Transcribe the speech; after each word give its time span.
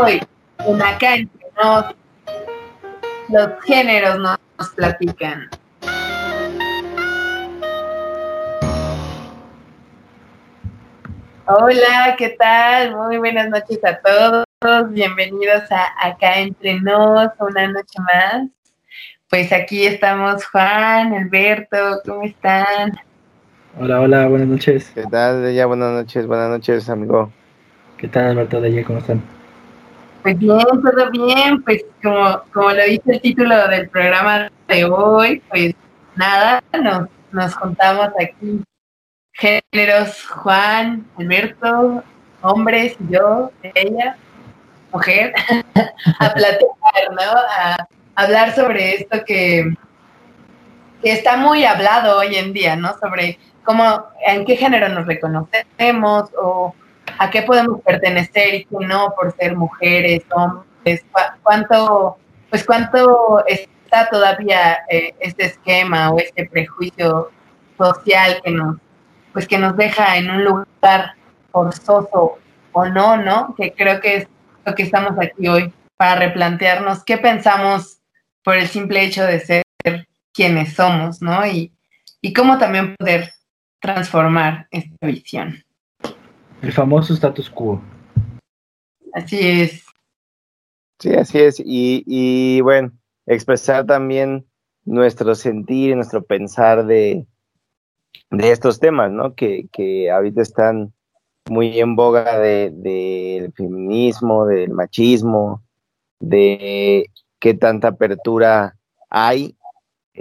hoy 0.00 0.20
en 0.66 0.82
acá 0.82 1.14
entre 1.14 1.46
nos, 1.62 1.94
los 3.28 3.64
géneros 3.64 4.18
nos 4.18 4.68
platican. 4.70 5.48
Hola, 11.46 12.14
¿qué 12.16 12.36
tal? 12.38 12.96
Muy 12.96 13.18
buenas 13.18 13.50
noches 13.50 13.80
a 13.84 13.98
todos. 14.00 14.44
Bienvenidos 14.90 15.70
a 15.72 15.88
Acá 16.00 16.38
Entre 16.38 16.80
Nos, 16.80 17.28
una 17.40 17.66
noche 17.68 17.98
más. 17.98 18.46
Pues 19.28 19.52
aquí 19.52 19.86
estamos 19.86 20.46
Juan, 20.46 21.12
Alberto, 21.14 22.00
¿cómo 22.04 22.22
están? 22.22 22.98
Hola, 23.78 24.00
hola, 24.00 24.28
buenas 24.28 24.48
noches. 24.48 24.90
¿Qué 24.94 25.04
tal, 25.04 25.52
ya 25.52 25.66
Buenas 25.66 25.92
noches, 25.92 26.26
buenas 26.26 26.50
noches, 26.50 26.88
amigo. 26.88 27.32
¿Qué 27.96 28.08
tal, 28.08 28.26
Alberto, 28.26 28.60
de 28.60 28.68
ella? 28.68 28.84
¿Cómo 28.84 29.00
están? 29.00 29.39
Pues 30.22 30.38
bien, 30.38 30.58
todo 30.58 31.10
bien. 31.10 31.62
Pues 31.62 31.84
como, 32.02 32.42
como 32.52 32.70
lo 32.70 32.84
dice 32.84 33.12
el 33.12 33.20
título 33.20 33.68
del 33.68 33.88
programa 33.88 34.50
de 34.68 34.84
hoy, 34.84 35.42
pues 35.48 35.74
nada, 36.16 36.62
nos, 36.72 37.08
nos 37.32 37.54
contamos 37.54 38.08
aquí 38.20 38.62
géneros, 39.40 40.26
Juan, 40.26 41.06
Alberto, 41.16 42.04
hombres, 42.42 42.96
yo, 43.08 43.50
ella, 43.74 44.16
mujer, 44.92 45.32
a 46.20 46.34
platicar, 46.34 47.12
¿no? 47.12 47.38
A 47.58 47.88
hablar 48.14 48.54
sobre 48.54 48.96
esto 48.96 49.24
que, 49.24 49.72
que 51.02 51.12
está 51.12 51.36
muy 51.36 51.64
hablado 51.64 52.18
hoy 52.18 52.36
en 52.36 52.52
día, 52.52 52.76
¿no? 52.76 52.94
Sobre 52.98 53.38
cómo, 53.64 54.04
en 54.26 54.44
qué 54.44 54.56
género 54.56 54.88
nos 54.90 55.06
reconocemos 55.06 56.30
o 56.36 56.74
a 57.20 57.30
qué 57.30 57.42
podemos 57.42 57.82
pertenecer 57.82 58.54
y 58.54 58.64
qué 58.64 58.76
no 58.86 59.12
por 59.14 59.36
ser 59.36 59.54
mujeres, 59.54 60.22
hombres, 60.30 61.04
cuánto, 61.42 62.16
pues 62.48 62.64
cuánto 62.64 63.44
está 63.46 64.08
todavía 64.10 64.78
eh, 64.88 65.14
este 65.20 65.44
esquema 65.44 66.12
o 66.12 66.18
este 66.18 66.48
prejuicio 66.48 67.30
social 67.76 68.40
que 68.42 68.50
nos, 68.52 68.78
pues 69.34 69.46
que 69.46 69.58
nos 69.58 69.76
deja 69.76 70.16
en 70.16 70.30
un 70.30 70.44
lugar 70.44 71.12
forzoso 71.52 72.38
o 72.72 72.86
no, 72.86 73.18
¿no? 73.18 73.54
Que 73.54 73.74
creo 73.74 74.00
que 74.00 74.16
es 74.16 74.28
lo 74.64 74.74
que 74.74 74.84
estamos 74.84 75.12
aquí 75.20 75.46
hoy 75.46 75.74
para 75.98 76.14
replantearnos 76.14 77.04
qué 77.04 77.18
pensamos 77.18 77.98
por 78.42 78.56
el 78.56 78.66
simple 78.66 79.04
hecho 79.04 79.26
de 79.26 79.40
ser 79.40 79.62
quienes 80.32 80.72
somos, 80.72 81.20
¿no? 81.20 81.46
Y, 81.46 81.70
y 82.22 82.32
cómo 82.32 82.56
también 82.56 82.96
poder 82.96 83.30
transformar 83.78 84.68
esta 84.70 85.06
visión. 85.06 85.62
El 86.62 86.72
famoso 86.72 87.14
status 87.14 87.48
quo. 87.50 87.80
Así 89.12 89.38
es. 89.40 89.84
Sí, 90.98 91.14
así 91.14 91.38
es. 91.38 91.60
Y, 91.60 92.04
y 92.06 92.60
bueno, 92.60 92.92
expresar 93.26 93.86
también 93.86 94.46
nuestro 94.84 95.34
sentir 95.34 95.90
y 95.90 95.94
nuestro 95.94 96.22
pensar 96.22 96.84
de, 96.86 97.26
de 98.30 98.50
estos 98.50 98.78
temas, 98.78 99.10
¿no? 99.10 99.34
Que, 99.34 99.66
que 99.72 100.10
ahorita 100.10 100.42
están 100.42 100.92
muy 101.48 101.80
en 101.80 101.96
boga 101.96 102.38
del 102.38 102.82
de, 102.82 103.52
feminismo, 103.56 104.46
del 104.46 104.70
machismo, 104.70 105.62
de 106.20 107.10
qué 107.38 107.54
tanta 107.54 107.88
apertura 107.88 108.76
hay 109.08 109.56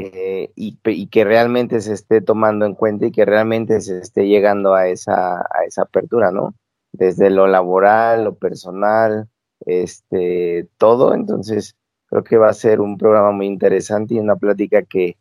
eh, 0.01 0.53
y, 0.55 1.07
que 1.07 1.25
realmente 1.25 1.81
se 1.81 1.91
esté 1.91 2.21
tomando 2.21 2.65
en 2.65 2.73
cuenta 2.73 3.07
y 3.07 3.11
que 3.11 3.25
realmente 3.25 3.81
se 3.81 3.99
esté 3.99 4.27
llegando 4.27 4.73
a 4.73 4.87
esa, 4.87 5.39
a 5.41 5.65
esa 5.67 5.81
apertura, 5.81 6.31
¿no? 6.31 6.55
Desde 6.93 7.29
lo 7.29 7.47
laboral, 7.47 8.23
lo 8.23 8.35
personal, 8.35 9.27
este, 9.65 10.69
todo. 10.77 11.13
Entonces, 11.13 11.75
creo 12.05 12.23
que 12.23 12.37
va 12.37 12.49
a 12.49 12.53
ser 12.53 12.79
un 12.79 12.97
programa 12.97 13.31
muy 13.31 13.47
interesante 13.47 14.13
y 14.13 14.19
una 14.19 14.37
plática 14.37 14.83
que 14.83 15.17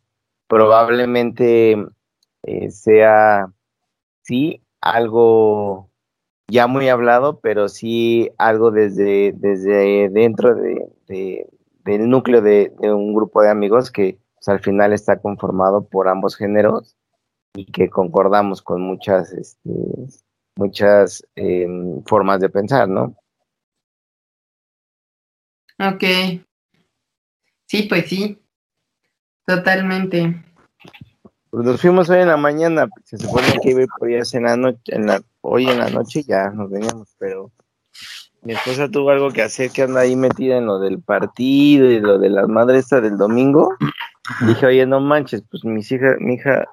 probablemente 0.47 1.75
eh, 2.43 2.71
sea, 2.71 3.51
sí, 4.21 4.61
algo 4.79 5.89
ya 6.47 6.67
muy 6.67 6.87
hablado, 6.87 7.41
pero 7.41 7.67
sí 7.67 8.31
algo 8.37 8.71
desde, 8.71 9.33
desde 9.35 10.07
dentro 10.07 10.55
de, 10.55 11.45
del 11.83 12.09
núcleo 12.09 12.41
de, 12.41 12.71
un 12.81 13.13
grupo 13.13 13.41
de 13.41 13.49
amigos 13.49 13.91
que 13.91 14.17
pues, 14.39 14.47
al 14.47 14.61
final 14.61 14.93
está 14.93 15.19
conformado 15.19 15.85
por 15.85 16.07
ambos 16.07 16.37
géneros 16.37 16.95
y 17.53 17.65
que 17.65 17.89
concordamos 17.89 18.61
con 18.61 18.81
muchas, 18.81 19.33
este, 19.33 19.69
muchas 20.55 21.27
em, 21.35 22.01
formas 22.05 22.39
de 22.39 22.49
pensar, 22.49 22.87
¿no? 22.87 23.17
Ok. 25.77 26.03
Sí, 27.67 27.83
pues 27.83 28.07
sí. 28.07 28.41
Totalmente. 29.45 30.41
Pues 31.49 31.65
nos 31.65 31.81
fuimos 31.81 32.09
hoy 32.09 32.19
en 32.19 32.27
la 32.27 32.37
mañana, 32.37 32.87
se 33.03 33.17
supone 33.17 33.47
que 33.61 33.71
iba 33.71 33.85
por 33.97 34.07
allá 34.07 34.23
en 34.33 34.43
la 34.43 34.55
noche, 34.55 34.81
en 34.85 35.07
la, 35.07 35.21
hoy 35.41 35.67
en 35.67 35.79
la 35.79 35.89
noche 35.89 36.23
ya 36.23 36.49
nos 36.51 36.69
veníamos, 36.69 37.15
pero 37.17 37.51
mi 38.43 38.53
esposa 38.53 38.87
tuvo 38.89 39.09
algo 39.09 39.31
que 39.31 39.41
hacer 39.41 39.71
que 39.71 39.81
anda 39.81 40.01
ahí 40.01 40.15
metida 40.15 40.57
en 40.57 40.67
lo 40.67 40.79
del 40.79 41.01
partido 41.01 41.89
y 41.91 41.99
lo 41.99 42.19
de 42.19 42.29
las 42.29 42.47
madres 42.47 42.87
del 42.89 43.17
domingo. 43.17 43.75
Dije, 44.47 44.65
oye, 44.65 44.85
no 44.85 44.99
manches, 44.99 45.43
pues 45.49 45.65
mis 45.65 45.91
hijas, 45.91 46.15
mi 46.19 46.35
hija, 46.35 46.65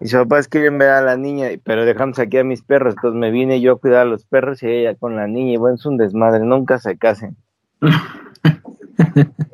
mis 0.00 0.12
papás 0.12 0.48
quieren 0.48 0.78
ver 0.78 0.90
a 0.90 1.02
la 1.02 1.16
niña, 1.16 1.48
pero 1.64 1.84
dejamos 1.84 2.18
aquí 2.18 2.38
a 2.38 2.44
mis 2.44 2.62
perros, 2.62 2.94
entonces 2.96 3.18
me 3.18 3.30
vine 3.30 3.60
yo 3.60 3.72
a 3.72 3.78
cuidar 3.78 4.02
a 4.02 4.10
los 4.10 4.24
perros 4.24 4.62
y 4.62 4.66
ella 4.68 4.94
con 4.94 5.16
la 5.16 5.26
niña, 5.26 5.52
y 5.52 5.56
bueno, 5.56 5.76
es 5.76 5.86
un 5.86 5.96
desmadre, 5.96 6.44
nunca 6.44 6.78
se 6.78 6.96
casen. 6.96 7.36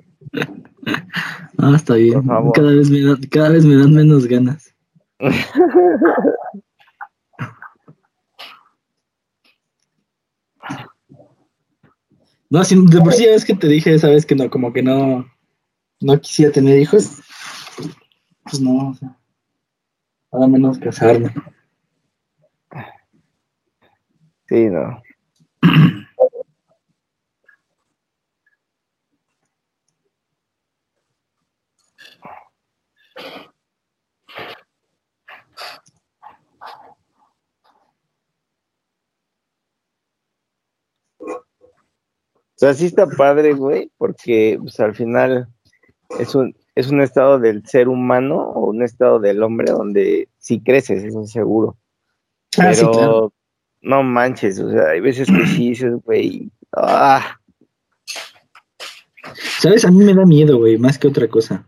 Ah, 1.59 1.73
está 1.75 1.95
bien. 1.95 2.23
Cada 2.55 2.71
vez, 2.71 2.89
me 2.89 3.01
cada 3.29 3.49
vez 3.51 3.65
me 3.65 3.75
dan 3.77 3.93
menos 3.93 4.27
ganas. 4.27 4.73
no, 12.49 12.63
si 12.63 12.87
de 12.87 13.01
por 13.01 13.13
sí 13.13 13.25
ya 13.25 13.33
ves 13.33 13.45
que 13.45 13.57
te 13.57 13.67
dije 13.67 13.93
esa 13.93 14.09
vez 14.09 14.25
que 14.25 14.37
no, 14.37 14.49
como 14.49 14.73
que 14.73 14.85
no, 14.85 15.27
no 16.01 16.21
quisiera 16.21 16.53
tener 16.53 16.79
hijos, 16.79 17.21
pues 18.45 18.61
no, 18.61 18.91
o 20.31 20.39
sea, 20.39 20.47
menos 20.47 20.79
casarme. 20.79 21.35
Sí, 24.49 24.67
no. 24.71 25.03
O 41.21 42.61
sea, 42.61 42.75
sí 42.75 42.87
está 42.87 43.07
padre, 43.07 43.53
güey, 43.53 43.93
porque 43.99 44.59
pues, 44.61 44.81
al 44.81 44.93
final 44.93 45.49
es 46.19 46.35
un, 46.35 46.55
es 46.75 46.91
un 46.91 47.01
estado 47.01 47.39
del 47.39 47.67
ser 47.67 47.89
humano 47.89 48.37
o 48.37 48.71
un 48.71 48.83
estado 48.83 49.19
del 49.19 49.43
hombre 49.43 49.73
donde 49.73 50.29
sí 50.39 50.61
creces, 50.61 51.05
eso 51.05 51.23
es 51.23 51.31
seguro. 51.31 51.77
Ah, 52.59 52.73
Pero 52.75 53.33
no 53.83 54.03
manches, 54.03 54.59
o 54.61 54.71
sea, 54.71 54.91
hay 54.91 55.01
veces 55.01 55.29
que 55.29 55.47
sí 55.47 55.71
dices, 55.71 55.95
güey, 56.05 56.51
ah. 56.77 57.39
¿Sabes? 59.61 59.85
A 59.85 59.91
mí 59.91 60.05
me 60.05 60.15
da 60.15 60.25
miedo, 60.25 60.59
güey, 60.59 60.79
más 60.79 60.99
que 60.99 61.09
otra 61.09 61.29
cosa. 61.29 61.67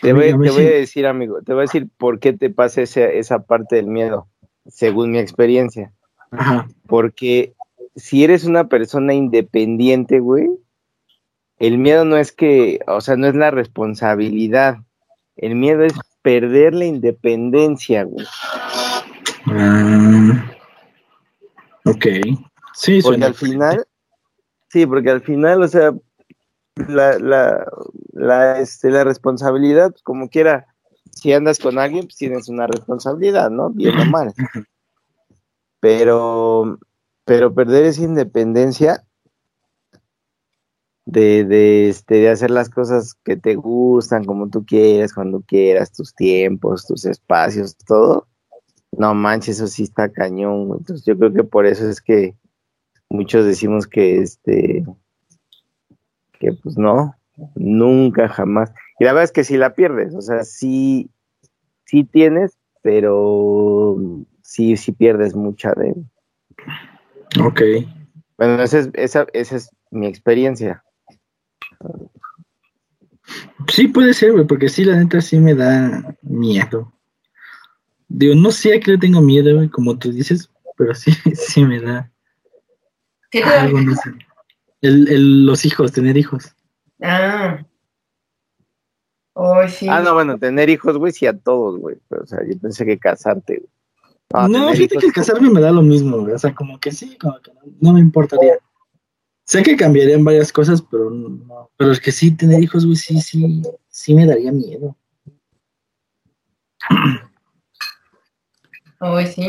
Te 0.00 0.12
voy, 0.12 0.30
a 0.30 0.52
decir, 0.52 1.06
amigo, 1.06 1.42
te 1.42 1.52
voy 1.52 1.60
a 1.60 1.62
decir 1.62 1.88
por 1.96 2.18
qué 2.18 2.32
te 2.32 2.50
pasa 2.50 2.82
esa, 2.82 3.04
esa 3.04 3.44
parte 3.44 3.76
del 3.76 3.86
miedo, 3.86 4.26
según 4.66 5.12
mi 5.12 5.18
experiencia. 5.20 5.92
Porque 6.88 7.54
si 7.94 8.24
eres 8.24 8.44
una 8.44 8.68
persona 8.68 9.14
independiente, 9.14 10.18
güey, 10.18 10.48
el 11.62 11.78
miedo 11.78 12.04
no 12.04 12.16
es 12.16 12.32
que, 12.32 12.80
o 12.88 13.00
sea, 13.00 13.14
no 13.14 13.28
es 13.28 13.36
la 13.36 13.52
responsabilidad. 13.52 14.78
El 15.36 15.54
miedo 15.54 15.84
es 15.84 15.92
perder 16.20 16.74
la 16.74 16.86
independencia, 16.86 18.02
güey. 18.02 18.26
Ah, 19.46 20.56
ok. 21.84 22.06
Sí, 22.74 23.00
porque 23.00 23.24
al 23.24 23.34
final, 23.34 23.86
sí, 24.70 24.86
porque 24.86 25.10
al 25.10 25.20
final, 25.20 25.62
o 25.62 25.68
sea, 25.68 25.92
la, 26.88 27.20
la, 27.20 27.64
la, 28.12 28.58
este, 28.58 28.90
la 28.90 29.04
responsabilidad, 29.04 29.92
pues, 29.92 30.02
como 30.02 30.28
quiera, 30.28 30.66
si 31.12 31.32
andas 31.32 31.60
con 31.60 31.78
alguien, 31.78 32.06
pues 32.06 32.16
tienes 32.16 32.48
una 32.48 32.66
responsabilidad, 32.66 33.50
¿no? 33.50 33.70
Bien 33.70 33.96
o 34.00 34.04
mal. 34.06 34.34
Pero, 35.78 36.80
pero 37.24 37.54
perder 37.54 37.84
esa 37.84 38.02
independencia 38.02 39.04
de, 41.04 41.44
de, 41.44 41.88
este, 41.88 42.16
de 42.16 42.30
hacer 42.30 42.50
las 42.50 42.70
cosas 42.70 43.14
que 43.24 43.36
te 43.36 43.54
gustan, 43.54 44.24
como 44.24 44.48
tú 44.48 44.64
quieras, 44.64 45.12
cuando 45.12 45.42
quieras, 45.42 45.92
tus 45.92 46.14
tiempos, 46.14 46.86
tus 46.86 47.04
espacios, 47.04 47.76
todo, 47.76 48.26
No 48.92 49.14
manches, 49.14 49.56
eso 49.56 49.66
sí 49.66 49.84
está 49.84 50.10
cañón. 50.10 50.68
Entonces 50.78 51.04
yo 51.04 51.18
creo 51.18 51.32
que 51.32 51.44
por 51.44 51.66
eso 51.66 51.88
es 51.88 52.00
que 52.00 52.36
muchos 53.08 53.44
decimos 53.44 53.86
que 53.86 54.18
este, 54.18 54.84
que 56.38 56.52
pues 56.52 56.76
no, 56.78 57.14
nunca 57.54 58.28
jamás. 58.28 58.72
Y 58.98 59.04
la 59.04 59.12
verdad 59.12 59.24
es 59.24 59.32
que 59.32 59.44
si 59.44 59.56
la 59.56 59.74
pierdes, 59.74 60.14
o 60.14 60.20
sea, 60.20 60.44
sí, 60.44 61.10
sí 61.84 62.04
tienes, 62.04 62.58
pero 62.82 63.96
sí, 64.42 64.76
sí 64.76 64.92
pierdes 64.92 65.34
mucha 65.34 65.72
de... 65.72 65.94
Ok. 67.44 67.62
Bueno, 68.36 68.62
esa 68.62 68.80
es, 68.80 68.90
esa, 68.94 69.26
esa 69.32 69.56
es 69.56 69.70
mi 69.90 70.06
experiencia. 70.06 70.84
Sí 73.68 73.88
puede 73.88 74.12
ser, 74.14 74.32
güey, 74.32 74.46
porque 74.46 74.68
sí, 74.68 74.84
la 74.84 74.96
neta 74.96 75.20
sí 75.20 75.38
me 75.38 75.54
da 75.54 76.16
miedo. 76.22 76.92
Digo, 78.08 78.34
no 78.34 78.50
sé 78.50 78.74
a 78.76 78.80
qué 78.80 78.92
le 78.92 78.98
tengo 78.98 79.20
miedo, 79.20 79.54
güey, 79.56 79.68
como 79.68 79.98
tú 79.98 80.12
dices, 80.12 80.50
pero 80.76 80.94
sí, 80.94 81.12
sí 81.34 81.64
me 81.64 81.80
da 81.80 82.10
¿Qué 83.30 83.40
te 83.40 83.48
da? 83.48 83.62
algo, 83.62 83.80
no 83.80 83.94
sé. 83.94 84.10
El, 84.82 85.08
el- 85.08 85.46
los 85.46 85.64
hijos, 85.64 85.92
tener 85.92 86.16
hijos. 86.16 86.54
Ah. 87.00 87.64
Oh, 89.34 89.66
sí. 89.68 89.86
Ah, 89.88 90.00
no, 90.02 90.12
bueno, 90.12 90.38
tener 90.38 90.68
hijos, 90.68 90.98
güey, 90.98 91.12
sí 91.12 91.26
a 91.26 91.36
todos, 91.38 91.78
güey. 91.78 91.96
Pero, 92.08 92.24
o 92.24 92.26
sea, 92.26 92.40
yo 92.46 92.58
pensé 92.58 92.84
que 92.84 92.98
casarte, 92.98 93.58
güey. 93.58 94.48
No, 94.50 94.58
tener 94.66 94.76
fíjate 94.76 94.94
hijos, 94.96 95.04
que 95.04 95.12
casarme 95.12 95.48
me 95.50 95.60
da 95.60 95.70
lo 95.70 95.82
mismo, 95.82 96.18
güey. 96.18 96.34
O 96.34 96.38
sea, 96.38 96.54
como 96.54 96.78
que 96.78 96.90
sí, 96.92 97.16
como 97.16 97.40
que 97.40 97.52
no, 97.54 97.60
no 97.80 97.92
me 97.94 98.00
importaría. 98.00 98.58
Sé 99.52 99.62
que 99.62 99.76
cambiarían 99.76 100.24
varias 100.24 100.50
cosas, 100.50 100.80
pero 100.80 101.10
no. 101.10 101.68
Pero 101.76 101.92
es 101.92 102.00
que 102.00 102.10
sí, 102.10 102.30
tener 102.34 102.62
hijos, 102.62 102.86
güey, 102.86 102.96
sí, 102.96 103.20
sí, 103.20 103.60
sí 103.90 104.14
me 104.14 104.24
daría 104.26 104.50
miedo. 104.50 104.96
Oh, 109.04 109.20
sí. 109.20 109.42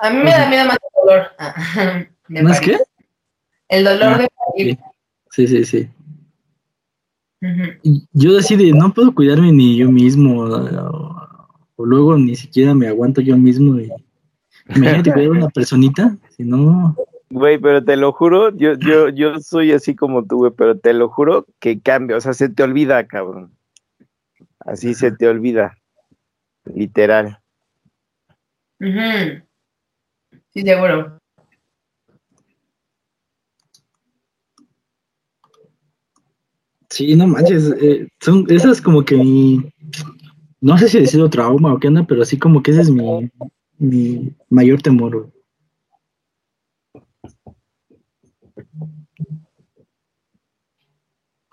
A 0.00 0.10
mí 0.10 0.18
me 0.24 0.30
da 0.32 0.48
miedo 0.50 0.66
más 0.66 0.76
el 0.82 0.90
dolor. 1.00 1.26
Ah, 1.38 1.54
de 2.28 2.42
¿No 2.42 2.50
es 2.50 2.58
parir. 2.58 2.76
qué? 2.76 2.84
El 3.68 3.84
dolor 3.84 4.02
Ah, 4.14 4.18
de 4.18 4.28
parir. 4.28 4.78
Sí, 5.30 5.46
sí, 5.46 5.64
sí. 5.64 5.88
Yo 8.12 8.34
decidí, 8.34 8.72
no 8.72 8.92
puedo 8.92 9.14
cuidarme 9.14 9.52
ni 9.52 9.76
yo 9.76 9.92
mismo, 9.92 10.40
o, 10.40 11.16
o 11.76 11.86
luego 11.86 12.18
ni 12.18 12.34
siquiera 12.34 12.74
me 12.74 12.88
aguanto 12.88 13.20
yo 13.20 13.36
mismo. 13.36 13.78
Y, 13.78 13.92
imagínate 14.74 15.12
cuidar 15.12 15.28
a 15.28 15.38
una 15.38 15.48
personita, 15.54 16.18
si 16.36 16.42
no, 16.42 16.96
Güey, 17.34 17.58
pero 17.58 17.84
te 17.84 17.96
lo 17.96 18.12
juro, 18.12 18.56
yo, 18.56 18.74
yo, 18.74 19.08
yo 19.08 19.40
soy 19.40 19.72
así 19.72 19.96
como 19.96 20.24
tú, 20.24 20.36
güey, 20.36 20.52
pero 20.56 20.78
te 20.78 20.92
lo 20.92 21.08
juro 21.08 21.44
que 21.58 21.80
cambia, 21.80 22.16
o 22.16 22.20
sea, 22.20 22.32
se 22.32 22.48
te 22.48 22.62
olvida, 22.62 23.04
cabrón. 23.08 23.52
Así 24.60 24.94
se 24.94 25.10
te 25.10 25.26
olvida. 25.26 25.76
Literal. 26.64 27.40
Ujú. 28.78 29.42
Sí, 30.52 30.62
seguro. 30.62 31.18
sí, 36.88 37.16
no 37.16 37.26
manches, 37.26 37.74
eh, 37.82 38.06
son 38.20 38.46
esas 38.48 38.80
como 38.80 39.04
que 39.04 39.16
mi, 39.16 39.72
no 40.60 40.78
sé 40.78 40.88
si 40.88 41.00
decirlo 41.00 41.28
trauma 41.28 41.74
o 41.74 41.80
qué 41.80 41.88
onda, 41.88 42.04
pero 42.06 42.22
así 42.22 42.38
como 42.38 42.62
que 42.62 42.70
ese 42.70 42.82
es 42.82 42.90
mi, 42.90 43.28
mi 43.78 44.36
mayor 44.50 44.80
temor. 44.80 45.18
güey. 45.18 45.33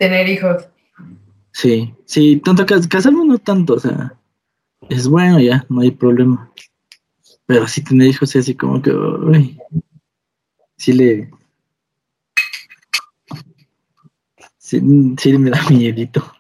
Tener 0.01 0.27
hijos. 0.27 0.68
Sí, 1.51 1.94
sí, 2.06 2.42
tanto 2.44 2.65
cas- 2.65 2.88
casarme 2.88 3.24
no 3.24 3.38
tanto, 3.38 3.75
o 3.75 3.80
sea, 3.80 4.18
es 4.89 5.07
bueno 5.07 5.39
ya, 5.39 5.63
no 5.69 5.81
hay 5.81 5.92
problema. 5.92 6.51
Pero 7.45 7.68
sí 7.68 7.83
tener 7.83 8.07
hijos 8.07 8.31
sí, 8.31 8.39
así 8.39 8.56
como 8.56 8.81
que, 8.81 8.89
uy, 8.92 9.59
sí 10.75 10.94
le, 10.94 11.30
sí, 14.57 14.81
sí 15.19 15.38
me 15.38 15.51
da 15.51 15.62
miedito. 15.69 16.33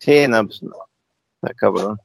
Sí, 0.00 0.26
no, 0.28 0.44
pues 0.44 0.60
no. 0.60 0.72
Está 1.40 1.54
cabrón. 1.54 1.96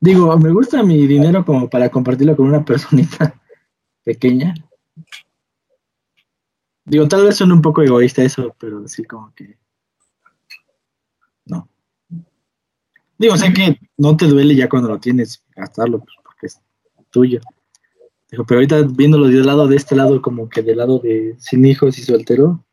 Digo, 0.00 0.38
me 0.38 0.50
gusta 0.52 0.82
mi 0.82 1.06
dinero 1.06 1.44
como 1.44 1.68
para 1.68 1.90
compartirlo 1.90 2.34
con 2.34 2.46
una 2.46 2.64
personita 2.64 3.38
pequeña. 4.02 4.54
Digo, 6.84 7.08
tal 7.08 7.24
vez 7.24 7.36
suene 7.36 7.54
un 7.54 7.62
poco 7.62 7.82
egoísta 7.82 8.22
eso, 8.22 8.54
pero 8.58 8.86
sí 8.86 9.04
como 9.04 9.32
que... 9.34 9.56
No. 11.46 11.68
Digo, 13.18 13.36
sé 13.36 13.52
que 13.52 13.80
no 13.96 14.16
te 14.16 14.26
duele 14.26 14.54
ya 14.54 14.68
cuando 14.68 14.88
lo 14.88 14.98
tienes 14.98 15.42
gastarlo, 15.56 16.00
pues, 16.00 16.16
porque 16.22 16.46
es 16.46 16.60
tuyo. 17.10 17.40
Digo, 18.30 18.44
pero 18.44 18.58
ahorita 18.58 18.82
viéndolo 18.82 19.28
del 19.28 19.46
lado 19.46 19.66
de 19.66 19.76
este 19.76 19.96
lado, 19.96 20.20
como 20.20 20.48
que 20.48 20.62
del 20.62 20.78
lado 20.78 20.98
de 20.98 21.36
sin 21.38 21.64
hijos 21.64 21.98
y 21.98 22.02
soltero, 22.02 22.64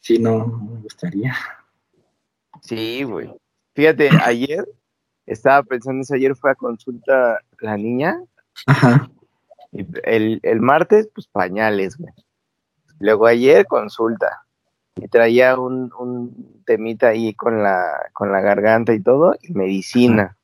sí, 0.00 0.18
no, 0.18 0.46
no 0.46 0.58
me 0.58 0.80
gustaría. 0.82 1.34
Sí, 2.60 3.02
güey. 3.02 3.30
Fíjate, 3.74 4.10
ayer 4.22 4.64
estaba 5.26 5.62
pensando 5.64 6.02
eso, 6.02 6.14
ayer 6.14 6.36
fue 6.36 6.52
a 6.52 6.54
consulta 6.54 7.40
la 7.60 7.76
niña, 7.76 8.22
Ajá. 8.66 9.10
y 9.72 9.86
el, 10.04 10.38
el 10.42 10.60
martes, 10.60 11.08
pues 11.12 11.26
pañales, 11.26 11.96
güey. 11.96 12.12
Luego 13.04 13.26
ayer 13.26 13.66
consulta. 13.66 14.46
Y 14.96 15.08
traía 15.08 15.58
un, 15.58 15.92
un 15.98 16.62
temita 16.64 17.08
ahí 17.08 17.34
con 17.34 17.62
la, 17.62 17.84
con 18.14 18.32
la 18.32 18.40
garganta 18.40 18.94
y 18.94 19.00
todo, 19.00 19.34
y 19.42 19.52
medicina. 19.52 20.38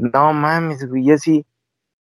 No 0.00 0.32
mames, 0.32 0.88
güey, 0.88 1.04
yo 1.04 1.18
sí. 1.18 1.44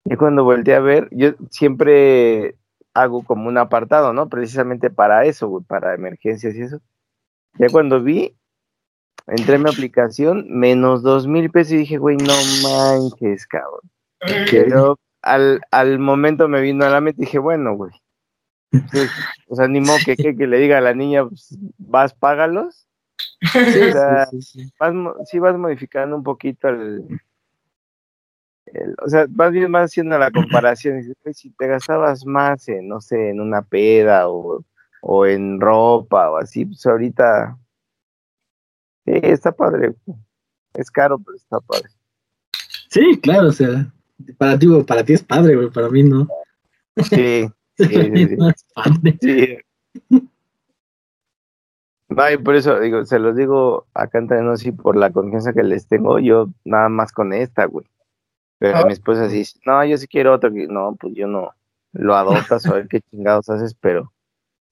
Yo 0.06 0.18
cuando 0.20 0.44
volteé 0.44 0.76
a 0.76 0.82
ver, 0.82 1.08
yo 1.12 1.32
siempre 1.50 2.56
hago 2.94 3.24
como 3.24 3.48
un 3.48 3.58
apartado, 3.58 4.14
¿no? 4.14 4.30
Precisamente 4.30 4.92
para 4.92 5.26
eso, 5.26 5.48
güey, 5.48 5.64
para 5.64 5.96
emergencias 5.96 6.54
y 6.54 6.62
eso. 6.62 6.80
Ya 7.58 7.70
cuando 7.70 8.04
vi, 8.04 8.36
entré 9.26 9.56
en 9.56 9.64
mi 9.64 9.70
aplicación, 9.70 10.46
menos 10.48 11.02
dos 11.02 11.26
mil 11.26 11.50
pesos 11.50 11.74
y 11.74 11.78
dije, 11.78 11.98
güey, 11.98 12.18
no 12.18 12.34
manches, 12.64 13.48
cabrón. 13.48 13.82
Pero 14.52 15.00
al, 15.24 15.62
al 15.72 15.98
momento 15.98 16.48
me 16.48 16.62
vino 16.62 16.86
a 16.86 16.90
la 16.90 17.02
mente 17.02 17.24
y 17.24 17.26
dije, 17.26 17.40
bueno, 17.40 17.76
güey. 17.76 17.92
Pues, 18.92 19.10
o 19.48 19.56
sea, 19.56 19.68
ni 19.68 19.80
modo 19.82 20.00
que, 20.06 20.16
que, 20.16 20.36
que 20.36 20.48
le 20.48 20.58
diga 20.60 20.78
a 20.78 20.82
la 20.82 20.94
niña, 20.94 21.26
pues, 21.28 21.58
vas, 21.78 22.14
págalos. 22.14 22.88
Sí, 23.74 23.80
O 23.80 23.92
sea, 23.92 24.26
sí, 24.42 24.72
vas, 24.80 24.94
mo- 24.94 25.16
sí 25.26 25.40
vas 25.40 25.58
modificando 25.58 26.16
un 26.16 26.24
poquito 26.24 26.70
el, 26.70 27.20
el- 28.68 28.96
o 29.04 29.10
sea, 29.10 29.28
más 29.30 29.52
bien 29.52 29.72
vas 29.72 29.86
haciendo 29.92 30.18
la 30.18 30.32
comparación. 30.32 30.96
y 30.96 30.98
dices, 31.00 31.16
"Güey, 31.24 31.34
si 31.34 31.50
te 31.52 31.68
gastabas 31.68 32.26
más 32.26 32.68
en, 32.68 32.88
no 32.88 33.00
sé, 33.02 33.30
en 33.30 33.40
una 33.42 33.62
peda 33.62 34.30
o, 34.30 34.64
o 35.02 35.26
en 35.26 35.60
ropa 35.62 36.32
o 36.32 36.38
así, 36.38 36.66
pues 36.66 36.86
ahorita, 36.86 37.58
sí, 39.06 39.12
está 39.24 39.52
padre. 39.52 39.94
Es 40.74 40.92
caro, 40.92 41.18
pero 41.20 41.36
está 41.38 41.60
padre. 41.60 41.90
Sí, 42.90 43.20
claro, 43.22 43.50
o 43.50 43.52
sea, 43.52 43.92
para 44.38 44.58
ti, 44.58 44.68
para 44.88 45.04
ti 45.04 45.14
es 45.14 45.24
padre, 45.24 45.56
güey, 45.56 45.70
para 45.70 45.90
mí 45.90 46.04
no. 46.04 46.28
Sí, 47.04 47.48
sí, 47.78 47.86
sí, 47.88 48.28
sí. 48.28 48.36
No. 48.38 48.52
Sí. 49.22 49.58
Y 52.10 52.38
por 52.38 52.56
eso 52.56 52.80
digo, 52.80 53.06
se 53.06 53.20
los 53.20 53.36
digo 53.36 53.86
acá 53.94 54.18
entre 54.20 54.42
nos 54.42 54.66
y 54.66 54.72
por 54.72 54.96
la 54.96 55.12
confianza 55.12 55.54
que 55.54 55.64
les 55.64 55.88
tengo, 55.88 56.20
yo 56.20 56.48
nada 56.64 56.90
más 56.90 57.12
con 57.12 57.34
esta, 57.34 57.66
güey. 57.66 57.86
Pero 58.60 58.78
Ah. 58.78 58.86
mi 58.86 58.94
esposa 58.94 59.30
sí 59.30 59.38
dice, 59.40 59.60
no, 59.66 59.84
yo 59.86 59.98
sí 59.98 60.08
quiero 60.08 60.34
otro, 60.34 60.50
no, 60.50 60.96
pues 61.00 61.14
yo 61.14 61.28
no, 61.28 61.52
lo 61.92 62.16
adoptas 62.16 62.66
a 62.66 62.74
ver 62.74 62.88
qué 62.88 63.02
chingados 63.02 63.50
haces, 63.50 63.76
pero 63.76 64.12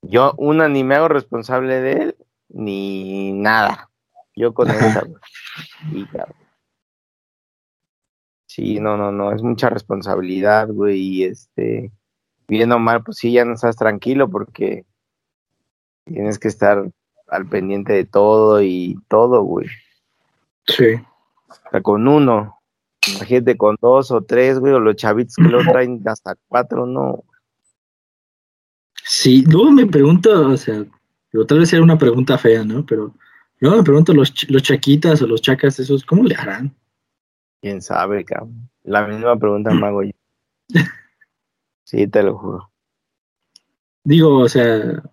yo 0.02 0.34
una 0.38 0.68
ni 0.70 0.84
me 0.84 0.96
hago 0.96 1.08
responsable 1.08 1.82
de 1.82 1.92
él, 1.94 2.16
ni 2.50 3.34
nada. 3.34 3.90
Yo 4.36 4.54
con 4.54 4.70
esta, 4.70 5.02
güey. 5.02 5.22
Y 5.92 6.06
ya. 6.12 6.28
Sí, 8.48 8.80
no, 8.80 8.96
no, 8.98 9.12
no, 9.12 9.34
es 9.34 9.42
mucha 9.44 9.70
responsabilidad, 9.70 10.70
güey, 10.70 10.98
y 11.00 11.24
este, 11.26 11.92
bien 12.48 12.72
o 12.72 12.80
mal, 12.80 13.04
pues 13.04 13.18
sí, 13.18 13.32
ya 13.32 13.46
no 13.46 13.54
estás 13.54 13.76
tranquilo 13.76 14.30
porque 14.30 14.86
tienes 16.06 16.40
que 16.40 16.48
estar 16.48 16.90
al 17.28 17.48
pendiente 17.48 17.94
de 17.94 18.06
todo 18.06 18.62
y 18.62 18.98
todo, 19.08 19.42
güey. 19.44 19.68
Sí. 20.68 20.96
Con 21.82 22.08
uno, 22.08 22.60
imagínate 23.16 23.58
con 23.58 23.78
dos 23.82 24.12
o 24.12 24.22
tres, 24.22 24.60
güey, 24.60 24.74
o 24.74 24.80
los 24.80 24.96
chavitos 24.96 25.36
que 25.36 25.44
lo 25.44 25.60
traen 25.72 26.02
hasta 26.06 26.36
cuatro, 26.48 26.86
no. 26.86 27.24
Sí, 29.04 29.44
luego 29.48 29.72
me 29.72 29.86
pregunto, 29.86 30.50
o 30.50 30.58
sea, 30.58 30.84
digo, 31.32 31.46
tal 31.46 31.60
vez 31.60 31.70
sea 31.70 31.82
una 31.82 31.98
pregunta 31.98 32.38
fea, 32.38 32.64
¿no? 32.64 32.86
Pero 32.86 33.14
luego 33.60 33.78
me 33.78 33.84
pregunto, 33.84 34.14
los, 34.14 34.50
los 34.50 34.64
chaquitas 34.64 35.22
o 35.22 35.28
los 35.28 35.42
chacas, 35.42 35.80
esos, 35.80 36.04
¿cómo 36.06 36.24
le 36.24 36.36
harán? 36.36 36.76
Quién 37.62 37.82
sabe, 37.82 38.26
cabrón. 38.26 38.70
La 38.84 39.08
misma 39.08 39.38
pregunta 39.38 39.72
me 39.72 39.88
hago 39.88 40.04
yo. 40.04 40.12
Sí, 41.86 42.06
te 42.08 42.22
lo 42.22 42.38
juro. 42.38 42.70
Digo, 44.06 44.38
o 44.40 44.48
sea, 44.48 45.04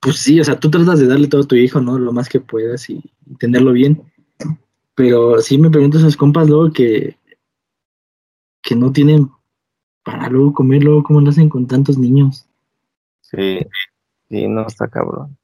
pues 0.00 0.18
sí, 0.18 0.40
o 0.40 0.44
sea, 0.44 0.58
tú 0.58 0.70
tratas 0.70 1.00
de 1.00 1.06
darle 1.06 1.28
todo 1.28 1.42
a 1.42 1.46
tu 1.46 1.56
hijo, 1.56 1.80
¿no? 1.80 1.98
Lo 1.98 2.12
más 2.12 2.28
que 2.28 2.40
puedas 2.40 2.88
y, 2.90 3.02
y 3.26 3.34
tenerlo 3.36 3.72
bien. 3.72 4.02
Pero 4.94 5.40
sí 5.40 5.58
me 5.58 5.70
pregunto 5.70 5.98
a 5.98 6.00
esos 6.00 6.16
compas 6.16 6.48
luego 6.48 6.72
que 6.72 7.18
que 8.62 8.74
no 8.74 8.92
tienen 8.92 9.30
para 10.04 10.28
luego 10.28 10.52
comer, 10.52 10.82
luego 10.84 11.02
cómo 11.02 11.20
lo 11.20 11.30
hacen 11.30 11.48
con 11.48 11.66
tantos 11.66 11.98
niños. 11.98 12.46
Sí, 13.20 13.60
sí, 14.28 14.48
no 14.48 14.66
está 14.66 14.88
cabrón. 14.88 15.38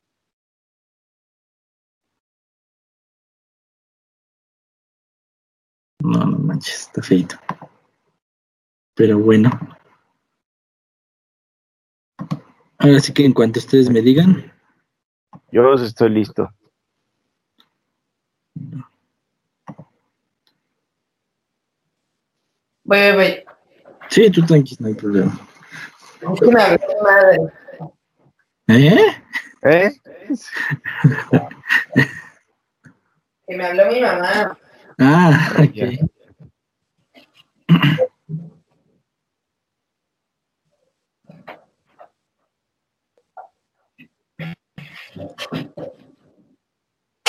No, 6.02 6.26
no 6.26 6.38
manches, 6.38 6.80
está 6.82 7.02
feito. 7.02 7.36
Pero 8.94 9.18
bueno. 9.18 9.50
Ahora 12.82 12.98
sí 12.98 13.12
que 13.12 13.24
en 13.24 13.32
cuanto 13.32 13.60
ustedes 13.60 13.88
me 13.88 14.02
digan. 14.02 14.52
Yo 15.52 15.72
estoy 15.74 16.10
listo. 16.10 16.50
Voy, 22.82 23.12
voy. 23.14 23.44
Sí, 24.08 24.28
tú 24.30 24.44
tranquilo, 24.44 24.78
no 24.80 24.88
hay 24.88 24.94
problema. 24.94 25.48
Es 26.32 26.40
que 26.40 26.46
me 26.50 26.62
habló 26.62 26.78
mi 26.88 27.02
madre. 27.02 27.38
¿Eh? 28.66 29.16
¿Eh? 29.62 29.92
Que 33.46 33.56
me 33.56 33.64
habló 33.64 33.92
mi 33.92 34.00
mamá. 34.00 34.58
Ah, 34.98 35.52
ok. 35.58 36.10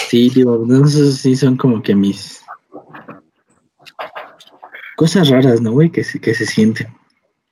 Sí, 0.10 0.30
digo, 0.30 0.64
esos 0.86 1.16
sí 1.16 1.36
son 1.36 1.58
como 1.58 1.82
que 1.82 1.96
mis 1.96 2.44
cosas 4.96 5.30
raras, 5.30 5.62
¿no, 5.62 5.72
güey? 5.72 5.90
Que, 5.90 6.04
se- 6.04 6.20
que 6.20 6.34
se 6.34 6.46
sienten. 6.46 6.88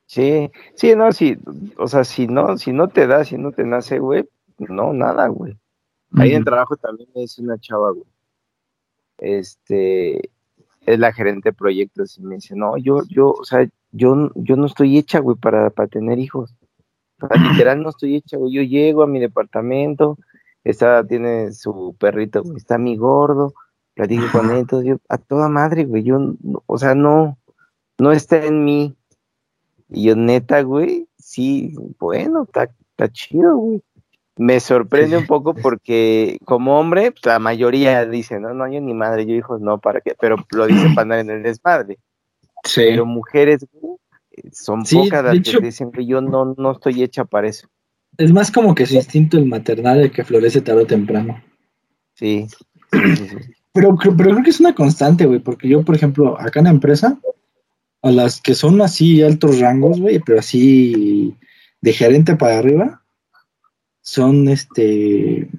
Sí, 0.06 0.52
sí, 0.76 0.94
no, 0.96 1.12
sí, 1.12 1.38
o 1.78 1.88
sea, 1.88 2.04
si 2.04 2.28
no, 2.28 2.58
si 2.58 2.74
no 2.74 2.90
te 2.90 3.08
da, 3.08 3.24
si 3.24 3.38
no 3.38 3.52
te 3.52 3.64
nace, 3.64 4.00
güey, 4.00 4.28
no, 4.58 4.94
nada, 4.94 5.28
güey. 5.28 5.58
Ahí 6.18 6.32
en 6.32 6.38
el 6.40 6.46
trabajo 6.46 6.76
también 6.76 7.10
me 7.16 7.22
dice 7.22 7.42
una 7.42 7.58
chava, 7.58 7.92
güey. 7.92 8.06
Este, 9.18 10.30
es 10.86 11.00
la 11.00 11.14
gerente 11.14 11.50
de 11.50 11.54
proyectos 11.54 12.18
y 12.18 12.24
me 12.24 12.36
dice, 12.36 12.56
no, 12.56 12.78
yo, 12.78 13.04
yo, 13.08 13.32
o 13.32 13.44
sea, 13.46 13.68
yo, 13.92 14.30
yo 14.36 14.56
no 14.58 14.66
estoy 14.66 14.98
hecha, 14.98 15.20
güey, 15.20 15.38
para, 15.38 15.70
para 15.70 15.88
tener 15.88 16.20
hijos. 16.20 16.54
Literal 17.52 17.82
no 17.82 17.90
estoy 17.90 18.16
hecha, 18.16 18.38
güey. 18.38 18.52
Yo 18.54 18.62
llego 18.64 19.04
a 19.04 19.08
mi 19.08 19.20
departamento, 19.20 20.18
está, 20.64 21.06
tiene 21.06 21.52
su 21.52 21.96
perrito, 22.00 22.44
güey, 22.44 22.58
está 22.58 22.78
mi 22.78 22.98
gordo, 22.98 23.54
platico 23.94 24.26
con 24.32 24.52
él, 24.52 24.58
entonces 24.58 24.90
yo, 24.90 24.98
a 25.10 25.18
toda 25.18 25.50
madre, 25.50 25.86
güey, 25.86 26.04
yo, 26.04 26.36
o 26.66 26.78
sea, 26.78 26.96
no, 26.96 27.38
no 27.98 28.12
está 28.12 28.46
en 28.46 28.64
mí. 28.64 28.96
Y 29.90 30.06
yo, 30.06 30.16
neta, 30.16 30.62
güey, 30.62 31.08
sí, 31.18 31.76
bueno, 32.00 32.44
está, 32.44 32.64
está 32.92 33.10
chido, 33.12 33.58
güey. 33.58 33.84
Me 34.38 34.60
sorprende 34.60 35.18
un 35.18 35.28
poco 35.28 35.54
porque 35.54 36.40
como 36.46 36.80
hombre, 36.80 37.12
pues, 37.12 37.26
la 37.26 37.38
mayoría 37.38 38.06
dice, 38.06 38.40
no, 38.40 38.54
no, 38.54 38.72
yo 38.72 38.80
ni 38.80 38.94
madre, 38.94 39.26
yo 39.26 39.36
hijos 39.36 39.60
no, 39.60 39.80
¿para 39.80 40.00
qué? 40.00 40.16
Pero 40.20 40.38
lo 40.52 40.66
dice 40.66 40.88
para 40.96 41.02
andar 41.02 41.20
en 41.20 41.30
el 41.30 41.44
desmadre. 41.44 42.00
Sí. 42.64 42.82
Pero 42.88 43.06
mujeres, 43.06 43.68
güey, 43.74 43.98
son 44.52 44.86
Sí, 44.86 44.96
pocas 44.96 45.24
las 45.24 45.40
que 45.42 45.60
dicen 45.60 45.92
que 45.92 46.06
yo 46.06 46.22
no, 46.22 46.56
no 46.58 46.72
estoy 46.72 47.04
hecha 47.04 47.26
para 47.26 47.50
eso. 47.50 47.68
Es 48.18 48.32
más 48.32 48.52
como 48.52 48.76
que 48.76 48.86
su 48.86 48.96
instinto 48.96 49.38
el 49.38 49.46
maternal 49.46 50.00
el 50.00 50.12
que 50.12 50.24
florece 50.24 50.62
tarde 50.62 50.84
o 50.84 50.88
temprano. 50.88 51.42
Sí, 52.14 52.46
sí, 52.92 53.16
sí, 53.16 53.28
sí. 53.28 53.36
Pero, 53.74 53.96
pero 53.98 54.16
creo 54.16 54.44
que 54.44 54.50
es 54.50 54.60
una 54.60 54.76
constante, 54.76 55.26
güey, 55.26 55.40
porque 55.40 55.68
yo, 55.68 55.84
por 55.84 55.96
ejemplo, 55.96 56.40
acá 56.40 56.60
en 56.60 56.66
la 56.66 56.72
empresa, 56.72 57.18
a 58.02 58.12
las 58.12 58.42
que 58.42 58.54
son 58.54 58.82
así 58.82 59.22
altos 59.24 59.60
rangos, 59.60 60.02
güey, 60.02 60.20
pero 60.20 60.40
así 60.40 61.36
de 61.80 61.94
gerente 61.94 62.36
para 62.36 62.60
arriba, 62.60 63.02
son 64.02 64.50
este, 64.50 65.50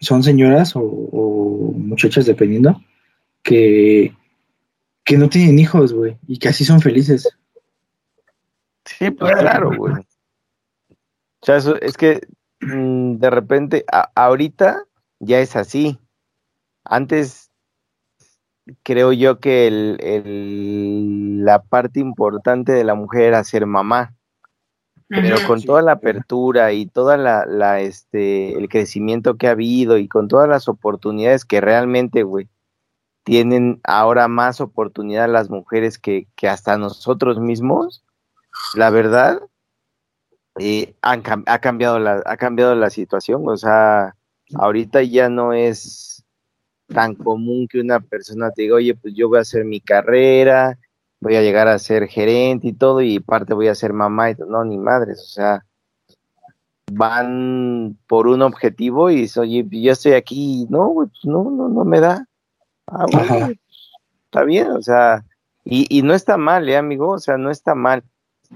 son 0.00 0.22
señoras 0.22 0.76
o, 0.76 0.82
o 0.82 1.72
muchachas, 1.72 2.26
dependiendo, 2.26 2.80
que, 3.42 4.12
que 5.04 5.16
no 5.16 5.28
tienen 5.28 5.58
hijos, 5.58 5.92
güey, 5.92 6.16
y 6.26 6.38
que 6.38 6.48
así 6.48 6.64
son 6.64 6.80
felices. 6.80 7.26
Sí, 8.84 9.10
pues 9.10 9.34
claro, 9.36 9.70
güey. 9.76 9.94
O 11.46 11.48
sea, 11.48 11.56
eso, 11.58 11.80
es 11.80 11.96
que 11.96 12.26
mm, 12.60 13.18
de 13.18 13.30
repente, 13.30 13.84
a- 13.92 14.10
ahorita 14.16 14.82
ya 15.20 15.38
es 15.38 15.54
así. 15.54 16.00
Antes 16.84 17.52
creo 18.82 19.12
yo 19.12 19.38
que 19.38 19.68
el, 19.68 19.96
el- 20.00 21.44
la 21.44 21.62
parte 21.62 22.00
importante 22.00 22.72
de 22.72 22.82
la 22.82 22.96
mujer 22.96 23.22
era 23.22 23.44
ser 23.44 23.64
mamá, 23.64 24.16
pero 25.08 25.36
con 25.46 25.62
toda 25.62 25.82
la 25.82 25.92
apertura 25.92 26.72
y 26.72 26.86
toda 26.86 27.16
la, 27.16 27.46
la, 27.46 27.78
este, 27.80 28.58
el 28.58 28.68
crecimiento 28.68 29.36
que 29.36 29.46
ha 29.46 29.52
habido 29.52 29.98
y 29.98 30.08
con 30.08 30.26
todas 30.26 30.48
las 30.48 30.66
oportunidades 30.66 31.44
que 31.44 31.60
realmente, 31.60 32.24
güey, 32.24 32.48
tienen 33.22 33.80
ahora 33.84 34.26
más 34.26 34.60
oportunidad 34.60 35.28
las 35.28 35.48
mujeres 35.48 36.00
que, 36.00 36.26
que 36.34 36.48
hasta 36.48 36.76
nosotros 36.76 37.38
mismos, 37.38 38.04
la 38.74 38.90
verdad, 38.90 39.40
eh, 40.58 40.94
han 41.02 41.22
ha, 41.46 41.58
cambiado 41.60 41.98
la, 41.98 42.22
ha 42.24 42.36
cambiado 42.36 42.74
la 42.74 42.90
situación. 42.90 43.48
O 43.48 43.56
sea, 43.56 44.14
ahorita 44.54 45.02
ya 45.02 45.28
no 45.28 45.52
es 45.52 46.24
tan 46.88 47.14
común 47.14 47.66
que 47.68 47.80
una 47.80 48.00
persona 48.00 48.50
te 48.50 48.62
diga, 48.62 48.76
oye, 48.76 48.94
pues 48.94 49.14
yo 49.14 49.28
voy 49.28 49.38
a 49.38 49.42
hacer 49.42 49.64
mi 49.64 49.80
carrera, 49.80 50.78
voy 51.20 51.36
a 51.36 51.42
llegar 51.42 51.68
a 51.68 51.78
ser 51.78 52.06
gerente 52.08 52.68
y 52.68 52.72
todo, 52.72 53.00
y 53.02 53.20
parte 53.20 53.54
voy 53.54 53.68
a 53.68 53.74
ser 53.74 53.92
mamá 53.92 54.30
y 54.30 54.34
todo. 54.36 54.48
No, 54.48 54.64
ni 54.64 54.78
madres, 54.78 55.20
o 55.20 55.28
sea, 55.28 55.64
van 56.92 57.98
por 58.06 58.28
un 58.28 58.42
objetivo 58.42 59.10
y 59.10 59.28
oye, 59.36 59.66
yo 59.70 59.92
estoy 59.92 60.12
aquí, 60.12 60.66
no, 60.70 60.92
pues 60.94 61.10
no, 61.24 61.50
no, 61.50 61.68
no 61.68 61.84
me 61.84 62.00
da. 62.00 62.26
Ah, 62.86 63.06
bueno, 63.10 63.46
güey, 63.46 63.60
está 64.26 64.44
bien, 64.44 64.70
o 64.70 64.82
sea, 64.82 65.24
y, 65.64 65.86
y 65.98 66.02
no 66.02 66.14
está 66.14 66.36
mal, 66.36 66.68
¿eh, 66.68 66.76
amigo? 66.76 67.10
O 67.10 67.18
sea, 67.18 67.36
no 67.36 67.50
está 67.50 67.74
mal. 67.74 68.04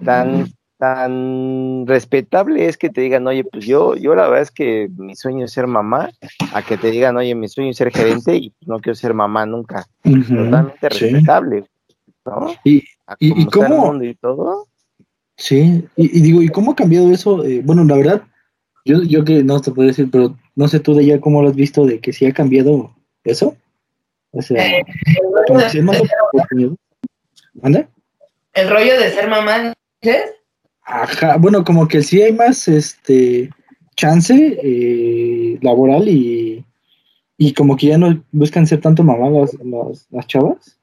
Tan, 0.05 0.47
tan 0.81 1.87
respetable 1.87 2.67
es 2.67 2.79
que 2.79 2.89
te 2.89 3.03
digan, 3.03 3.27
oye, 3.27 3.45
pues 3.45 3.67
yo, 3.67 3.95
yo 3.97 4.15
la 4.15 4.23
verdad 4.23 4.41
es 4.41 4.51
que 4.51 4.89
mi 4.97 5.15
sueño 5.15 5.45
es 5.45 5.53
ser 5.53 5.67
mamá, 5.67 6.11
a 6.55 6.63
que 6.63 6.79
te 6.79 6.91
digan, 6.91 7.17
oye, 7.19 7.35
mi 7.35 7.49
sueño 7.49 7.71
es 7.71 7.77
ser 7.77 7.93
gerente 7.93 8.35
y 8.35 8.53
no 8.67 8.81
quiero 8.81 8.97
ser 8.97 9.13
mamá 9.13 9.45
nunca. 9.45 9.87
Ujú, 10.05 10.37
Totalmente 10.45 10.89
sí. 10.91 10.99
respetable, 11.05 11.65
¿no? 12.25 12.55
Y, 12.65 12.83
y- 13.19 13.47
cómo- 13.47 13.87
mundo 13.87 14.05
y 14.05 14.15
todo. 14.15 14.67
Sí, 15.37 15.85
y, 15.97 16.19
y 16.19 16.23
digo, 16.23 16.43
¿y 16.43 16.49
cómo 16.49 16.73
ha 16.73 16.77
cambiado 16.77 17.11
eso? 17.13 17.45
Eh, 17.45 17.61
bueno, 17.65 17.85
la 17.85 17.97
verdad, 17.97 18.23
yo, 18.87 19.03
yo 19.03 19.23
que 19.25 19.43
no 19.45 19.61
te 19.61 19.71
puedo 19.73 19.87
decir, 19.89 20.09
pero 20.11 20.35
no 20.57 20.67
sé 20.69 20.81
tú 20.81 20.95
de 20.95 21.05
ya 21.05 21.21
cómo 21.21 21.43
lo 21.43 21.51
has 21.51 21.55
visto, 21.57 21.85
de 21.87 22.01
que 22.01 22.13
sí 22.15 22.25
ha 22.27 22.33
cambiado 22.33 22.95
eso. 23.25 23.55
O 24.33 24.41
sea, 24.43 24.65
Eh, 24.79 24.83
el, 25.07 25.17
como 25.47 25.59
rollo 25.61 25.65
que 25.65 25.71
sí 25.71 25.79
hay 25.79 25.85
más 25.85 25.97
de, 25.99 26.09
oportunidad. 26.33 26.71
¿Anda? 27.63 27.89
el 28.55 28.69
rollo 28.71 28.99
de 28.99 29.11
ser 29.11 29.29
mamá, 29.29 29.73
¿dices? 30.03 30.33
Ajá, 30.93 31.37
bueno, 31.37 31.65
como 31.65 31.87
que 31.87 32.03
sí 32.03 32.21
hay 32.21 32.33
más 32.33 32.67
este 32.67 33.49
chance 33.95 34.59
eh, 34.61 35.57
laboral 35.63 36.09
y, 36.09 36.65
y 37.39 37.55
como 37.55 37.77
que 37.77 37.87
ya 37.87 37.99
no 37.99 38.25
buscan 38.33 38.67
ser 38.67 38.81
tanto 38.81 39.05
mamá 39.05 39.31
las, 39.31 39.57
las, 40.11 40.27
chavas. 40.27 40.81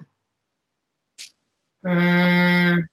Mm, 1.81 2.85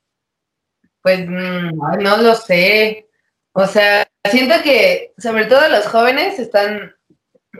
pues 1.02 1.28
mm, 1.28 2.02
no 2.02 2.16
lo 2.16 2.34
sé. 2.34 3.06
O 3.52 3.66
sea, 3.68 4.08
siento 4.28 4.56
que 4.64 5.12
sobre 5.16 5.46
todo 5.46 5.68
los 5.68 5.86
jóvenes 5.86 6.40
están 6.40 6.94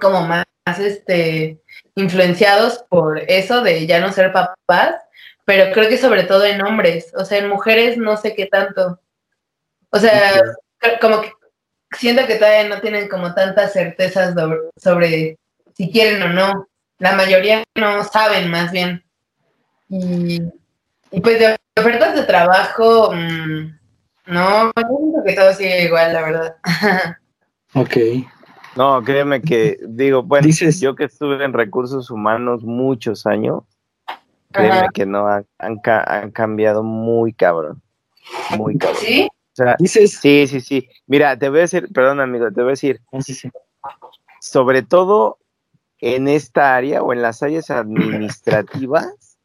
como 0.00 0.26
más, 0.26 0.46
este, 0.80 1.60
influenciados 1.94 2.84
por 2.88 3.20
eso 3.30 3.62
de 3.62 3.86
ya 3.86 4.00
no 4.00 4.10
ser 4.10 4.32
papás, 4.32 4.96
pero 5.44 5.72
creo 5.72 5.88
que 5.88 5.98
sobre 5.98 6.24
todo 6.24 6.44
en 6.44 6.60
hombres, 6.60 7.12
o 7.16 7.24
sea, 7.24 7.38
en 7.38 7.48
mujeres 7.48 7.96
no 7.98 8.16
sé 8.16 8.34
qué 8.34 8.46
tanto. 8.46 8.98
O 9.94 9.98
sea, 9.98 10.42
como 11.00 11.20
que 11.20 11.30
siento 11.96 12.26
que 12.26 12.34
todavía 12.34 12.68
no 12.68 12.80
tienen 12.80 13.08
como 13.08 13.32
tantas 13.32 13.72
certezas 13.72 14.34
sobre, 14.76 15.38
si 15.76 15.90
quieren 15.90 16.20
o 16.22 16.28
no. 16.32 16.66
La 16.98 17.12
mayoría 17.12 17.62
no 17.76 18.02
saben 18.04 18.50
más 18.50 18.72
bien. 18.72 19.04
Y, 19.88 20.42
y 21.10 21.20
pues 21.20 21.38
de 21.38 21.56
ofertas 21.78 22.14
de 22.14 22.22
trabajo, 22.24 23.12
mm, 23.12 23.78
no, 24.26 24.64
yo 24.66 24.82
siento 24.98 25.22
que 25.24 25.32
todo 25.34 25.52
sigue 25.54 25.84
igual, 25.84 26.12
la 26.12 26.22
verdad. 26.22 26.56
Ok. 27.76 27.96
No, 28.76 29.02
créeme 29.02 29.42
que, 29.42 29.78
digo, 29.86 30.22
bueno, 30.22 30.46
Dices- 30.46 30.80
yo 30.80 30.94
que 30.94 31.04
estuve 31.04 31.44
en 31.44 31.52
recursos 31.52 32.08
humanos 32.10 32.62
muchos 32.62 33.26
años, 33.26 33.62
créeme 34.52 34.78
Ajá. 34.78 34.88
que 34.94 35.06
no, 35.06 35.26
han, 35.26 35.44
han 35.58 35.78
ca- 35.78 36.04
han 36.06 36.30
cambiado 36.30 36.82
muy 36.84 37.32
cabrón. 37.32 37.82
Muy 38.56 38.78
cabrón. 38.78 39.00
¿Sí? 39.00 39.28
O 39.54 39.56
sea, 39.56 39.76
Dices. 39.78 40.18
sí, 40.20 40.48
sí, 40.48 40.60
sí. 40.60 40.88
Mira, 41.06 41.38
te 41.38 41.48
voy 41.48 41.58
a 41.58 41.62
decir, 41.62 41.88
perdón 41.92 42.20
amigo, 42.20 42.50
te 42.50 42.60
voy 42.60 42.70
a 42.70 42.72
decir, 42.72 43.00
Ah, 43.12 43.22
sí, 43.22 43.34
sí. 43.34 43.50
sobre 44.40 44.82
todo 44.82 45.38
en 46.00 46.26
esta 46.26 46.74
área 46.74 47.04
o 47.04 47.12
en 47.12 47.22
las 47.22 47.40
áreas 47.40 47.70
administrativas, 47.70 49.38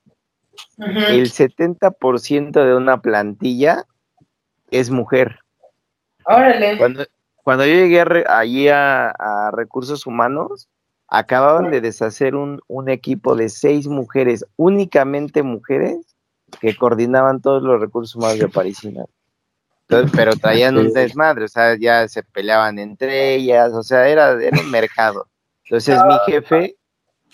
el 0.78 1.32
70% 1.32 2.52
de 2.52 2.76
una 2.76 3.02
plantilla 3.04 3.86
es 4.72 4.90
mujer. 4.90 5.42
Órale. 6.26 6.80
Cuando, 6.80 7.06
cuando 7.44 7.68
yo 7.68 7.74
llegué 7.74 8.26
allí 8.28 8.68
a, 8.68 9.52
recursos 9.54 10.08
humanos, 10.08 10.70
acababan 11.08 11.70
de 11.70 11.82
deshacer 11.82 12.36
un, 12.36 12.62
un, 12.68 12.90
equipo 12.90 13.36
de 13.36 13.50
seis 13.50 13.88
mujeres, 13.88 14.44
únicamente 14.58 15.44
mujeres, 15.44 16.00
que 16.60 16.76
coordinaban 16.76 17.42
todos 17.42 17.62
los 17.62 17.80
recursos 17.80 18.16
humanos 18.16 18.40
de 18.40 18.50
Parisina. 18.50 19.06
pero 20.16 20.36
traían 20.36 20.78
un 20.78 20.94
desmadre, 20.94 21.46
o 21.46 21.48
sea, 21.48 21.76
ya 21.78 22.08
se 22.08 22.24
peleaban 22.24 22.80
entre 22.80 23.36
ellas, 23.36 23.74
o 23.74 23.84
sea, 23.84 24.08
era, 24.08 24.32
era 24.42 24.60
un 24.60 24.70
mercado. 24.70 25.28
Entonces 25.66 26.00
mi 26.06 26.16
jefe, 26.32 26.76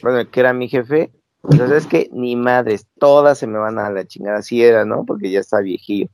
bueno, 0.01 0.29
que 0.29 0.39
era 0.39 0.53
mi 0.53 0.67
jefe, 0.67 1.11
entonces 1.43 1.83
es 1.83 1.87
que 1.87 2.09
ni 2.11 2.35
madres, 2.35 2.87
todas 2.99 3.37
se 3.37 3.47
me 3.47 3.59
van 3.59 3.77
a 3.77 3.89
la 3.89 4.05
chingada, 4.05 4.39
así 4.39 4.63
era, 4.63 4.85
¿no? 4.85 5.05
Porque 5.05 5.29
ya 5.29 5.39
está 5.39 5.59
viejillo. 5.61 6.07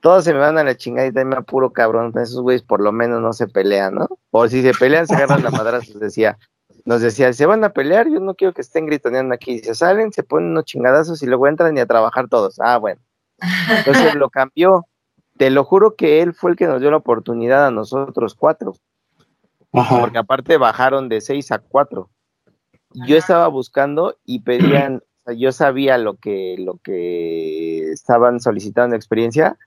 Todas 0.00 0.24
se 0.24 0.32
me 0.32 0.40
van 0.40 0.58
a 0.58 0.64
la 0.64 0.76
chingada 0.76 1.06
y 1.06 1.12
también 1.12 1.44
puro 1.44 1.72
cabrón, 1.72 2.12
esos 2.16 2.42
güeyes 2.42 2.62
por 2.62 2.80
lo 2.80 2.90
menos 2.90 3.20
no 3.20 3.32
se 3.32 3.46
pelean, 3.46 3.94
¿no? 3.94 4.08
O 4.30 4.48
si 4.48 4.62
se 4.62 4.72
pelean, 4.72 5.06
se 5.06 5.14
agarran 5.14 5.44
la 5.44 5.50
madraza, 5.50 5.96
decía, 5.98 6.38
nos 6.84 7.00
decía, 7.00 7.32
se 7.32 7.46
van 7.46 7.62
a 7.64 7.72
pelear, 7.72 8.08
yo 8.08 8.18
no 8.18 8.34
quiero 8.34 8.52
que 8.52 8.62
estén 8.62 8.86
gritoneando 8.86 9.34
aquí. 9.34 9.60
Se 9.60 9.74
salen, 9.74 10.12
se 10.12 10.24
ponen 10.24 10.50
unos 10.50 10.64
chingadazos 10.64 11.22
y 11.22 11.26
luego 11.26 11.46
entran 11.46 11.76
y 11.76 11.80
a 11.80 11.86
trabajar 11.86 12.28
todos. 12.28 12.58
Ah, 12.60 12.78
bueno. 12.78 13.00
Entonces 13.68 14.14
lo 14.14 14.30
cambió. 14.30 14.86
Te 15.42 15.50
lo 15.50 15.64
juro 15.64 15.96
que 15.96 16.22
él 16.22 16.34
fue 16.34 16.52
el 16.52 16.56
que 16.56 16.68
nos 16.68 16.80
dio 16.80 16.92
la 16.92 16.98
oportunidad 16.98 17.66
a 17.66 17.72
nosotros 17.72 18.36
cuatro. 18.36 18.74
Porque 19.72 20.18
aparte 20.18 20.56
bajaron 20.56 21.08
de 21.08 21.20
seis 21.20 21.50
a 21.50 21.58
cuatro 21.58 22.10
yo 22.94 23.16
estaba 23.16 23.48
buscando 23.48 24.16
y 24.24 24.40
pedían, 24.40 24.96
o 24.96 25.00
sea, 25.24 25.34
yo 25.34 25.52
sabía 25.52 25.98
lo 25.98 26.16
que, 26.16 26.56
lo 26.58 26.78
que 26.78 27.90
estaban 27.90 28.40
solicitando 28.40 28.96
experiencia, 28.96 29.58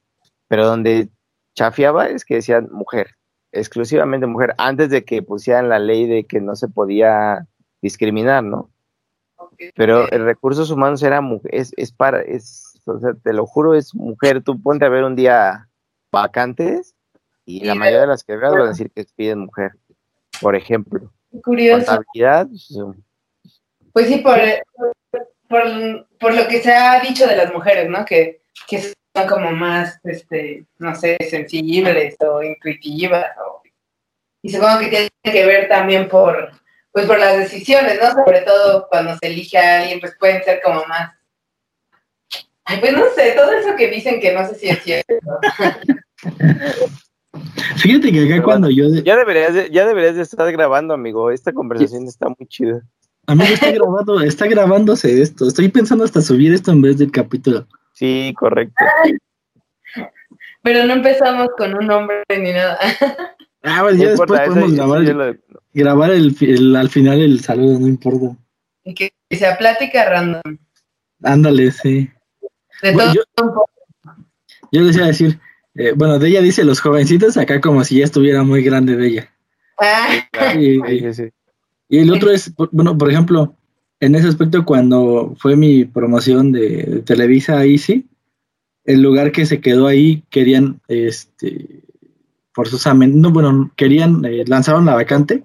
pero 0.47 0.65
donde 0.65 1.09
chafiaba 1.55 2.07
es 2.07 2.25
que 2.25 2.35
decían 2.35 2.69
mujer, 2.71 3.15
exclusivamente 3.51 4.27
mujer, 4.27 4.53
antes 4.57 4.89
de 4.89 5.03
que 5.03 5.23
pusieran 5.23 5.69
la 5.69 5.79
ley 5.79 6.05
de 6.07 6.25
que 6.25 6.41
no 6.41 6.55
se 6.55 6.67
podía 6.67 7.47
discriminar, 7.81 8.43
¿no? 8.43 8.69
Pero 9.75 10.09
el 10.09 10.23
recursos 10.23 10.69
humanos 10.71 11.01
era 11.03 11.21
mujer, 11.21 11.53
es, 11.53 11.73
es 11.77 11.91
para, 11.91 12.21
es, 12.21 12.74
o 12.85 12.99
sea, 12.99 13.13
te 13.21 13.33
lo 13.33 13.45
juro, 13.45 13.73
es 13.73 13.93
mujer. 13.93 14.43
Tú 14.43 14.61
ponte 14.61 14.85
a 14.85 14.89
ver 14.89 15.03
un 15.03 15.15
día 15.15 15.67
vacantes 16.11 16.95
y 17.45 17.63
la 17.63 17.75
mayoría 17.75 18.01
de 18.01 18.07
las 18.07 18.23
que 18.23 18.35
van 18.35 18.59
a 18.59 18.67
decir 18.67 18.91
que 18.91 19.05
piden 19.15 19.39
mujer, 19.39 19.73
por 20.41 20.55
ejemplo. 20.55 21.11
Curioso. 21.43 21.85
Contabilidad, 21.85 22.47
pues, 22.47 22.77
pues 23.93 24.07
sí, 24.07 24.17
por, 24.17 24.37
por, 26.19 26.33
lo 26.33 26.47
que 26.47 26.61
se 26.61 26.73
ha 26.73 26.99
dicho 27.01 27.27
de 27.27 27.35
las 27.35 27.53
mujeres, 27.53 27.89
¿no? 27.89 28.03
Que, 28.05 28.41
son 29.15 29.27
como 29.27 29.51
más, 29.51 29.99
este, 30.03 30.65
no 30.77 30.93
sé, 30.95 31.17
sensibles 31.29 32.17
o 32.19 32.43
intuitivas. 32.43 33.25
y 34.41 34.49
supongo 34.49 34.79
que 34.79 34.87
tiene 34.87 35.09
que 35.23 35.45
ver 35.45 35.69
también 35.69 36.09
por, 36.09 36.51
pues 36.91 37.05
por 37.05 37.19
las 37.19 37.37
decisiones, 37.37 37.99
¿no? 38.01 38.11
Sobre 38.11 38.41
todo 38.41 38.87
cuando 38.89 39.17
se 39.17 39.27
elige 39.27 39.57
a 39.57 39.81
alguien, 39.81 39.99
pues 39.99 40.15
pueden 40.19 40.43
ser 40.43 40.61
como 40.61 40.83
más... 40.85 41.13
Ay, 42.65 42.79
pues 42.79 42.93
no 42.93 43.03
sé, 43.15 43.33
todo 43.35 43.51
eso 43.51 43.75
que 43.77 43.89
dicen 43.89 44.19
que 44.19 44.33
no 44.33 44.47
sé 44.47 44.55
si 44.55 44.67
es 44.69 44.83
cierto. 44.83 45.13
Fíjate 47.77 48.11
que 48.11 48.33
acá 48.33 48.43
cuando 48.43 48.69
yo... 48.69 48.87
Ya, 49.03 49.15
deberías 49.15 49.69
ya 49.69 49.85
deberías 49.85 50.15
de 50.15 50.23
estar 50.23 50.51
grabando, 50.51 50.93
amigo. 50.93 51.29
Esta 51.31 51.53
conversación 51.53 52.07
está 52.07 52.27
muy 52.27 52.47
chida. 52.47 52.81
Amigo, 53.27 53.53
está 53.53 53.71
grabando, 53.71 54.21
está 54.21 54.47
grabándose 54.47 55.21
esto. 55.21 55.47
Estoy 55.47 55.69
pensando 55.69 56.03
hasta 56.03 56.21
subir 56.21 56.53
esto 56.53 56.71
en 56.71 56.81
vez 56.81 56.97
del 56.97 57.11
capítulo. 57.11 57.67
Sí, 57.93 58.33
correcto. 58.37 58.83
Pero 60.63 60.85
no 60.85 60.93
empezamos 60.93 61.49
con 61.57 61.75
un 61.75 61.87
nombre 61.87 62.23
ni 62.29 62.51
nada. 62.51 62.79
Ah, 63.67 63.81
bueno, 63.81 63.97
ya 63.97 64.09
después 64.09 64.29
podemos 64.29 64.73
grabar, 64.73 65.01
el, 65.01 65.41
grabar 65.73 66.11
el, 66.11 66.75
al 66.75 66.89
final 66.89 67.19
el 67.19 67.39
saludo, 67.39 67.79
no 67.79 67.87
importa. 67.87 68.37
Y 68.83 68.93
que 68.93 69.11
sea 69.31 69.57
plática 69.57 70.07
random. 70.07 70.57
Ándale, 71.23 71.71
sí. 71.71 72.09
De 72.85 72.93
todo 72.93 73.13
yo, 73.13 73.21
un 73.41 73.49
poco. 73.49 73.69
Yo 74.71 74.81
les 74.81 74.95
iba 74.95 75.05
a 75.05 75.07
decir, 75.07 75.39
eh, 75.73 75.93
bueno, 75.95 76.19
de 76.19 76.27
ella 76.27 76.41
dice 76.41 76.63
los 76.63 76.79
jovencitos 76.79 77.35
acá 77.37 77.59
como 77.59 77.83
si 77.83 77.97
ya 77.97 78.05
estuviera 78.05 78.43
muy 78.43 78.61
grande 78.61 78.95
de 78.95 79.07
ella. 79.07 79.31
Ah. 79.79 80.23
sí, 80.53 80.79
sí. 81.13 81.23
Y 81.89 81.99
el 81.99 82.11
otro 82.11 82.31
es, 82.31 82.53
bueno, 82.71 82.97
por 82.97 83.09
ejemplo, 83.09 83.55
en 83.99 84.13
ese 84.13 84.27
aspecto, 84.27 84.65
cuando 84.65 85.35
fue 85.37 85.55
mi 85.55 85.85
promoción 85.85 86.51
de 86.51 87.01
Televisa 87.05 87.65
Easy, 87.65 88.07
el 88.83 89.01
lugar 89.01 89.31
que 89.31 89.45
se 89.45 89.61
quedó 89.61 89.87
ahí 89.87 90.23
querían, 90.29 90.81
este, 90.87 91.81
forzosamente, 92.53 93.17
no, 93.17 93.31
bueno, 93.31 93.71
querían, 93.75 94.23
eh, 94.25 94.43
lanzaron 94.45 94.85
la 94.85 94.93
vacante 94.93 95.43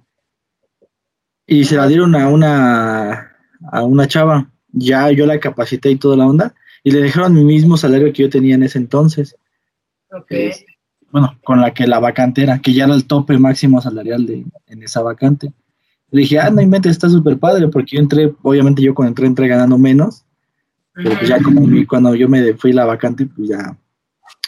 y 1.47 1.65
se 1.65 1.77
la 1.77 1.87
dieron 1.87 2.15
a 2.15 2.29
una, 2.29 3.33
a 3.73 3.83
una 3.83 4.07
chava. 4.07 4.51
Ya 4.73 5.11
yo 5.11 5.27
la 5.27 5.41
capacité 5.41 5.91
y 5.91 5.97
toda 5.97 6.17
la 6.17 6.27
onda 6.27 6.55
y 6.83 6.91
le 6.91 7.01
dejaron 7.01 7.35
mi 7.35 7.45
mismo 7.45 7.77
salario 7.77 8.13
que 8.13 8.23
yo 8.23 8.31
tenía 8.31 8.55
en 8.55 8.63
ese 8.63 8.79
entonces. 8.79 9.37
Okay. 10.13 10.51
bueno, 11.13 11.39
con 11.45 11.61
la 11.61 11.73
que 11.73 11.87
la 11.87 12.01
vacante 12.01 12.43
era, 12.43 12.59
que 12.59 12.73
ya 12.73 12.85
era 12.85 12.95
el 12.95 13.07
tope 13.07 13.39
máximo 13.39 13.81
salarial 13.81 14.27
de, 14.27 14.45
en 14.67 14.83
esa 14.83 15.03
vacante. 15.03 15.53
Le 16.11 16.23
dije, 16.23 16.41
ah, 16.41 16.51
no 16.51 16.61
inventes, 16.61 16.93
está 16.93 17.09
súper 17.09 17.39
padre, 17.39 17.69
porque 17.69 17.97
yo 17.97 18.03
entré, 18.03 18.33
obviamente 18.43 18.83
yo 18.83 18.95
cuando 18.95 19.11
entré, 19.11 19.27
entré 19.27 19.47
ganando 19.47 19.79
menos, 19.79 20.25
pero 20.93 21.17
pues 21.17 21.29
ya 21.29 21.41
como 21.41 21.63
cuando 21.89 22.15
yo 22.15 22.29
me 22.29 22.55
fui 22.55 22.73
la 22.73 22.85
vacante, 22.85 23.27
pues 23.27 23.49
ya 23.49 23.77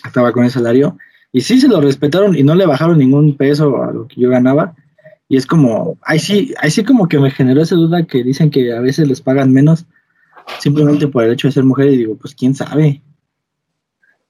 estaba 0.04 0.32
con 0.32 0.44
el 0.44 0.50
salario. 0.50 0.96
Y 1.30 1.40
sí 1.40 1.60
se 1.60 1.68
lo 1.68 1.80
respetaron 1.80 2.36
y 2.36 2.42
no 2.42 2.54
le 2.54 2.66
bajaron 2.66 2.98
ningún 2.98 3.36
peso 3.36 3.82
a 3.82 3.92
lo 3.92 4.06
que 4.06 4.20
yo 4.20 4.28
ganaba. 4.28 4.74
Y 5.28 5.36
es 5.36 5.46
como, 5.46 5.96
ahí 6.02 6.18
sí, 6.18 6.52
ahí 6.60 6.70
sí 6.70 6.84
como 6.84 7.08
que 7.08 7.18
me 7.18 7.30
generó 7.30 7.62
esa 7.62 7.76
duda 7.76 8.04
que 8.04 8.22
dicen 8.22 8.50
que 8.50 8.72
a 8.72 8.80
veces 8.80 9.08
les 9.08 9.22
pagan 9.22 9.52
menos 9.52 9.86
simplemente 10.58 11.08
por 11.08 11.24
el 11.24 11.32
hecho 11.32 11.48
de 11.48 11.52
ser 11.52 11.64
mujer 11.64 11.88
y 11.88 11.98
digo, 11.98 12.16
pues 12.16 12.34
quién 12.34 12.54
sabe. 12.54 13.02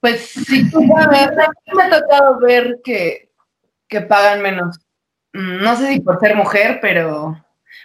Pues 0.00 0.20
sí, 0.20 0.64
me 0.74 1.82
ha 1.82 2.00
tocado 2.00 2.40
ver 2.40 2.80
que, 2.82 3.30
que 3.88 4.00
pagan 4.00 4.42
menos. 4.42 4.78
Mm, 5.32 5.62
no 5.62 5.76
sé 5.76 5.92
si 5.92 6.00
por 6.00 6.18
ser 6.18 6.36
mujer, 6.36 6.78
pero, 6.82 7.42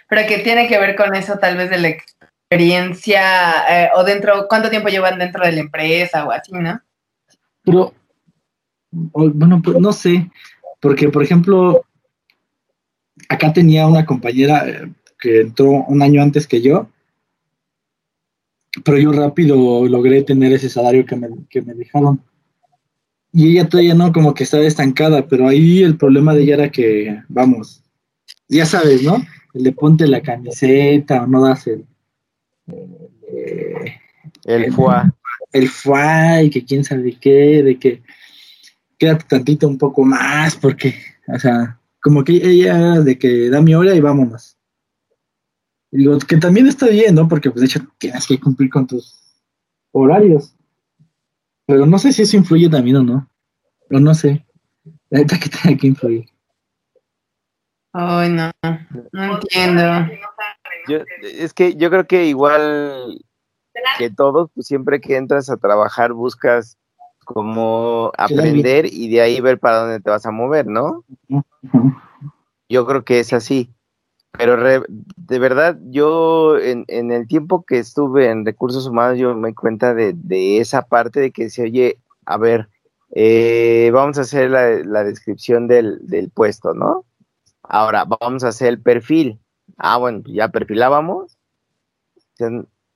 pero 0.08 0.26
que 0.26 0.38
tiene 0.38 0.68
que 0.68 0.78
ver 0.78 0.96
con 0.96 1.14
eso 1.14 1.38
tal 1.38 1.56
vez 1.56 1.70
de 1.70 1.78
la 1.78 1.88
experiencia 1.88 3.22
eh, 3.70 3.90
o 3.94 4.04
dentro, 4.04 4.46
cuánto 4.48 4.70
tiempo 4.70 4.88
llevan 4.88 5.18
dentro 5.18 5.44
de 5.44 5.52
la 5.52 5.60
empresa 5.60 6.24
o 6.24 6.30
así, 6.30 6.52
¿no? 6.52 6.80
Pero, 7.62 7.94
bueno, 8.90 9.60
pues 9.62 9.78
no 9.78 9.92
sé, 9.92 10.30
porque 10.80 11.08
por 11.10 11.22
ejemplo, 11.22 11.84
acá 13.28 13.52
tenía 13.52 13.86
una 13.86 14.06
compañera 14.06 14.68
eh, 14.68 14.90
que 15.18 15.42
entró 15.42 15.68
un 15.70 16.02
año 16.02 16.22
antes 16.22 16.46
que 16.46 16.62
yo, 16.62 16.88
pero 18.84 18.98
yo 18.98 19.12
rápido 19.12 19.86
logré 19.86 20.22
tener 20.22 20.52
ese 20.52 20.68
salario 20.68 21.04
que 21.06 21.16
me, 21.16 21.28
que 21.48 21.62
me 21.62 21.74
dejaron 21.74 22.20
y 23.32 23.50
ella 23.52 23.68
todavía 23.68 23.94
no, 23.94 24.12
como 24.12 24.34
que 24.34 24.44
estaba 24.44 24.64
estancada, 24.64 25.28
pero 25.28 25.48
ahí 25.48 25.82
el 25.82 25.96
problema 25.96 26.34
de 26.34 26.42
ella 26.42 26.54
era 26.54 26.70
que, 26.70 27.22
vamos, 27.28 27.84
ya 28.48 28.66
sabes, 28.66 29.02
¿no? 29.02 29.22
Le 29.52 29.72
ponte 29.72 30.06
la 30.06 30.22
camiseta 30.22 31.22
o 31.22 31.26
no 31.26 31.42
das 31.42 31.66
el... 31.66 31.84
Eh, 32.66 33.94
el, 34.44 34.64
el 34.64 34.72
fuá. 34.72 35.14
El 35.52 35.68
fuá 35.68 36.42
y 36.42 36.50
que 36.50 36.64
quién 36.64 36.84
sabe 36.84 37.16
qué, 37.20 37.62
de 37.62 37.78
que 37.78 38.02
quédate 38.98 39.24
tantito 39.28 39.68
un 39.68 39.78
poco 39.78 40.04
más, 40.04 40.56
porque, 40.56 40.94
o 41.28 41.38
sea, 41.38 41.78
como 42.00 42.24
que 42.24 42.32
ella 42.32 43.00
de 43.00 43.18
que 43.18 43.50
da 43.50 43.60
mi 43.60 43.74
hora 43.74 43.94
y 43.94 44.00
vámonos. 44.00 44.57
Y 45.90 45.98
digo, 45.98 46.18
que 46.18 46.36
también 46.36 46.66
está 46.66 46.86
bien, 46.86 47.14
¿no? 47.14 47.28
Porque 47.28 47.50
pues 47.50 47.60
de 47.60 47.66
hecho 47.66 47.80
tienes 47.98 48.26
que 48.26 48.38
cumplir 48.38 48.70
con 48.70 48.86
tus 48.86 49.18
horarios. 49.92 50.54
Pero 51.66 51.86
no 51.86 51.98
sé 51.98 52.12
si 52.12 52.22
eso 52.22 52.36
influye 52.36 52.68
también 52.68 52.96
o 52.96 53.02
no. 53.02 53.30
O 53.90 53.98
no 53.98 54.14
sé. 54.14 54.46
La 55.10 55.20
neta 55.20 55.38
que 55.38 55.48
tiene 55.48 55.78
que 55.78 55.86
influir. 55.86 56.26
Ay, 57.92 58.30
no. 58.30 58.50
No 59.12 59.34
entiendo. 59.34 59.82
es 61.22 61.54
que 61.54 61.74
yo 61.74 61.90
creo 61.90 62.06
que 62.06 62.26
igual 62.26 63.24
que 63.96 64.10
todos, 64.10 64.50
pues 64.54 64.66
siempre 64.66 65.00
que 65.00 65.16
entras 65.16 65.50
a 65.50 65.56
trabajar 65.56 66.12
buscas 66.12 66.76
como 67.24 68.10
aprender 68.16 68.86
y 68.86 69.10
de 69.10 69.20
ahí 69.20 69.40
ver 69.40 69.58
para 69.58 69.80
dónde 69.80 70.00
te 70.00 70.10
vas 70.10 70.24
a 70.24 70.30
mover, 70.30 70.66
¿no? 70.66 71.04
Yo 72.68 72.86
creo 72.86 73.04
que 73.04 73.20
es 73.20 73.32
así. 73.32 73.74
Pero 74.32 74.84
de 75.16 75.38
verdad, 75.38 75.78
yo 75.86 76.58
en, 76.58 76.84
en, 76.88 77.10
el 77.10 77.26
tiempo 77.26 77.64
que 77.64 77.78
estuve 77.78 78.30
en 78.30 78.44
recursos 78.44 78.86
humanos, 78.86 79.18
yo 79.18 79.34
me 79.34 79.54
cuenta 79.54 79.94
de, 79.94 80.12
de 80.14 80.58
esa 80.58 80.82
parte 80.82 81.18
de 81.20 81.30
que 81.32 81.50
se 81.50 81.62
oye, 81.62 81.98
a 82.24 82.36
ver, 82.36 82.68
eh, 83.10 83.90
vamos 83.92 84.18
a 84.18 84.22
hacer 84.22 84.50
la, 84.50 84.70
la 84.84 85.02
descripción 85.02 85.66
del, 85.66 86.06
del, 86.06 86.30
puesto, 86.30 86.74
¿no? 86.74 87.04
Ahora, 87.62 88.04
vamos 88.04 88.44
a 88.44 88.48
hacer 88.48 88.68
el 88.68 88.80
perfil. 88.80 89.40
Ah, 89.76 89.96
bueno, 89.96 90.22
ya 90.26 90.48
perfilábamos. 90.48 91.36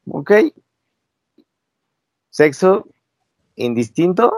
Ok. 0.09 0.33
¿Sexo 2.31 2.87
indistinto? 3.57 4.33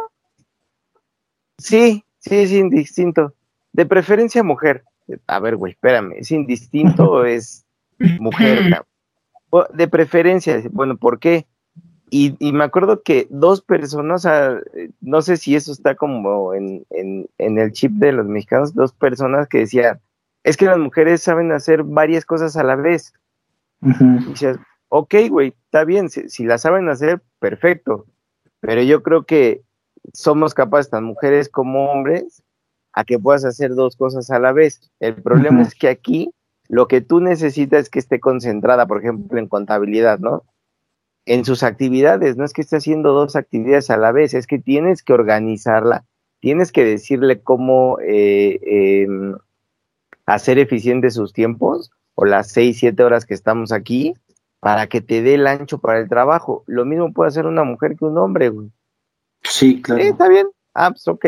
Sí, 1.59 2.04
sí, 2.18 2.37
es 2.37 2.52
indistinto. 2.52 3.35
De 3.72 3.87
preferencia 3.87 4.42
mujer. 4.42 4.85
A 5.26 5.38
ver, 5.40 5.56
güey, 5.56 5.72
espérame, 5.72 6.12
¿es 6.16 6.30
indistinto 6.30 7.10
o 7.10 7.24
es 7.24 7.64
mujer? 8.18 8.82
De 9.72 9.86
preferencia, 9.86 10.60
bueno, 10.72 10.96
¿por 10.96 11.20
qué? 11.20 11.46
Y, 12.10 12.36
y, 12.40 12.52
me 12.52 12.64
acuerdo 12.64 13.02
que 13.02 13.28
dos 13.30 13.60
personas, 13.60 14.26
no 15.00 15.22
sé 15.22 15.36
si 15.36 15.54
eso 15.54 15.70
está 15.72 15.94
como 15.94 16.54
en, 16.54 16.84
en, 16.90 17.28
en, 17.38 17.58
el 17.58 17.72
chip 17.72 17.92
de 17.92 18.12
los 18.12 18.26
mexicanos, 18.26 18.74
dos 18.74 18.92
personas 18.92 19.48
que 19.48 19.58
decían, 19.58 20.00
es 20.44 20.56
que 20.56 20.66
las 20.66 20.78
mujeres 20.78 21.22
saben 21.22 21.52
hacer 21.52 21.82
varias 21.82 22.24
cosas 22.24 22.56
a 22.56 22.62
la 22.62 22.76
vez. 22.76 23.14
Y 23.80 24.24
dices, 24.26 24.58
ok, 24.88 25.14
güey, 25.30 25.54
está 25.66 25.84
bien, 25.84 26.08
si, 26.08 26.28
si 26.28 26.44
la 26.44 26.58
saben 26.58 26.88
hacer, 26.88 27.22
perfecto. 27.38 28.06
Pero 28.60 28.82
yo 28.82 29.02
creo 29.02 29.24
que 29.24 29.62
somos 30.12 30.54
capaces, 30.54 30.90
tan 30.90 31.04
mujeres 31.04 31.48
como 31.48 31.90
hombres, 31.90 32.42
a 32.94 33.04
que 33.04 33.18
puedas 33.18 33.44
hacer 33.44 33.74
dos 33.74 33.96
cosas 33.96 34.30
a 34.30 34.38
la 34.38 34.52
vez. 34.52 34.80
El 35.00 35.16
problema 35.16 35.62
es 35.62 35.74
que 35.74 35.88
aquí 35.88 36.30
lo 36.68 36.88
que 36.88 37.00
tú 37.00 37.20
necesitas 37.20 37.83
es 37.83 37.90
que 37.90 37.98
esté 37.98 38.20
concentrada, 38.20 38.87
por 38.87 39.00
ejemplo, 39.00 39.38
en 39.38 39.48
contabilidad, 39.48 40.20
¿no? 40.20 40.44
En 41.26 41.44
sus 41.44 41.62
actividades, 41.62 42.37
no 42.37 42.44
es 42.44 42.52
que 42.52 42.62
esté 42.62 42.76
haciendo 42.76 43.12
dos 43.12 43.35
actividades 43.35 43.90
a 43.90 43.96
la 43.96 44.12
vez, 44.12 44.35
es 44.35 44.46
que 44.46 44.59
tienes 44.59 45.02
que 45.02 45.12
organizarla, 45.12 46.04
tienes 46.40 46.70
que 46.70 46.85
decirle 46.85 47.40
cómo 47.40 47.98
eh, 48.00 48.61
em, 48.62 49.35
hacer 50.26 50.59
eficientes 50.59 51.14
sus 51.14 51.33
tiempos 51.33 51.90
o 52.14 52.24
las 52.24 52.48
seis, 52.50 52.78
siete 52.78 53.02
horas 53.02 53.26
que 53.26 53.35
estamos 53.35 53.72
aquí 53.72 54.14
para 54.61 54.87
que 54.87 55.00
te 55.00 55.22
dé 55.22 55.35
el 55.35 55.46
ancho 55.46 55.78
para 55.78 55.98
el 55.98 56.09
trabajo. 56.09 56.62
Lo 56.66 56.85
mismo 56.85 57.12
puede 57.12 57.28
hacer 57.28 57.46
una 57.46 57.64
mujer 57.64 57.96
que 57.96 58.04
un 58.04 58.18
hombre, 58.18 58.50
güey. 58.50 58.70
Sí, 59.42 59.83
claro. 59.83 60.00
Sí, 60.02 60.09
está 60.09 60.28
bien. 60.28 60.46
Ah, 60.74 60.90
pues 60.90 61.07
ok. 61.09 61.26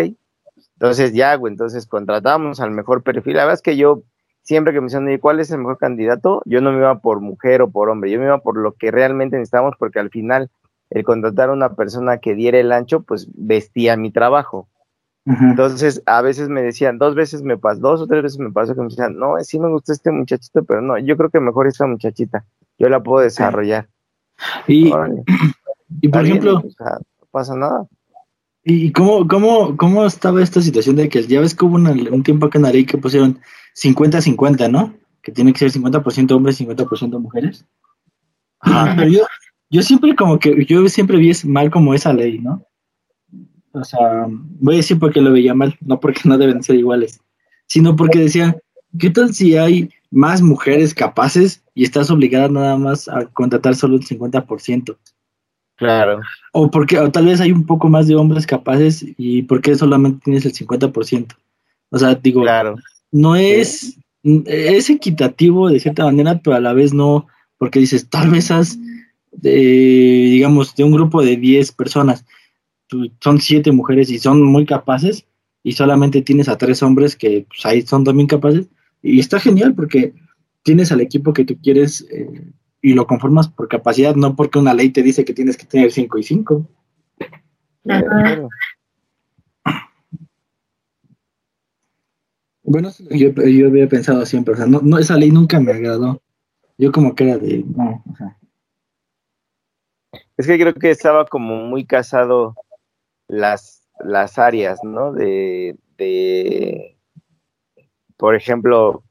Entonces 0.78 1.12
ya, 1.14 1.34
güey, 1.36 1.52
entonces 1.52 1.86
contratamos 1.86 2.60
al 2.60 2.70
mejor 2.70 3.02
perfil. 3.02 3.36
La 3.36 3.44
verdad 3.44 3.54
es 3.54 3.62
que 3.62 3.76
yo, 3.76 4.02
siempre 4.42 4.72
que 4.72 4.80
me 4.80 4.86
dicen, 4.86 5.18
¿cuál 5.18 5.40
es 5.40 5.50
el 5.50 5.58
mejor 5.58 5.78
candidato? 5.78 6.42
Yo 6.44 6.60
no 6.60 6.70
me 6.72 6.78
iba 6.78 6.98
por 7.00 7.20
mujer 7.20 7.62
o 7.62 7.70
por 7.70 7.88
hombre, 7.88 8.10
yo 8.10 8.18
me 8.18 8.26
iba 8.26 8.38
por 8.38 8.58
lo 8.58 8.72
que 8.72 8.90
realmente 8.90 9.36
necesitamos, 9.36 9.74
porque 9.78 9.98
al 9.98 10.10
final 10.10 10.50
el 10.90 11.02
contratar 11.02 11.48
a 11.48 11.52
una 11.52 11.74
persona 11.74 12.18
que 12.18 12.34
diera 12.34 12.58
el 12.58 12.72
ancho, 12.72 13.02
pues 13.02 13.28
vestía 13.34 13.96
mi 13.96 14.10
trabajo. 14.10 14.68
Entonces, 15.24 16.04
a 16.06 16.22
veces 16.22 16.48
me 16.48 16.62
decían, 16.62 16.98
dos 16.98 17.16
veces 17.16 17.42
me 17.42 17.58
pasó, 17.58 17.80
dos 17.80 18.00
o 18.02 18.06
tres 18.06 18.22
veces 18.22 18.38
me 18.38 18.52
pasó 18.52 18.76
que 18.76 18.80
me 18.80 18.86
decían, 18.86 19.18
no, 19.18 19.34
sí 19.42 19.58
me 19.58 19.68
gusta 19.68 19.92
este 19.92 20.12
muchachito, 20.12 20.64
pero 20.64 20.80
no, 20.80 20.98
yo 20.98 21.16
creo 21.16 21.30
que 21.30 21.40
mejor 21.40 21.66
esta 21.66 21.84
muchachita, 21.84 22.44
yo 22.78 22.88
la 22.88 23.02
puedo 23.02 23.24
desarrollar. 23.24 23.88
Y, 24.68 24.92
y 26.00 26.08
por 26.08 26.24
ejemplo, 26.24 26.62
no 26.62 27.26
pasa 27.32 27.56
nada. 27.56 27.88
¿Y 28.68 28.90
cómo, 28.90 29.29
cómo, 29.29 29.76
cómo 29.76 30.05
estaba 30.05 30.42
esta 30.42 30.61
situación 30.61 30.96
de 30.96 31.09
que 31.09 31.22
ya 31.22 31.40
ves 31.40 31.55
que 31.55 31.64
hubo 31.64 31.76
un 31.76 32.22
tiempo 32.24 32.46
acá 32.46 32.59
en 32.59 32.64
Arey 32.64 32.85
que 32.85 32.98
pusieron 32.98 33.38
50-50, 33.81 34.68
¿no? 34.68 34.92
Que 35.22 35.31
tiene 35.31 35.52
que 35.52 35.61
ser 35.61 35.81
50% 35.81 36.33
hombres 36.33 36.61
y 36.61 36.66
50% 36.66 37.20
mujeres. 37.20 37.64
Pero 38.96 39.09
yo, 39.09 39.20
yo 39.70 39.83
siempre 39.83 40.16
como 40.16 40.40
que, 40.40 40.64
yo 40.64 40.88
siempre 40.88 41.16
vi 41.16 41.31
mal 41.44 41.70
como 41.70 41.94
esa 41.94 42.12
ley, 42.12 42.40
¿no? 42.40 42.66
O 43.70 43.85
sea, 43.85 44.26
voy 44.29 44.74
a 44.74 44.79
decir 44.79 44.98
porque 44.98 45.20
lo 45.20 45.31
veía 45.31 45.55
mal, 45.55 45.76
no 45.81 46.00
porque 46.00 46.22
no 46.24 46.37
deben 46.37 46.61
ser 46.64 46.74
iguales, 46.74 47.20
sino 47.68 47.94
porque 47.94 48.18
decía, 48.18 48.57
¿qué 48.98 49.11
tal 49.11 49.33
si 49.33 49.57
hay 49.57 49.90
más 50.11 50.42
mujeres 50.42 50.92
capaces 50.92 51.62
y 51.72 51.85
estás 51.85 52.11
obligada 52.11 52.48
nada 52.48 52.76
más 52.76 53.07
a 53.07 53.26
contratar 53.26 53.76
solo 53.76 53.94
el 53.94 54.02
50%? 54.02 54.96
Claro. 55.76 56.20
O 56.52 56.70
porque 56.70 56.98
o 56.98 57.10
tal 57.10 57.26
vez 57.26 57.40
hay 57.40 57.52
un 57.52 57.66
poco 57.66 57.88
más 57.88 58.08
de 58.08 58.16
hombres 58.16 58.46
capaces 58.46 59.04
y 59.18 59.42
porque 59.42 59.74
solamente 59.74 60.22
tienes 60.24 60.44
el 60.46 60.52
50%. 60.52 61.34
O 61.90 61.98
sea, 61.98 62.14
digo, 62.14 62.42
claro. 62.42 62.76
no 63.12 63.36
es, 63.36 63.98
es 64.24 64.90
equitativo 64.90 65.68
de 65.68 65.80
cierta 65.80 66.04
manera, 66.04 66.40
pero 66.42 66.56
a 66.56 66.60
la 66.60 66.72
vez 66.72 66.94
no, 66.94 67.26
porque 67.58 67.78
dices, 67.78 68.08
tal 68.08 68.30
vez 68.30 68.50
has, 68.50 68.78
de, 69.32 69.52
digamos, 69.52 70.74
de 70.74 70.84
un 70.84 70.92
grupo 70.92 71.22
de 71.22 71.36
10 71.36 71.72
personas, 71.72 72.24
son 73.20 73.40
7 73.40 73.70
mujeres 73.72 74.10
y 74.10 74.18
son 74.18 74.42
muy 74.42 74.64
capaces 74.64 75.26
y 75.62 75.72
solamente 75.72 76.22
tienes 76.22 76.48
a 76.48 76.56
3 76.56 76.82
hombres 76.82 77.16
que 77.16 77.46
pues, 77.48 77.66
ahí 77.66 77.82
son 77.82 78.04
también 78.04 78.28
capaces. 78.28 78.66
Y 79.02 79.20
está 79.20 79.38
genial 79.38 79.74
porque 79.74 80.14
tienes 80.62 80.90
al 80.90 81.00
equipo 81.00 81.32
que 81.32 81.44
tú 81.44 81.56
quieres 81.62 82.06
eh, 82.10 82.50
y 82.80 82.94
lo 82.94 83.06
conformas 83.06 83.48
por 83.48 83.68
capacidad, 83.68 84.14
no 84.14 84.36
porque 84.36 84.58
una 84.58 84.74
ley 84.74 84.90
te 84.90 85.02
dice 85.02 85.24
que 85.24 85.34
tienes 85.34 85.56
que 85.56 85.66
tener 85.66 85.90
5 85.90 86.18
y 86.18 86.22
5. 86.22 86.68
Bueno, 92.62 92.90
yo, 93.10 93.30
yo, 93.32 93.66
había 93.68 93.88
pensado 93.88 94.26
siempre, 94.26 94.54
o 94.54 94.56
sea, 94.56 94.66
no, 94.66 94.80
no, 94.82 94.98
esa 94.98 95.16
ley 95.16 95.30
nunca 95.30 95.60
me 95.60 95.72
agradó. 95.72 96.20
Yo 96.78 96.92
como 96.92 97.14
que 97.14 97.24
era 97.24 97.38
de, 97.38 97.64
no, 97.64 98.02
o 98.10 98.16
sea. 98.16 98.36
Es 100.36 100.46
que 100.46 100.58
creo 100.58 100.74
que 100.74 100.90
estaba 100.90 101.24
como 101.26 101.56
muy 101.64 101.86
casado 101.86 102.54
las, 103.28 103.82
las 104.00 104.38
áreas, 104.38 104.80
¿no? 104.82 105.12
De, 105.12 105.78
de, 105.96 106.98
por 108.16 108.34
ejemplo, 108.34 109.06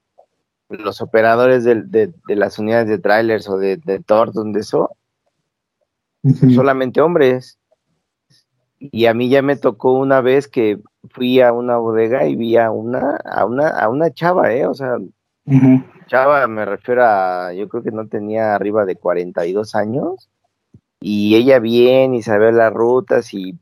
los 0.78 1.02
operadores 1.02 1.64
de, 1.64 1.84
de, 1.84 2.36
las 2.36 2.60
unidades 2.60 2.88
de 2.88 3.00
trailers 3.00 3.48
o 3.50 3.58
de, 3.58 3.78
de 3.78 4.04
donde 4.34 4.60
eso, 4.60 4.96
solamente 6.54 7.02
hombres. 7.02 7.60
Y 8.80 9.06
a 9.06 9.14
mí 9.14 9.30
ya 9.30 9.42
me 9.42 9.56
tocó 9.56 9.94
una 9.94 10.22
vez 10.22 10.48
que 10.48 10.80
fui 11.10 11.42
a 11.42 11.54
una 11.54 11.78
bodega 11.78 12.28
y 12.28 12.36
vi 12.36 12.58
a 12.58 12.72
una, 12.72 13.18
a 13.18 13.46
una, 13.46 13.70
a 13.70 13.90
una 13.90 14.12
chava, 14.12 14.54
¿eh? 14.54 14.68
O 14.68 14.74
sea, 14.74 14.98
chava 16.08 16.48
me 16.48 16.66
refiero 16.66 17.04
a, 17.06 17.54
yo 17.54 17.68
creo 17.70 17.84
que 17.84 17.92
no 17.92 18.08
tenía 18.08 18.54
arriba 18.56 18.86
de 18.86 18.96
42 18.96 19.76
años, 19.76 20.30
y 21.00 21.36
ella 21.36 21.60
bien 21.60 22.14
y 22.16 22.22
sabía 22.22 22.52
las 22.52 22.74
rutas 22.74 23.34
y 23.34 23.58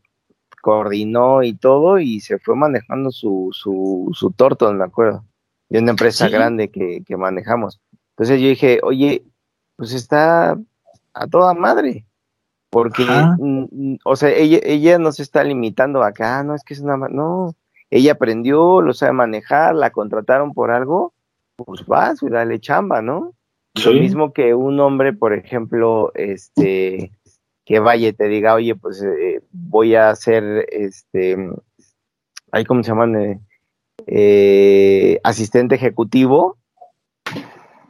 coordinó 0.62 1.43
y 1.43 1.54
todo, 1.56 1.99
y 1.99 2.19
se 2.21 2.39
fue 2.39 2.56
manejando 2.56 3.12
su, 3.12 3.49
su, 3.52 4.10
su 4.13 4.32
torto, 4.32 4.73
me 4.73 4.86
acuerdo 4.86 5.23
de 5.73 5.79
una 5.79 5.89
empresa 5.89 6.29
grande 6.29 6.69
que, 6.69 7.03
manejamos. 7.17 7.81
Entonces 8.12 8.39
yo 8.39 8.47
dije, 8.47 8.79
oye, 8.83 9.23
pues 9.75 9.91
está 9.93 10.55
a 11.15 11.27
toda 11.27 11.55
madre, 11.55 12.05
porque, 12.69 13.03
o 14.05 14.15
sea, 14.15 14.29
ella, 14.29 14.59
ella 14.63 14.99
no 14.99 15.12
se 15.12 15.23
está 15.23 15.43
limitando 15.43 16.03
acá, 16.03 16.39
ah, 16.39 16.43
no 16.43 16.53
es 16.53 16.63
que 16.63 16.75
es 16.75 16.79
una, 16.79 16.95
no, 16.95 17.55
ella 17.89 18.12
aprendió, 18.12 18.81
lo 18.81 18.93
sabe 18.93 19.13
manejar, 19.13 19.73
la 19.73 19.89
contrataron 19.89 20.53
por 20.53 20.69
algo, 20.69 21.13
pues 21.55 21.83
vas, 21.88 22.21
y 22.21 22.29
dale 22.29 22.59
chamba, 22.59 23.01
¿no? 23.01 23.33
Lo 23.83 23.93
mismo 23.93 24.31
que 24.31 24.53
un 24.53 24.79
hombre, 24.79 25.13
por 25.13 25.33
ejemplo, 25.33 26.12
este, 26.13 27.12
que 27.65 27.79
vaya 27.79 28.09
y 28.09 28.13
te 28.13 28.27
diga, 28.27 28.53
oye, 28.53 28.75
pues 28.75 29.01
eh, 29.01 29.41
voy 29.51 29.95
a 29.95 30.12
hacer, 30.12 30.67
este, 30.69 31.36
ahí 32.51 32.63
cómo 32.63 32.83
se 32.83 32.89
llaman, 32.89 33.15
eh, 33.15 33.39
eh, 34.07 35.19
asistente 35.23 35.75
ejecutivo. 35.75 36.57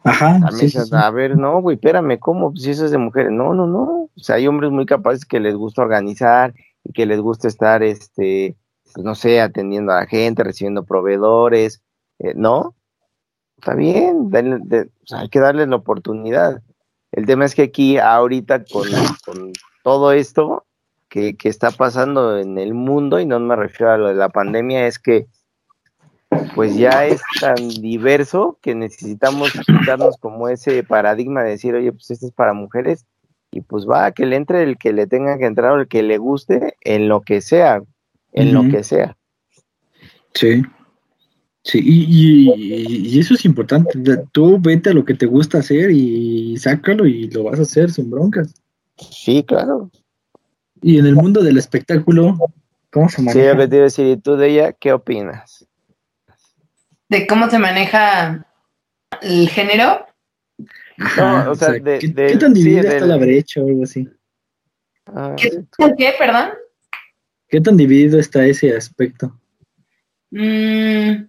Ajá. 0.03 0.39
A 0.91 1.11
ver, 1.11 1.37
no, 1.37 1.61
güey, 1.61 1.75
espérame, 1.75 2.19
¿cómo? 2.19 2.55
Si 2.55 2.71
eso 2.71 2.85
es 2.85 2.91
de 2.91 2.97
mujeres. 2.97 3.31
No, 3.31 3.53
no, 3.53 3.67
no. 3.67 4.09
O 4.15 4.19
sea, 4.19 4.35
hay 4.35 4.47
hombres 4.47 4.71
muy 4.71 4.85
capaces 4.85 5.25
que 5.25 5.39
les 5.39 5.55
gusta 5.55 5.81
organizar 5.81 6.53
y 6.83 6.91
que 6.91 7.05
les 7.05 7.19
gusta 7.19 7.47
estar, 7.47 7.83
este, 7.83 8.57
pues 8.93 9.05
no 9.05 9.15
sé, 9.15 9.41
atendiendo 9.41 9.93
a 9.93 10.01
la 10.01 10.05
gente, 10.05 10.43
recibiendo 10.43 10.83
proveedores, 10.83 11.81
eh, 12.19 12.33
¿no? 12.35 12.75
Está 13.57 13.75
bien, 13.75 14.29
hay 15.11 15.29
que 15.29 15.39
darles 15.39 15.69
la 15.69 15.77
oportunidad. 15.77 16.61
El 17.13 17.25
tema 17.25 17.45
es 17.45 17.55
que 17.55 17.63
aquí, 17.63 17.97
ahorita, 17.97 18.65
con, 18.65 18.87
con 19.25 19.53
todo 19.83 20.11
esto 20.11 20.65
que, 21.07 21.37
que, 21.37 21.47
está 21.47 21.71
pasando 21.71 22.37
en 22.37 22.57
el 22.57 22.73
mundo, 22.73 23.21
y 23.21 23.25
no 23.25 23.39
me 23.39 23.55
refiero 23.55 23.93
a 23.93 23.97
lo 23.97 24.07
de 24.09 24.15
la 24.15 24.29
pandemia, 24.29 24.85
es 24.85 24.99
que 24.99 25.27
pues 26.55 26.75
ya 26.75 27.05
es 27.05 27.21
tan 27.39 27.55
diverso 27.69 28.57
que 28.61 28.75
necesitamos 28.75 29.51
quitarnos 29.51 30.17
como 30.17 30.49
ese 30.49 30.83
paradigma 30.83 31.43
de 31.43 31.51
decir, 31.51 31.75
oye, 31.75 31.91
pues 31.91 32.11
esto 32.11 32.27
es 32.27 32.31
para 32.31 32.53
mujeres, 32.53 33.05
y 33.51 33.61
pues 33.61 33.87
va, 33.87 34.11
que 34.11 34.25
le 34.25 34.35
entre 34.35 34.63
el 34.63 34.77
que 34.77 34.93
le 34.93 35.07
tenga 35.07 35.37
que 35.37 35.45
entrar 35.45 35.71
o 35.73 35.81
el 35.81 35.87
que 35.87 36.03
le 36.03 36.17
guste 36.17 36.75
en 36.81 37.07
lo 37.07 37.21
que 37.21 37.41
sea, 37.41 37.81
en 38.31 38.53
lo 38.53 38.67
que 38.69 38.83
sea. 38.83 39.15
Sí. 40.33 40.63
Sí, 41.65 41.79
y, 41.81 42.51
y, 42.51 43.19
eso 43.19 43.35
es 43.35 43.45
importante. 43.45 43.97
Tú 44.33 44.59
vete 44.59 44.89
a 44.89 44.93
lo 44.93 45.05
que 45.05 45.13
te 45.13 45.25
gusta 45.25 45.59
hacer 45.59 45.91
y 45.91 46.57
sácalo 46.57 47.07
y 47.07 47.29
lo 47.29 47.43
vas 47.43 47.57
a 47.57 47.61
hacer 47.61 47.89
sin 47.89 48.09
broncas. 48.09 48.53
Sí, 48.97 49.43
claro. 49.43 49.89
Y 50.81 50.99
en 50.99 51.05
el 51.05 51.15
mundo 51.15 51.41
del 51.41 51.57
espectáculo, 51.57 52.37
¿cómo 52.91 53.07
se 53.07 53.21
maneja? 53.21 53.51
Sí, 53.51 53.57
yo 53.57 53.69
te 53.69 53.79
decir, 53.79 54.07
¿y 54.07 54.17
tú 54.17 54.35
de 54.35 54.49
ella 54.49 54.73
qué 54.73 54.91
opinas? 54.91 55.65
De 57.13 57.27
cómo 57.27 57.47
se 57.47 57.59
maneja 57.59 58.43
el 59.21 59.47
género. 59.47 60.05
No, 60.97 61.51
o 61.51 61.55
sea, 61.55 61.69
de, 61.69 61.99
¿qué, 61.99 62.37
tan 62.37 62.53
dividida 62.53 62.89
está 62.89 63.05
la 63.05 63.17
brecha 63.17 63.61
o 63.61 63.67
algo 63.67 63.83
así? 63.83 64.09
Ah, 65.05 65.35
¿Qué, 65.37 65.51
¿Qué, 65.97 66.15
perdón? 66.17 66.49
¿Qué 67.47 67.61
tan 67.61 67.77
dividido 67.77 68.19
está 68.19 68.45
ese 68.45 68.75
aspecto? 68.75 69.39
Mm, 70.31 71.25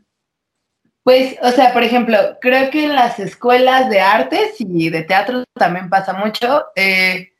pues, 1.02 1.36
o 1.42 1.50
sea, 1.50 1.74
por 1.74 1.82
ejemplo, 1.82 2.16
creo 2.40 2.70
que 2.70 2.84
en 2.84 2.94
las 2.94 3.18
escuelas 3.18 3.90
de 3.90 4.00
artes 4.00 4.54
y 4.58 4.88
de 4.88 5.02
teatro 5.02 5.44
también 5.52 5.90
pasa 5.90 6.14
mucho. 6.14 6.64
Eh, 6.76 7.32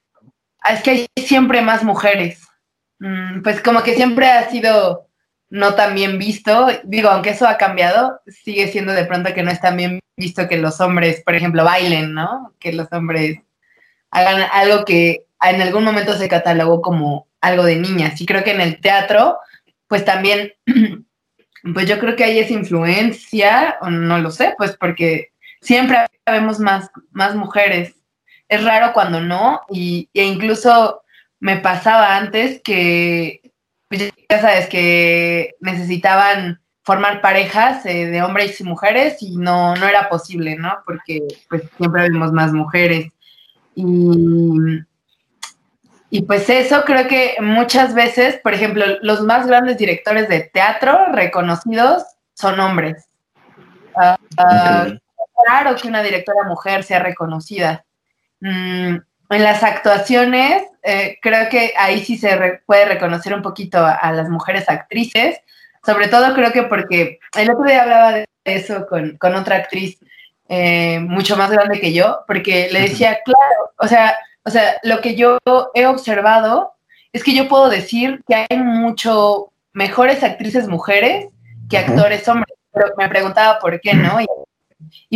es 0.70 0.82
que 0.82 0.90
hay 0.90 1.06
siempre 1.16 1.62
más 1.62 1.82
mujeres. 1.82 2.46
Mm, 2.98 3.40
pues 3.42 3.62
como 3.62 3.82
que 3.82 3.94
siempre 3.94 4.28
ha 4.28 4.50
sido 4.50 5.08
no 5.50 5.74
tan 5.74 5.94
bien 5.94 6.18
visto. 6.18 6.68
Digo, 6.84 7.08
aunque 7.08 7.30
eso 7.30 7.46
ha 7.46 7.56
cambiado, 7.56 8.20
sigue 8.26 8.68
siendo 8.68 8.92
de 8.92 9.04
pronto 9.04 9.34
que 9.34 9.42
no 9.42 9.50
es 9.50 9.60
tan 9.60 9.76
bien 9.76 10.00
visto 10.16 10.48
que 10.48 10.58
los 10.58 10.80
hombres, 10.80 11.22
por 11.24 11.34
ejemplo, 11.34 11.64
bailen, 11.64 12.14
¿no? 12.14 12.54
Que 12.58 12.72
los 12.72 12.88
hombres 12.92 13.38
hagan 14.10 14.48
algo 14.52 14.84
que 14.84 15.26
en 15.42 15.60
algún 15.60 15.84
momento 15.84 16.16
se 16.16 16.28
catalogó 16.28 16.80
como 16.80 17.28
algo 17.40 17.64
de 17.64 17.76
niñas. 17.76 18.20
Y 18.20 18.26
creo 18.26 18.44
que 18.44 18.52
en 18.52 18.60
el 18.60 18.80
teatro, 18.80 19.38
pues 19.88 20.04
también 20.04 20.52
Pues 21.72 21.88
yo 21.88 21.98
creo 21.98 22.14
que 22.14 22.24
hay 22.24 22.38
esa 22.38 22.52
influencia, 22.52 23.78
o 23.80 23.88
no 23.88 24.18
lo 24.18 24.30
sé, 24.30 24.54
pues 24.58 24.76
porque 24.76 25.32
siempre 25.62 25.98
vemos 26.26 26.58
más, 26.58 26.90
más 27.10 27.34
mujeres. 27.34 27.94
Es 28.48 28.62
raro 28.62 28.92
cuando 28.92 29.20
no, 29.20 29.62
y, 29.70 30.10
e 30.12 30.24
incluso 30.24 31.02
me 31.40 31.56
pasaba 31.56 32.16
antes 32.16 32.60
que, 32.62 33.40
ya 33.96 34.40
sabes, 34.40 34.68
que 34.68 35.54
necesitaban 35.60 36.60
formar 36.82 37.20
parejas 37.20 37.84
eh, 37.86 38.06
de 38.06 38.22
hombres 38.22 38.60
y 38.60 38.64
mujeres 38.64 39.22
y 39.22 39.36
no, 39.36 39.74
no 39.74 39.88
era 39.88 40.08
posible, 40.08 40.56
¿no? 40.56 40.76
Porque 40.84 41.20
pues 41.48 41.62
siempre 41.78 42.02
vemos 42.02 42.32
más 42.32 42.52
mujeres. 42.52 43.10
Y, 43.74 43.86
y 46.10 46.22
pues 46.22 46.48
eso 46.50 46.84
creo 46.84 47.08
que 47.08 47.36
muchas 47.40 47.94
veces, 47.94 48.38
por 48.42 48.54
ejemplo, 48.54 48.84
los 49.02 49.22
más 49.22 49.46
grandes 49.46 49.78
directores 49.78 50.28
de 50.28 50.40
teatro 50.40 51.06
reconocidos 51.12 52.04
son 52.34 52.60
hombres. 52.60 53.08
Ah, 53.96 54.18
claro 55.44 55.76
que 55.76 55.88
una 55.88 56.02
directora 56.02 56.44
mujer 56.46 56.84
sea 56.84 56.98
reconocida. 56.98 57.84
Mm, 58.40 58.96
en 59.30 59.42
las 59.42 59.62
actuaciones, 59.62 60.62
eh, 60.84 61.18
creo 61.22 61.48
que 61.48 61.72
ahí 61.78 62.04
sí 62.04 62.18
se 62.18 62.60
puede 62.66 62.84
reconocer 62.84 63.32
un 63.32 63.40
poquito 63.40 63.78
a, 63.78 64.12
las 64.12 64.28
mujeres 64.28 64.68
actrices, 64.68 65.40
sobre 65.84 66.08
todo 66.08 66.34
creo 66.34 66.52
que 66.52 66.64
porque 66.64 67.18
el 67.36 67.50
otro 67.50 67.64
día 67.64 67.82
hablaba 67.82 68.12
de 68.12 68.26
eso 68.44 68.86
con, 68.86 69.16
otra 69.34 69.56
actriz 69.56 69.98
eh, 70.48 71.00
mucho 71.00 71.38
más 71.38 71.50
grande 71.50 71.80
que 71.80 71.94
yo, 71.94 72.20
porque 72.26 72.68
le 72.70 72.82
decía, 72.82 73.18
claro, 73.24 73.72
o 73.78 73.88
sea, 73.88 74.18
o 74.44 74.50
sea, 74.50 74.78
lo 74.82 75.00
que 75.00 75.14
yo 75.14 75.38
he 75.72 75.86
observado 75.86 76.74
es 77.14 77.24
que 77.24 77.34
yo 77.34 77.48
puedo 77.48 77.70
decir 77.70 78.22
que 78.28 78.34
hay 78.34 78.58
mucho 78.58 79.52
mejores 79.72 80.22
actrices 80.22 80.68
mujeres 80.68 81.28
que 81.70 81.78
actores 81.78 82.28
hombres, 82.28 82.54
pero 82.72 82.88
me 82.98 83.08
preguntaba 83.08 83.58
por 83.58 83.80
qué, 83.80 83.94
¿no? 83.94 84.20
Y, 84.20 84.26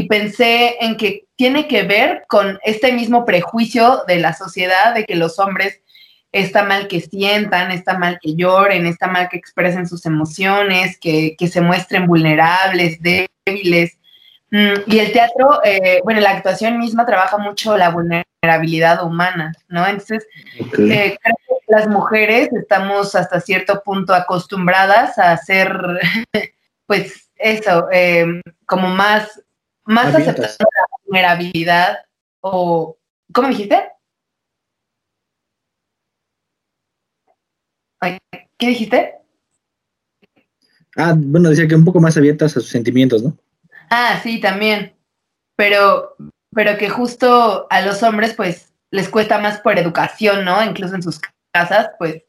pensé 0.09 0.77
en 0.81 0.97
que 0.97 1.25
tiene 1.37 1.69
que 1.69 1.83
ver 1.83 2.25
con 2.29 2.59
este 2.65 2.93
mismo 2.93 3.25
prejuicio 3.25 4.03
de 4.07 4.19
la 4.19 4.33
sociedad 4.33 4.95
de 4.95 5.05
que 5.05 5.17
los 5.17 5.39
hombres 5.39 5.81
está 6.33 6.63
mal 6.63 6.89
que 6.89 7.01
sientan, 7.01 7.71
está 7.71 7.99
mal 7.99 8.19
que 8.21 8.35
lloren, 8.35 8.87
está 8.87 9.07
mal 9.07 9.29
que 9.29 9.37
expresen 9.37 9.89
sus 9.89 10.05
emociones, 10.07 10.99
que, 10.99 11.37
que 11.39 11.49
se 11.49 11.61
muestren 11.61 12.07
vulnerables, 12.07 12.99
débiles. 13.01 13.99
Mm, 14.51 14.81
y 14.87 14.99
el 14.99 15.13
teatro, 15.13 15.61
eh, 15.65 16.01
bueno, 16.05 16.21
la 16.21 16.31
actuación 16.31 16.79
misma 16.79 17.05
trabaja 17.07 17.39
mucho 17.39 17.77
la 17.77 17.91
vulnerabilidad 17.91 19.05
humana, 19.05 19.53
¿no? 19.69 19.87
Entonces, 19.87 20.27
eh, 20.59 21.19
creo 21.23 21.37
que 21.47 21.55
las 21.69 21.87
mujeres 21.87 22.49
estamos 22.53 23.15
hasta 23.15 23.41
cierto 23.41 23.83
punto 23.83 24.15
acostumbradas 24.15 25.19
a 25.19 25.33
hacer, 25.33 25.71
pues 26.87 27.31
eso, 27.37 27.89
em, 27.91 28.43
como 28.67 28.89
más, 28.89 29.43
más 29.89 30.15
aceptando 30.15 30.49
la 30.61 30.99
vulnerabilidad 31.05 31.99
o, 32.41 32.99
¿cómo 33.33 33.49
dijiste? 33.49 33.91
¿Qué 38.59 38.69
dijiste? 38.69 39.15
Ah, 40.97 41.15
bueno, 41.17 41.49
decía 41.49 41.67
que 41.67 41.75
un 41.75 41.85
poco 41.85 42.01
más 42.01 42.17
abiertas 42.17 42.57
a 42.57 42.61
sus 42.61 42.69
sentimientos, 42.69 43.23
¿no? 43.23 43.37
Ah, 43.89 44.21
sí, 44.23 44.41
también. 44.41 44.95
Pero, 45.57 46.17
pero 46.53 46.77
que 46.77 46.91
justo 46.91 47.67
a 47.71 47.81
los 47.81 48.03
hombres, 48.03 48.35
pues, 48.35 48.75
les 48.91 49.09
cuesta 49.09 49.39
más 49.39 49.61
por 49.61 49.79
educación, 49.79 50.45
¿no? 50.45 50.63
Incluso 50.63 50.97
en 50.97 51.03
sus 51.03 51.21
casas, 51.51 51.91
pues, 51.99 52.25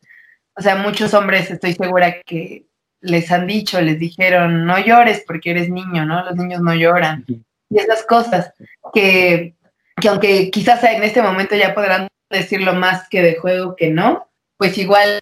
o 0.56 0.62
sea, 0.62 0.76
muchos 0.76 1.14
hombres 1.14 1.52
estoy 1.52 1.74
segura 1.74 2.22
que 2.22 2.68
les 3.02 3.32
han 3.32 3.48
dicho, 3.48 3.82
les 3.82 4.00
dijeron, 4.00 4.66
no 4.66 4.80
llores 4.80 5.24
porque 5.28 5.52
eres 5.52 5.70
niño, 5.70 6.06
¿no? 6.06 6.24
Los 6.24 6.36
niños 6.36 6.62
no 6.62 6.74
lloran. 6.74 7.26
Y 7.70 7.80
esas 7.80 8.04
cosas 8.04 8.54
que, 8.94 9.56
que 10.02 10.10
aunque 10.10 10.50
quizás 10.52 10.84
en 10.84 11.04
este 11.04 11.22
momento 11.22 11.56
ya 11.56 11.74
podrán 11.74 12.08
decirlo 12.30 12.74
más 12.74 13.08
que 13.10 13.22
de 13.22 13.36
juego 13.36 13.76
que 13.76 13.90
no, 13.90 14.28
pues 14.58 14.78
igual, 14.78 15.22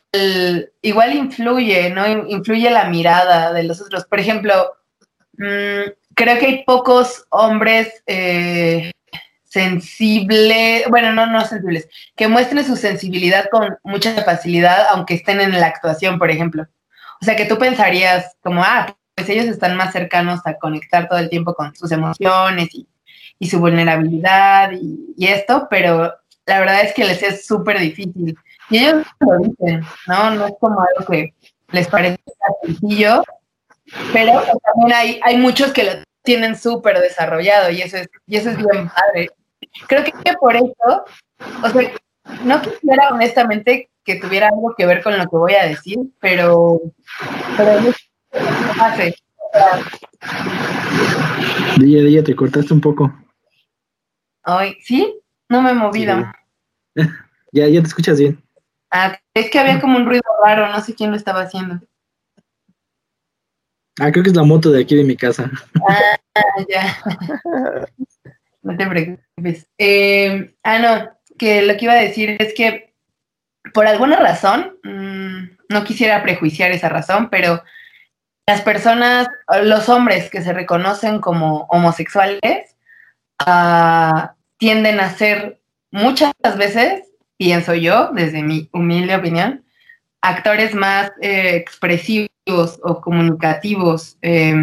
igual 0.81 1.13
influye, 1.13 1.91
¿no? 1.91 2.07
Influye 2.27 2.71
la 2.71 2.86
mirada 2.86 3.53
de 3.53 3.63
los 3.63 3.79
otros. 3.81 4.05
Por 4.05 4.19
ejemplo, 4.19 4.73
mmm, 5.33 5.91
creo 6.15 6.39
que 6.39 6.45
hay 6.47 6.63
pocos 6.63 7.25
hombres 7.29 8.01
eh, 8.07 8.91
sensibles, 9.43 10.86
bueno, 10.89 11.13
no, 11.13 11.27
no 11.27 11.45
sensibles, 11.45 11.88
que 12.15 12.27
muestren 12.27 12.65
su 12.65 12.75
sensibilidad 12.75 13.47
con 13.51 13.77
mucha 13.83 14.23
facilidad, 14.23 14.88
aunque 14.89 15.13
estén 15.13 15.39
en 15.39 15.51
la 15.51 15.67
actuación, 15.67 16.17
por 16.17 16.31
ejemplo. 16.31 16.65
O 17.21 17.25
sea, 17.25 17.36
que 17.36 17.45
tú 17.45 17.60
pensarías 17.60 18.36
como, 18.41 18.63
ah, 18.63 18.96
pues 19.27 19.37
ellos 19.37 19.51
están 19.51 19.75
más 19.75 19.91
cercanos 19.91 20.39
a 20.45 20.57
conectar 20.57 21.09
todo 21.09 21.19
el 21.19 21.29
tiempo 21.29 21.53
con 21.53 21.75
sus 21.75 21.91
emociones 21.91 22.69
y, 22.73 22.87
su 23.49 23.59
vulnerabilidad 23.59 24.71
y, 24.71 25.27
esto, 25.27 25.67
pero 25.69 26.13
la 26.45 26.59
verdad 26.59 26.81
es 26.81 26.93
que 26.93 27.03
les 27.03 27.21
es 27.21 27.45
súper 27.45 27.79
difícil. 27.79 28.37
Y 28.69 28.77
ellos 28.77 29.05
lo 29.19 29.37
dicen, 29.37 29.81
¿no? 30.07 30.31
No 30.31 30.47
es 30.47 30.53
como 30.59 30.81
algo 30.81 31.05
que 31.11 31.33
les 31.71 31.87
parece 31.87 32.19
sencillo, 32.63 33.23
pero 34.13 34.41
también 34.63 34.93
hay, 34.93 35.19
hay 35.23 35.37
muchos 35.37 35.71
que 35.71 35.83
lo 35.83 35.91
tienen 36.23 36.57
súper 36.57 36.99
desarrollado 36.99 37.69
y 37.69 37.81
eso 37.81 37.97
es, 37.97 38.09
y 38.25 38.37
eso 38.37 38.49
es 38.49 38.57
bien 38.57 38.89
padre. 38.89 39.29
Creo 39.87 40.03
que 40.03 40.33
por 40.39 40.55
eso, 40.55 41.05
o 41.63 41.69
sea, 41.69 41.91
no 42.43 42.61
quisiera 42.61 43.09
honestamente 43.11 43.89
que 44.03 44.15
tuviera 44.15 44.47
algo 44.47 44.73
que 44.75 44.85
ver 44.85 45.03
con 45.03 45.17
lo 45.17 45.23
que 45.25 45.37
voy 45.37 45.53
a 45.53 45.65
decir, 45.65 45.99
pero, 46.19 46.79
pero 47.57 47.93
hace. 48.82 49.15
Día, 51.80 52.02
día, 52.04 52.23
te 52.23 52.36
cortaste 52.36 52.73
un 52.73 52.82
poco. 52.82 53.13
Ay, 54.43 54.78
¿sí? 54.82 55.19
No 55.50 55.62
me 55.62 55.71
he 55.71 55.73
movido. 55.73 56.32
ya, 57.52 57.67
ya 57.67 57.82
te 57.82 57.88
escuchas 57.88 58.19
bien. 58.19 58.41
Ah, 58.91 59.19
es 59.34 59.50
que 59.50 59.60
había 59.60 59.82
como 59.82 59.97
un 59.97 60.06
ruido 60.06 60.23
raro, 60.43 60.67
no 60.69 60.82
sé 60.82 60.95
quién 60.95 61.12
lo 61.12 61.17
estaba 61.17 61.41
haciendo. 61.41 61.82
Ah, 64.00 64.12
creo 64.12 64.23
que 64.23 64.30
es 64.30 64.36
la 64.36 64.43
moto 64.43 64.71
de 64.71 64.82
aquí 64.82 64.95
de 64.95 65.04
mi 65.04 65.15
casa. 65.15 65.50
Ah, 65.88 66.63
ya. 66.69 66.97
No 68.63 68.76
te 68.76 68.86
preocupes. 68.86 69.65
Eh, 69.78 70.54
ah, 70.62 70.80
no, 70.80 71.10
que 71.38 71.62
lo 71.62 71.78
que 71.78 71.86
iba 71.86 71.93
a 71.93 72.02
decir 72.02 72.36
es 72.38 72.54
que 72.54 72.93
por 73.73 73.88
alguna 73.88 74.17
razón, 74.17 74.78
mm, 74.84 75.58
no 75.69 75.84
quisiera 75.84 76.21
prejuiciar 76.21 76.71
esa 76.71 76.89
razón, 76.89 77.30
pero 77.30 77.63
las 78.47 78.62
personas, 78.62 79.27
los 79.63 79.89
hombres 79.89 80.29
que 80.29 80.41
se 80.41 80.53
reconocen 80.53 81.19
como 81.19 81.67
homosexuales, 81.69 82.75
ah, 83.39 84.36
tienden 84.57 85.01
a 85.01 85.10
ser 85.10 85.60
muchas 85.91 86.33
veces, 86.57 87.03
pienso 87.36 87.75
yo, 87.75 88.12
desde 88.13 88.41
mi 88.41 88.69
humilde 88.71 89.15
opinión, 89.15 89.65
actores 90.21 90.73
más 90.73 91.12
eh, 91.21 91.57
expresivos 91.57 92.79
o 92.81 93.01
comunicativos, 93.01 94.17
eh, 94.21 94.55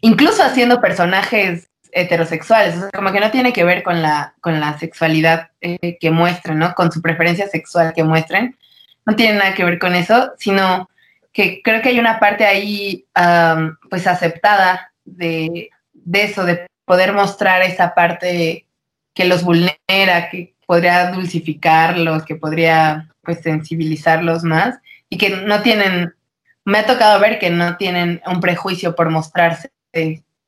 incluso 0.00 0.42
haciendo 0.42 0.80
personajes 0.80 1.68
heterosexuales, 1.92 2.76
como 2.94 3.12
que 3.12 3.20
no 3.20 3.30
tiene 3.30 3.52
que 3.52 3.64
ver 3.64 3.82
con 3.82 4.00
la, 4.00 4.34
con 4.40 4.58
la 4.58 4.78
sexualidad 4.78 5.50
eh, 5.60 5.98
que 6.00 6.10
muestren, 6.10 6.58
¿no? 6.58 6.74
Con 6.74 6.90
su 6.90 7.02
preferencia 7.02 7.46
sexual 7.46 7.92
que 7.94 8.04
muestren, 8.04 8.56
no 9.04 9.16
tiene 9.16 9.38
nada 9.38 9.54
que 9.54 9.64
ver 9.64 9.78
con 9.78 9.94
eso, 9.94 10.32
sino 10.38 10.88
que 11.32 11.62
creo 11.62 11.80
que 11.82 11.90
hay 11.90 12.00
una 12.00 12.18
parte 12.18 12.44
ahí, 12.44 13.06
pues, 13.88 14.06
aceptada 14.06 14.92
de, 15.04 15.70
de 15.92 16.22
eso, 16.22 16.44
de 16.44 16.66
poder 16.84 17.12
mostrar 17.12 17.62
esa 17.62 17.94
parte 17.94 18.66
que 19.14 19.24
los 19.24 19.42
vulnera, 19.42 20.30
que 20.30 20.54
podría 20.66 21.10
dulcificarlos, 21.12 22.24
que 22.24 22.36
podría, 22.36 23.08
pues, 23.22 23.40
sensibilizarlos 23.40 24.44
más 24.44 24.78
y 25.08 25.18
que 25.18 25.30
no 25.30 25.62
tienen 25.62 26.14
me 26.64 26.78
ha 26.78 26.86
tocado 26.86 27.18
ver 27.20 27.38
que 27.38 27.50
no 27.50 27.76
tienen 27.76 28.20
un 28.26 28.40
prejuicio 28.40 28.94
por 28.94 29.10
mostrarse 29.10 29.72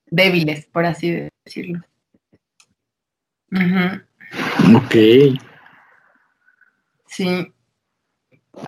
débiles, 0.06 0.66
por 0.66 0.86
así 0.86 1.28
decirlo. 1.44 1.80
Ok. 4.76 4.94
Sí. 7.06 7.52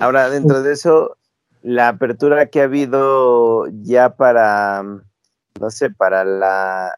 Ahora, 0.01 0.31
dentro 0.31 0.63
de 0.63 0.73
eso, 0.73 1.17
la 1.65 1.89
apertura 1.89 2.47
que 2.47 2.61
ha 2.61 2.65
habido 2.65 3.67
ya 3.83 4.17
para, 4.17 4.83
no 4.83 5.71
sé, 5.71 5.89
para 5.89 6.23
la, 6.23 6.95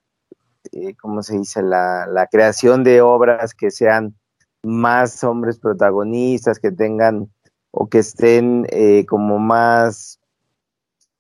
eh, 0.73 0.97
¿cómo 1.01 1.23
se 1.23 1.39
dice? 1.39 1.63
La, 1.63 2.07
la 2.09 2.27
creación 2.27 2.83
de 2.83 3.01
obras 3.01 3.55
que 3.55 3.71
sean 3.71 4.17
más 4.65 5.23
hombres 5.23 5.61
protagonistas, 5.61 6.59
que 6.59 6.73
tengan 6.73 7.31
o 7.71 7.89
que 7.89 8.01
estén 8.01 8.67
eh, 8.71 9.07
como 9.07 9.39
más, 9.39 10.19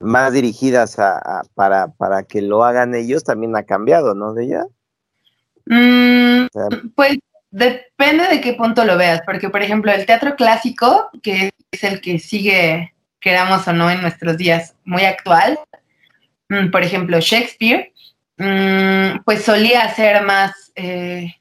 más 0.01 0.33
dirigidas 0.33 0.99
a, 0.99 1.43
para, 1.55 1.87
para 1.93 2.25
que 2.25 2.43
lo 2.43 2.65
hagan 2.65 2.97
ellos, 2.97 3.23
también 3.23 3.55
ha 3.55 3.63
cambiado, 3.63 4.17
¿no? 4.17 4.35
De 4.35 4.45
ella. 4.45 4.67
Mm, 5.67 6.47
pues 6.97 7.19
depende 7.53 8.27
de 8.27 8.41
qué 8.41 8.55
punto 8.55 8.85
lo 8.85 8.97
veas, 8.97 9.23
porque 9.25 9.51
por 9.51 9.63
ejemplo 9.63 9.93
el 9.93 10.05
teatro 10.05 10.35
clásico, 10.35 11.11
que 11.23 11.53
es 11.71 11.85
el 11.85 12.01
que 12.01 12.19
sigue, 12.19 12.93
queramos 13.21 13.67
o 13.69 13.73
no, 13.73 13.91
en 13.91 14.03
nuestros 14.03 14.37
días 14.37 14.75
muy 14.85 15.05
actual, 15.05 15.59
mm, 16.49 16.71
por 16.71 16.83
ejemplo 16.83 17.19
Shakespeare, 17.21 17.93
mm, 18.39 19.23
pues 19.25 19.45
solía 19.45 19.83
hacer 19.83 20.23
más, 20.23 20.73
eh, 20.75 21.35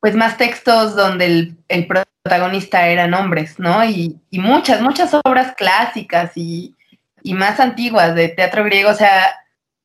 pues 0.00 0.14
más 0.14 0.36
textos 0.36 0.94
donde 0.94 1.54
el, 1.68 1.86
protagonista 1.86 2.88
eran 2.88 3.14
hombres, 3.14 3.58
¿no? 3.58 3.84
Y, 3.84 4.18
y 4.30 4.38
muchas, 4.38 4.80
muchas 4.80 5.12
obras 5.24 5.54
clásicas 5.56 6.32
y, 6.36 6.74
y, 7.22 7.34
más 7.34 7.60
antiguas 7.60 8.14
de 8.14 8.28
teatro 8.28 8.64
griego, 8.64 8.90
o 8.90 8.94
sea, 8.94 9.34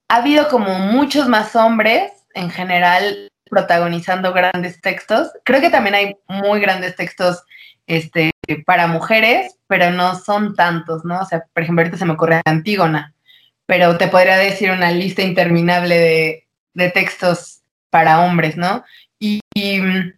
ha 0.10 0.16
habido 0.16 0.48
como 0.50 0.80
muchos 0.80 1.28
más 1.28 1.56
hombres 1.56 2.12
en 2.34 2.50
general 2.50 3.30
protagonizando 3.50 4.34
grandes 4.34 4.80
textos. 4.82 5.32
Creo 5.44 5.62
que 5.62 5.70
también 5.70 5.96
hay 5.96 6.18
muy 6.28 6.60
grandes 6.62 6.96
textos 6.96 7.44
este, 7.88 8.32
para 8.58 8.88
mujeres, 8.88 9.56
pero 9.68 9.92
no 9.92 10.16
son 10.16 10.56
tantos, 10.56 11.06
¿no? 11.06 11.20
O 11.22 11.26
sea, 11.26 11.46
por 11.54 11.64
ejemplo, 11.64 11.82
ahorita 11.82 11.98
se 11.98 12.06
me 12.06 12.14
ocurre 12.14 12.42
Antígona, 12.46 13.14
pero 13.66 13.98
te 13.98 14.08
podría 14.08 14.38
decir 14.38 14.72
una 14.72 14.92
lista 14.92 15.22
interminable 15.22 15.98
de, 15.98 16.48
de 16.74 16.90
textos 16.90 17.62
para 17.90 18.22
hombres, 18.22 18.58
¿no? 18.58 18.84
Y, 19.20 19.42
mm, 19.56 20.14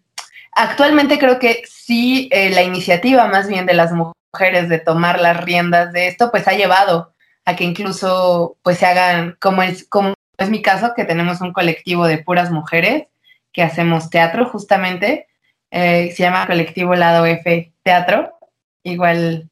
actualmente 0.53 1.19
creo 1.19 1.39
que 1.39 1.63
sí, 1.65 2.29
eh, 2.31 2.51
la 2.51 2.63
iniciativa 2.63 3.27
más 3.27 3.47
bien 3.47 3.65
de 3.65 3.73
las 3.73 3.91
mujeres 3.91 4.69
de 4.69 4.79
tomar 4.79 5.19
las 5.19 5.43
riendas 5.43 5.91
de 5.93 6.07
esto, 6.07 6.31
pues 6.31 6.47
ha 6.47 6.53
llevado 6.53 7.13
a 7.45 7.55
que 7.55 7.63
incluso 7.63 8.57
pues 8.63 8.77
se 8.77 8.85
hagan, 8.85 9.37
como 9.39 9.63
es, 9.63 9.87
como 9.87 10.13
es 10.37 10.49
mi 10.49 10.61
caso, 10.61 10.93
que 10.95 11.05
tenemos 11.05 11.41
un 11.41 11.53
colectivo 11.53 12.07
de 12.07 12.19
puras 12.19 12.51
mujeres 12.51 13.07
que 13.51 13.63
hacemos 13.63 14.09
teatro 14.09 14.45
justamente, 14.47 15.27
eh, 15.71 16.13
se 16.15 16.23
llama 16.23 16.47
Colectivo 16.47 16.95
Lado 16.95 17.25
F 17.25 17.70
Teatro, 17.83 18.37
igual 18.83 19.49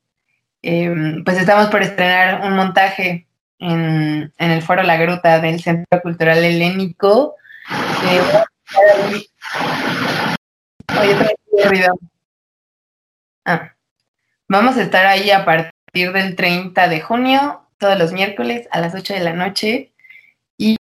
em, 0.62 1.24
pues 1.24 1.38
estamos 1.38 1.68
por 1.68 1.82
estrenar 1.82 2.42
un 2.46 2.56
montaje 2.56 3.28
en, 3.60 4.34
en, 4.38 4.52
el 4.52 4.62
Foro 4.62 4.84
La 4.84 4.98
Gruta 4.98 5.40
del 5.40 5.62
Centro 5.62 6.02
Cultural 6.02 6.44
Helénico. 6.44 7.36
Ah. 13.46 13.74
Vamos 14.48 14.78
a 14.78 14.82
estar 14.82 15.06
ahí 15.06 15.32
a 15.32 15.46
partir 15.46 16.12
del 16.12 16.36
30 16.36 16.88
de 16.88 17.02
junio, 17.02 17.62
todos 17.78 17.98
los 17.98 18.12
miércoles 18.14 18.68
a 18.72 18.80
las 18.80 18.96
8 18.96 19.14
de 19.14 19.20
la 19.20 19.34
noche. 19.34 19.94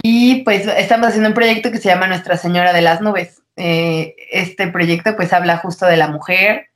Y, 0.10 0.44
pues 0.44 0.66
estamos 0.68 1.08
haciendo 1.10 1.30
un 1.30 1.36
proyecto 1.36 1.70
que 1.70 1.80
se 1.80 1.90
llama 1.90 2.08
Nuestra 2.08 2.38
Señora 2.38 2.72
de 2.72 2.82
las 2.82 3.02
Nubes. 3.02 3.42
Eh, 3.58 4.16
este 4.32 4.68
proyecto 4.68 5.16
pues 5.18 5.34
habla 5.34 5.58
justo 5.58 5.86
de 5.86 5.98
la 5.98 6.08
mujer, 6.08 6.67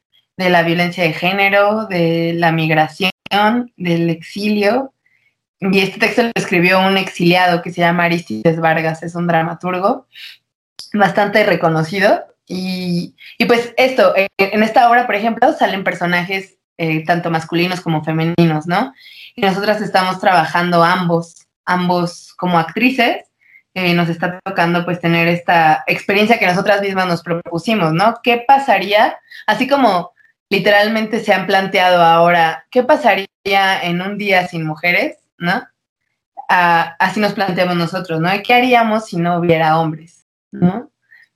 de 0.43 0.49
la 0.49 0.63
violencia 0.63 1.03
de 1.03 1.13
género, 1.13 1.85
de 1.85 2.33
la 2.35 2.51
migración, 2.51 3.11
del 3.77 4.09
exilio. 4.09 4.93
Y 5.59 5.79
este 5.79 5.99
texto 5.99 6.23
lo 6.23 6.31
escribió 6.35 6.79
un 6.79 6.97
exiliado 6.97 7.61
que 7.61 7.71
se 7.71 7.81
llama 7.81 8.05
Aristides 8.05 8.59
Vargas, 8.59 9.03
es 9.03 9.15
un 9.15 9.27
dramaturgo 9.27 10.07
bastante 10.93 11.45
reconocido 11.45 12.25
y, 12.53 13.15
pues 13.47 13.73
esto, 13.77 14.13
eh, 14.15 14.27
en 14.37 14.61
esta 14.61 14.89
obra, 14.89 15.05
por 15.05 15.15
ejemplo, 15.15 15.53
salen 15.53 15.85
personajes 15.85 16.57
eh, 16.77 17.05
tanto 17.05 17.29
masculinos 17.29 17.79
como 17.79 18.03
femeninos, 18.03 18.67
¿no? 18.67 18.93
Y 19.35 19.41
nosotras 19.41 19.81
estamos 19.81 20.19
trabajando 20.19 20.83
ambos, 20.83 21.47
ambos 21.65 22.33
como 22.35 22.59
actrices. 22.59 23.23
Eh, 23.73 23.93
nos 23.93 24.09
está 24.09 24.37
tocando 24.43 24.83
pues 24.83 24.99
tener 24.99 25.29
esta 25.29 25.85
experiencia 25.87 26.37
que 26.37 26.45
nosotras 26.45 26.81
mismas 26.81 27.07
nos 27.07 27.21
propusimos, 27.21 27.93
¿no? 27.93 28.15
¿Qué 28.21 28.43
pasaría, 28.45 29.17
así 29.47 29.65
como 29.65 30.11
literalmente 30.51 31.21
se 31.21 31.33
han 31.33 31.47
planteado 31.47 32.03
ahora, 32.03 32.67
qué 32.69 32.83
pasaría 32.83 33.27
en 33.81 34.01
un 34.01 34.17
día 34.17 34.47
sin 34.47 34.65
mujeres, 34.65 35.17
¿no? 35.37 35.65
Así 36.49 37.21
nos 37.21 37.31
planteamos 37.31 37.77
nosotros, 37.77 38.19
¿no? 38.19 38.29
¿Qué 38.43 38.53
haríamos 38.53 39.05
si 39.05 39.15
no 39.15 39.37
hubiera 39.37 39.79
hombres, 39.79 40.27
¿no? 40.51 40.91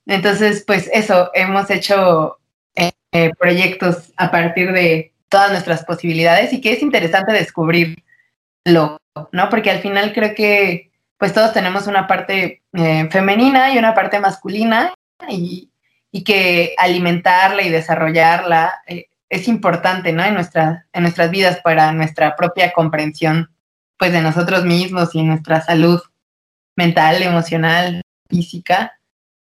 Entonces, 0.06 0.65
pues 0.67 0.89
eso, 0.93 1.32
hemos 1.34 1.71
hecho 1.71 2.39
eh, 2.75 2.91
eh, 3.13 3.32
proyectos 3.39 4.12
a 4.17 4.30
partir 4.30 4.73
de 4.73 5.13
todas 5.30 5.49
nuestras 5.49 5.86
posibilidades 5.86 6.51
y 6.51 6.60
que 6.60 6.73
es 6.73 6.82
interesante 6.82 7.32
descubrirlo, 7.32 8.99
¿no? 9.32 9.49
Porque 9.49 9.71
al 9.71 9.80
final 9.80 10.12
creo 10.13 10.36
que 10.36 10.91
pues 11.17 11.32
todos 11.32 11.54
tenemos 11.54 11.88
una 11.88 12.06
parte 12.06 12.63
eh, 12.73 13.08
femenina 13.10 13.73
y 13.73 13.78
una 13.78 13.93
parte 13.93 14.19
masculina 14.19 14.93
y, 15.30 15.69
y, 16.15 16.23
que 16.23 16.73
alimentarla 16.78 17.63
y 17.63 17.69
desarrollarla 17.69 18.82
eh, 18.88 19.08
es 19.30 19.47
importante, 19.49 20.13
¿no? 20.13 20.23
En, 20.23 20.34
nuestra, 20.34 20.88
en 20.93 21.04
nuestras 21.04 21.30
vidas 21.30 21.60
para 21.62 21.91
nuestra 21.91 22.36
propia 22.36 22.71
comprensión, 22.71 23.49
pues 23.97 24.13
de 24.13 24.21
nosotros 24.21 24.63
mismos 24.63 25.13
y 25.13 25.23
nuestra 25.23 25.62
salud 25.62 25.99
mental, 26.78 27.21
emocional, 27.21 28.01
física 28.30 28.99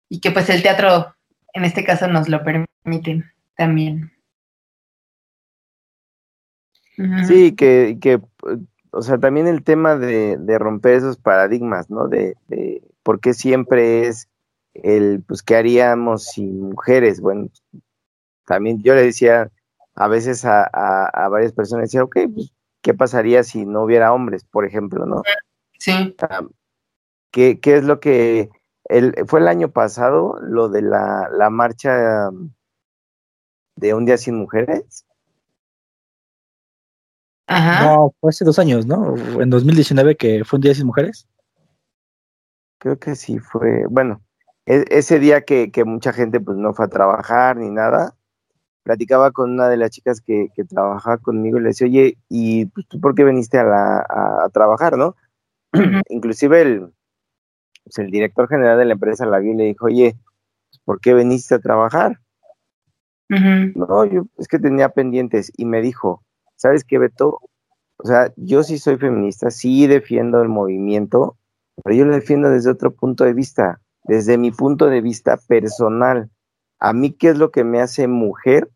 y 0.09 0.19
que 0.19 0.31
pues 0.31 0.49
el 0.49 0.61
teatro 0.61 1.15
en 1.53 1.63
este 1.63 1.85
caso 1.85 2.07
nos 2.07 2.27
lo 2.27 2.43
permite 2.43 3.23
también. 3.55 4.11
Sí, 7.27 7.55
que, 7.55 7.97
que, 8.01 8.19
o 8.91 9.01
sea, 9.01 9.17
también 9.17 9.47
el 9.47 9.63
tema 9.63 9.95
de, 9.95 10.37
de 10.37 10.59
romper 10.59 10.95
esos 10.95 11.17
paradigmas, 11.17 11.89
¿no? 11.89 12.07
De, 12.07 12.35
de, 12.47 12.81
por 13.03 13.19
qué 13.19 13.33
siempre 13.33 14.07
es 14.07 14.29
el, 14.83 15.23
pues, 15.27 15.43
¿qué 15.43 15.55
haríamos 15.55 16.25
sin 16.25 16.69
mujeres? 16.69 17.21
Bueno, 17.21 17.49
también 18.45 18.81
yo 18.83 18.95
le 18.95 19.03
decía 19.03 19.51
a 19.95 20.07
veces 20.07 20.45
a, 20.45 20.63
a, 20.63 21.29
varias 21.29 21.53
personas, 21.53 21.85
decía, 21.85 22.03
ok, 22.03 22.17
pues, 22.33 22.51
¿qué 22.81 22.93
pasaría 22.93 23.43
si 23.43 23.65
no 23.65 23.83
hubiera 23.83 24.13
hombres, 24.13 24.43
por 24.45 24.65
ejemplo, 24.65 25.05
no? 25.05 25.23
Sí. 25.79 26.15
¿qué, 27.31 27.59
¿Qué 27.59 27.75
es 27.77 27.83
lo 27.83 27.99
que 27.99 28.49
el, 28.85 29.13
fue 29.27 29.39
el 29.39 29.47
año 29.47 29.71
pasado 29.71 30.39
lo 30.41 30.69
de 30.69 30.81
la, 30.81 31.29
la 31.31 31.49
marcha 31.49 32.29
de 33.75 33.93
Un 33.93 34.05
Día 34.05 34.17
Sin 34.17 34.35
Mujeres. 34.35 35.05
Ajá. 37.47 37.85
No, 37.85 38.13
fue 38.19 38.29
hace 38.29 38.45
dos 38.45 38.57
años, 38.57 38.85
¿no? 38.85 39.15
En 39.39 39.49
2019 39.49 40.15
que 40.15 40.43
fue 40.43 40.57
Un 40.57 40.61
Día 40.61 40.73
Sin 40.73 40.87
Mujeres. 40.87 41.27
Creo 42.79 42.97
que 42.97 43.15
sí 43.15 43.39
fue, 43.39 43.85
bueno, 43.89 44.21
e, 44.65 44.85
ese 44.89 45.19
día 45.19 45.41
que, 45.41 45.71
que, 45.71 45.85
mucha 45.85 46.13
gente 46.13 46.39
pues 46.39 46.57
no 46.57 46.73
fue 46.73 46.85
a 46.85 46.89
trabajar 46.89 47.57
ni 47.57 47.69
nada, 47.69 48.15
platicaba 48.83 49.31
con 49.31 49.51
una 49.51 49.69
de 49.69 49.77
las 49.77 49.91
chicas 49.91 50.21
que, 50.21 50.49
que 50.55 50.63
trabajaba 50.63 51.17
conmigo 51.17 51.57
y 51.57 51.61
le 51.61 51.67
decía, 51.69 51.87
oye, 51.87 52.17
¿y 52.29 52.65
pues, 52.67 52.87
tú 52.87 52.99
por 52.99 53.15
qué 53.15 53.23
viniste 53.23 53.57
a, 53.57 53.63
la, 53.63 53.97
a, 53.99 54.45
a 54.45 54.49
trabajar, 54.49 54.97
no? 54.97 55.15
Inclusive 56.09 56.61
el, 56.61 56.93
pues 57.83 57.99
el 57.99 58.09
director 58.11 58.47
general 58.47 58.79
de 58.79 58.85
la 58.85 58.93
empresa 58.93 59.25
la 59.25 59.39
vio 59.39 59.53
y 59.53 59.57
le 59.57 59.63
dijo, 59.65 59.85
oye, 59.85 60.15
¿por 60.83 60.99
qué 60.99 61.13
veniste 61.13 61.55
a 61.55 61.59
trabajar? 61.59 62.19
No, 63.27 64.05
yo 64.05 64.27
es 64.37 64.47
que 64.47 64.59
tenía 64.59 64.89
pendientes 64.89 65.51
y 65.57 65.65
me 65.65 65.81
dijo, 65.81 66.23
¿sabes 66.55 66.83
qué, 66.83 66.99
Beto? 66.99 67.39
O 67.97 68.05
sea, 68.05 68.31
yo 68.35 68.63
sí 68.63 68.77
soy 68.77 68.97
feminista, 68.97 69.49
sí 69.49 69.87
defiendo 69.87 70.41
el 70.41 70.49
movimiento, 70.49 71.37
pero 71.83 71.95
yo 71.95 72.05
lo 72.05 72.13
defiendo 72.13 72.49
desde 72.49 72.69
otro 72.69 72.93
punto 72.93 73.23
de 73.23 73.33
vista, 73.33 73.81
desde 74.07 74.37
mi 74.37 74.51
punto 74.51 74.87
de 74.87 75.01
vista 75.01 75.37
personal. 75.47 76.29
A 76.79 76.93
mí, 76.93 77.11
¿qué 77.11 77.29
es 77.29 77.37
lo 77.37 77.51
que 77.51 77.63
me 77.63 77.81
hace 77.81 78.07
mujer? 78.07 78.69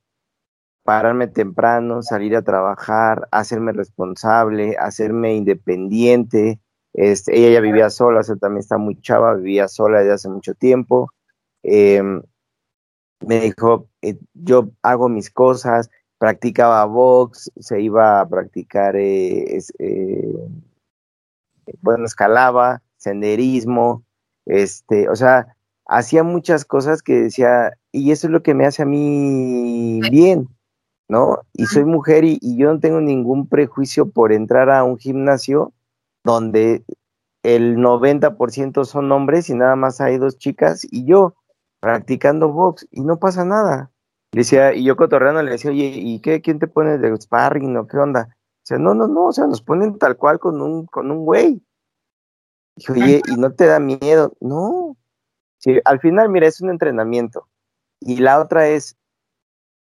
Pararme 0.84 1.28
temprano, 1.28 2.02
salir 2.02 2.36
a 2.36 2.42
trabajar, 2.42 3.28
hacerme 3.32 3.72
responsable, 3.74 4.76
hacerme 4.78 5.36
independiente, 5.36 6.60
este, 6.94 7.38
ella 7.38 7.56
ya 7.56 7.62
vivía 7.62 7.90
sola, 7.90 8.22
o 8.22 8.38
también 8.38 8.60
está 8.60 8.78
muy 8.78 9.00
chava, 9.02 9.36
vivía 9.36 9.68
sola 9.68 10.00
desde 10.00 10.14
hace 10.14 10.30
mucho 10.30 10.56
tiempo. 10.56 11.12
Em, 11.64 12.22
me 13.26 13.40
dijo, 13.42 13.90
eh, 14.02 14.18
yo 14.34 14.72
hago 14.82 15.10
mis 15.10 15.30
cosas, 15.30 15.90
practicaba 16.18 16.84
box, 16.86 17.52
se 17.60 17.82
iba 17.82 18.22
a 18.22 18.28
practicar, 18.28 18.96
eh, 18.96 19.60
eh, 19.80 20.50
bueno, 21.82 22.06
escalaba, 22.06 22.82
senderismo, 22.98 24.04
este, 24.50 25.10
o 25.10 25.16
sea, 25.16 25.56
hacía 25.88 26.24
muchas 26.24 26.66
cosas 26.66 27.02
que 27.02 27.14
decía, 27.14 27.74
y 27.92 28.12
eso 28.12 28.28
es 28.28 28.32
lo 28.32 28.44
que 28.44 28.54
me 28.54 28.66
hace 28.66 28.84
a 28.84 28.86
mí 28.86 30.02
bien. 30.12 30.50
¿no? 31.10 31.40
Y 31.54 31.66
soy 31.66 31.86
mujer 31.86 32.24
y, 32.24 32.38
y 32.40 32.56
yo 32.56 32.72
no 32.72 32.80
tengo 32.80 33.02
ningún 33.02 33.50
prejuicio 33.50 34.12
por 34.12 34.32
entrar 34.32 34.70
a 34.70 34.84
un 34.84 34.98
gimnasio 34.98 35.74
donde 36.24 36.84
el 37.44 37.78
90% 37.78 38.86
son 38.86 39.12
hombres 39.12 39.50
y 39.50 39.56
nada 39.56 39.76
más 39.76 40.02
hay 40.02 40.18
dos 40.18 40.38
chicas 40.38 40.86
y 40.90 41.06
yo 41.06 41.36
practicando 41.80 42.52
box 42.52 42.88
y 42.92 43.02
no 43.02 43.18
pasa 43.18 43.44
nada. 43.44 43.92
Le 44.32 44.42
decía, 44.42 44.74
y 44.74 44.84
yo 44.84 44.96
cotorreando 44.96 45.42
le 45.42 45.52
decía, 45.52 45.72
oye, 45.72 45.92
¿y 45.96 46.20
qué? 46.20 46.42
¿Quién 46.42 46.60
te 46.60 46.68
pone 46.68 47.00
de 47.00 47.18
sparring 47.20 47.76
o 47.78 47.88
qué 47.88 47.98
onda? 47.98 48.30
O 48.32 48.66
sea, 48.70 48.78
no, 48.78 48.94
no, 48.94 49.08
no, 49.08 49.26
o 49.26 49.32
sea, 49.32 49.48
nos 49.48 49.62
ponen 49.62 49.98
tal 49.98 50.16
cual 50.16 50.38
con 50.38 50.62
un, 50.62 50.86
con 50.86 51.10
un 51.10 51.26
güey. 51.26 51.64
Dije, 52.76 52.92
oye, 52.94 53.22
¿y 53.28 53.36
no 53.36 53.52
te 53.52 53.66
da 53.66 53.80
miedo? 53.80 54.34
No. 54.40 54.98
Sí, 55.58 55.80
al 55.86 56.00
final, 56.00 56.30
mira, 56.30 56.48
es 56.48 56.62
un 56.62 56.70
entrenamiento. 56.70 57.48
Y 58.00 58.18
la 58.18 58.40
otra 58.40 58.68
es, 58.70 58.98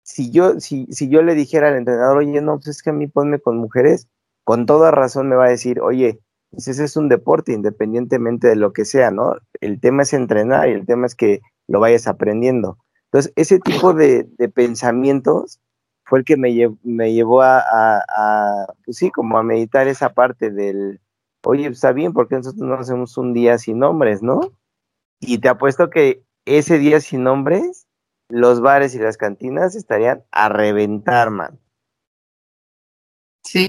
si 0.03 0.31
yo, 0.31 0.61
si, 0.61 0.87
si 0.87 1.09
yo 1.09 1.23
le 1.23 1.35
dijera 1.35 1.69
al 1.69 1.77
entrenador, 1.77 2.19
oye, 2.19 2.41
no, 2.41 2.57
pues 2.57 2.69
es 2.69 2.83
que 2.83 2.91
a 2.91 2.93
mí 2.93 3.07
ponme 3.07 3.41
con 3.41 3.57
mujeres, 3.57 4.09
con 4.45 4.67
toda 4.67 4.91
razón 4.91 5.29
me 5.29 5.37
va 5.37 5.47
a 5.47 5.51
decir, 5.51 5.81
oye, 5.81 6.21
pues 6.51 6.69
ese 6.69 6.85
es 6.85 6.97
un 6.97 7.09
deporte 7.09 7.53
independientemente 7.53 8.49
de 8.49 8.57
lo 8.57 8.73
que 8.73 8.85
sea, 8.85 9.11
¿no? 9.11 9.37
El 9.61 9.81
tema 9.81 10.03
es 10.03 10.13
entrenar 10.13 10.69
y 10.69 10.73
el 10.73 10.85
tema 10.87 11.07
es 11.07 11.15
que 11.15 11.41
lo 11.69 11.81
vayas 11.81 12.07
aprendiendo. 12.07 12.77
Entonces, 13.07 13.33
ese 13.37 13.59
tipo 13.59 13.95
de, 13.95 14.29
de 14.37 14.49
pensamientos 14.49 15.61
fue 16.05 16.19
el 16.21 16.25
que 16.25 16.37
me, 16.37 16.51
me 16.83 17.13
llevó 17.15 17.43
a, 17.43 17.59
a, 17.59 18.05
a, 18.09 18.67
pues 18.85 18.99
sí, 18.99 19.11
como 19.11 19.39
a 19.39 19.43
meditar 19.43 19.89
esa 19.89 20.13
parte 20.13 20.51
del, 20.51 21.01
oye, 21.45 21.65
pues 21.65 21.79
está 21.79 21.93
bien, 21.93 22.13
porque 22.13 22.37
nosotros 22.37 22.63
no 22.63 22.75
hacemos 22.75 23.17
un 23.19 23.35
día 23.35 23.59
sin 23.59 23.79
nombres, 23.79 24.23
¿no? 24.23 24.41
Y 25.21 25.39
te 25.39 25.49
apuesto 25.49 25.91
que 25.91 26.25
ese 26.45 26.79
día 26.79 27.01
sin 27.01 27.25
nombres, 27.25 27.87
los 28.29 28.61
bares 28.61 28.95
y 28.95 28.99
las 28.99 29.17
cantinas 29.17 29.75
estarían 29.75 30.25
a 30.33 30.49
reventar, 30.49 31.31
man. 31.31 31.61
Sí. 33.45 33.67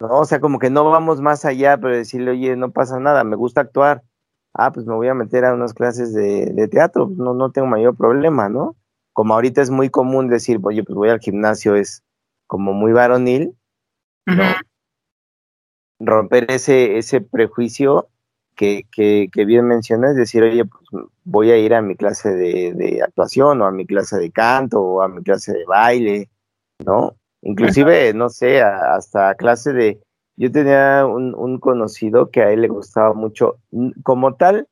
¿No? 0.00 0.20
O 0.20 0.24
sea, 0.24 0.40
como 0.40 0.58
que 0.58 0.70
no 0.70 0.88
vamos 0.90 1.20
más 1.20 1.44
allá, 1.44 1.78
pero 1.78 1.96
decirle, 1.96 2.32
oye, 2.32 2.56
no 2.56 2.70
pasa 2.70 2.98
nada, 3.00 3.24
me 3.24 3.36
gusta 3.36 3.62
actuar. 3.62 4.02
Ah, 4.54 4.72
pues 4.72 4.86
me 4.86 4.94
voy 4.94 5.08
a 5.08 5.14
meter 5.14 5.44
a 5.44 5.54
unas 5.54 5.74
clases 5.74 6.14
de, 6.14 6.46
de 6.46 6.68
teatro, 6.68 7.10
no, 7.14 7.34
no 7.34 7.50
tengo 7.50 7.66
mayor 7.66 7.96
problema, 7.96 8.48
¿no? 8.48 8.76
Como 9.12 9.34
ahorita 9.34 9.60
es 9.60 9.70
muy 9.70 9.90
común 9.90 10.28
decir, 10.28 10.60
oye, 10.62 10.82
pues 10.82 10.94
voy 10.94 11.08
al 11.10 11.20
gimnasio, 11.20 11.74
es 11.74 12.02
como 12.46 12.72
muy 12.72 12.92
varonil, 12.92 13.56
¿no? 14.26 14.44
Romper 15.98 16.50
ese, 16.50 16.98
ese 16.98 17.20
prejuicio 17.20 18.08
que, 18.54 18.84
que, 18.90 19.28
que 19.32 19.44
bien 19.44 19.66
mencionas, 19.66 20.14
decir, 20.16 20.42
oye, 20.42 20.64
pues 20.64 21.06
voy 21.24 21.50
a 21.50 21.58
ir 21.58 21.74
a 21.74 21.82
mi 21.82 21.96
clase 21.96 22.34
de, 22.34 22.72
de 22.74 23.02
actuación 23.02 23.60
o 23.62 23.66
a 23.66 23.70
mi 23.70 23.86
clase 23.86 24.18
de 24.18 24.30
canto 24.30 24.80
o 24.80 25.02
a 25.02 25.08
mi 25.08 25.22
clase 25.22 25.52
de 25.52 25.64
baile, 25.64 26.28
¿no? 26.84 27.14
Inclusive, 27.42 28.12
no 28.14 28.28
sé, 28.28 28.62
a- 28.62 28.94
hasta 28.96 29.34
clase 29.34 29.72
de... 29.72 30.00
Yo 30.38 30.50
tenía 30.52 31.06
un, 31.06 31.34
un 31.34 31.58
conocido 31.58 32.30
que 32.30 32.42
a 32.42 32.50
él 32.50 32.60
le 32.62 32.68
gustaba 32.68 33.14
mucho, 33.14 33.56
como 34.02 34.34
tal, 34.34 34.68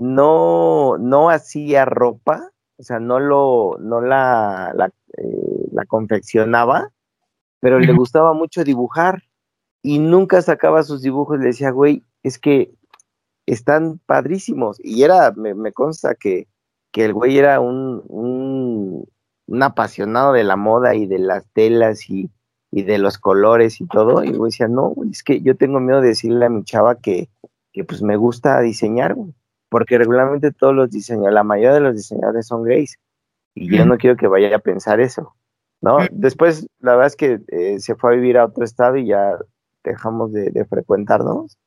no, 0.00 0.96
no 0.98 1.28
hacía 1.30 1.84
ropa, 1.84 2.50
o 2.78 2.82
sea, 2.82 2.98
no 2.98 3.20
lo, 3.20 3.76
no 3.78 4.00
la, 4.00 4.72
la, 4.74 4.86
eh, 5.18 5.66
la 5.72 5.84
confeccionaba, 5.84 6.90
pero 7.60 7.78
le 7.78 7.92
gustaba 7.92 8.32
mucho 8.32 8.64
dibujar 8.64 9.22
y 9.82 9.98
nunca 9.98 10.40
sacaba 10.42 10.82
sus 10.82 11.02
dibujos. 11.02 11.38
Le 11.38 11.46
decía, 11.46 11.70
güey, 11.70 12.04
es 12.22 12.38
que 12.38 12.72
están 13.46 13.98
padrísimos. 14.06 14.78
Y 14.80 15.02
era, 15.02 15.32
me, 15.32 15.54
me 15.54 15.72
consta 15.72 16.14
que, 16.14 16.48
que 16.92 17.04
el 17.04 17.12
güey 17.12 17.38
era 17.38 17.60
un, 17.60 18.02
un, 18.06 19.08
un 19.46 19.62
apasionado 19.62 20.32
de 20.32 20.44
la 20.44 20.56
moda 20.56 20.94
y 20.94 21.06
de 21.06 21.18
las 21.18 21.46
telas 21.52 22.08
y, 22.08 22.30
y 22.70 22.82
de 22.84 22.98
los 22.98 23.18
colores 23.18 23.80
y 23.80 23.86
todo. 23.86 24.22
Y 24.22 24.28
el 24.28 24.38
güey 24.38 24.50
decía, 24.50 24.68
no, 24.68 24.88
güey, 24.90 25.10
es 25.10 25.22
que 25.22 25.40
yo 25.40 25.56
tengo 25.56 25.80
miedo 25.80 26.00
de 26.00 26.08
decirle 26.08 26.46
a 26.46 26.50
mi 26.50 26.64
chava 26.64 26.96
que, 26.96 27.28
que 27.72 27.84
pues 27.84 28.02
me 28.02 28.16
gusta 28.16 28.60
diseñar, 28.60 29.14
güey. 29.14 29.34
Porque 29.68 29.96
regularmente 29.96 30.52
todos 30.52 30.74
los 30.74 30.90
diseñadores, 30.90 31.34
la 31.34 31.44
mayoría 31.44 31.72
de 31.72 31.80
los 31.80 31.96
diseñadores 31.96 32.46
son 32.46 32.62
gays. 32.62 32.98
Y 33.54 33.74
yo 33.74 33.84
no 33.86 33.96
quiero 33.98 34.16
que 34.16 34.26
vaya 34.26 34.54
a 34.54 34.58
pensar 34.58 35.00
eso. 35.00 35.34
¿no? 35.82 35.98
Después, 36.10 36.68
la 36.78 36.92
verdad 36.92 37.08
es 37.08 37.16
que 37.16 37.40
eh, 37.48 37.80
se 37.80 37.96
fue 37.96 38.12
a 38.12 38.14
vivir 38.14 38.38
a 38.38 38.44
otro 38.44 38.64
estado 38.64 38.96
y 38.96 39.06
ya 39.06 39.36
dejamos 39.84 40.32
de, 40.32 40.50
de 40.50 40.64
frecuentarnos. 40.64 41.58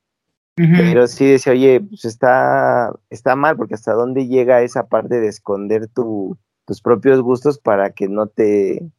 Pero 0.56 1.06
sí 1.06 1.26
decía, 1.26 1.52
oye, 1.52 1.82
pues 1.82 2.06
está, 2.06 2.90
está 3.10 3.36
mal, 3.36 3.58
porque 3.58 3.74
hasta 3.74 3.92
dónde 3.92 4.26
llega 4.26 4.62
esa 4.62 4.86
parte 4.86 5.20
de 5.20 5.28
esconder 5.28 5.86
tu, 5.88 6.38
tus 6.64 6.80
propios 6.80 7.20
gustos 7.20 7.58
para 7.58 7.90
que 7.90 8.08
no 8.08 8.26
te, 8.26 8.90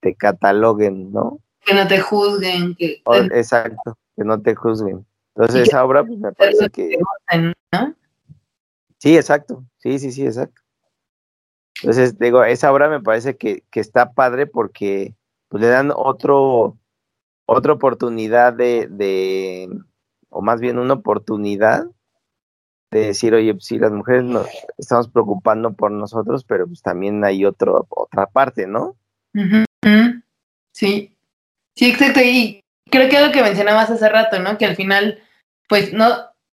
te 0.00 0.14
cataloguen, 0.14 1.10
¿no? 1.10 1.38
Que 1.64 1.72
no 1.72 1.88
te 1.88 2.00
juzguen, 2.00 2.74
que 2.74 3.00
O- 3.04 3.16
exacto, 3.16 3.96
que 4.14 4.24
no 4.24 4.42
te 4.42 4.54
juzguen. 4.54 5.06
Entonces 5.34 5.68
esa 5.68 5.82
obra, 5.84 6.04
pues 6.04 6.18
me 6.18 6.32
parece 6.32 6.68
que... 6.68 6.88
te 6.88 6.98
gusten, 6.98 7.54
¿no? 7.72 7.94
Sí, 8.98 9.16
exacto, 9.16 9.64
sí, 9.78 9.98
sí, 9.98 10.12
sí, 10.12 10.26
exacto. 10.26 10.60
Entonces, 11.82 12.18
digo, 12.18 12.44
esa 12.44 12.70
obra 12.70 12.90
me 12.90 13.00
parece 13.00 13.38
que, 13.38 13.64
que 13.70 13.80
está 13.80 14.12
padre 14.12 14.46
porque 14.46 15.14
pues, 15.48 15.62
le 15.62 15.68
dan 15.68 15.92
otro, 15.94 16.76
otra 17.52 17.72
oportunidad 17.72 18.52
de, 18.52 18.86
de, 18.88 19.68
o 20.28 20.40
más 20.40 20.60
bien 20.60 20.78
una 20.78 20.94
oportunidad 20.94 21.84
de 22.92 23.06
decir, 23.06 23.34
oye, 23.34 23.52
pues 23.54 23.64
sí, 23.64 23.78
las 23.78 23.90
mujeres 23.90 24.22
nos 24.22 24.46
estamos 24.78 25.08
preocupando 25.08 25.72
por 25.72 25.90
nosotros, 25.90 26.44
pero 26.44 26.68
pues 26.68 26.80
también 26.80 27.24
hay 27.24 27.44
otro, 27.44 27.86
otra 27.88 28.26
parte, 28.26 28.68
¿no? 28.68 28.96
Sí, 30.72 31.16
sí, 31.74 31.90
exacto. 31.90 32.20
Y 32.22 32.62
creo 32.88 33.08
que 33.08 33.20
lo 33.20 33.32
que 33.32 33.42
mencionabas 33.42 33.90
hace 33.90 34.08
rato, 34.08 34.38
¿no? 34.38 34.56
Que 34.56 34.66
al 34.66 34.76
final, 34.76 35.18
pues 35.68 35.92
no, 35.92 36.08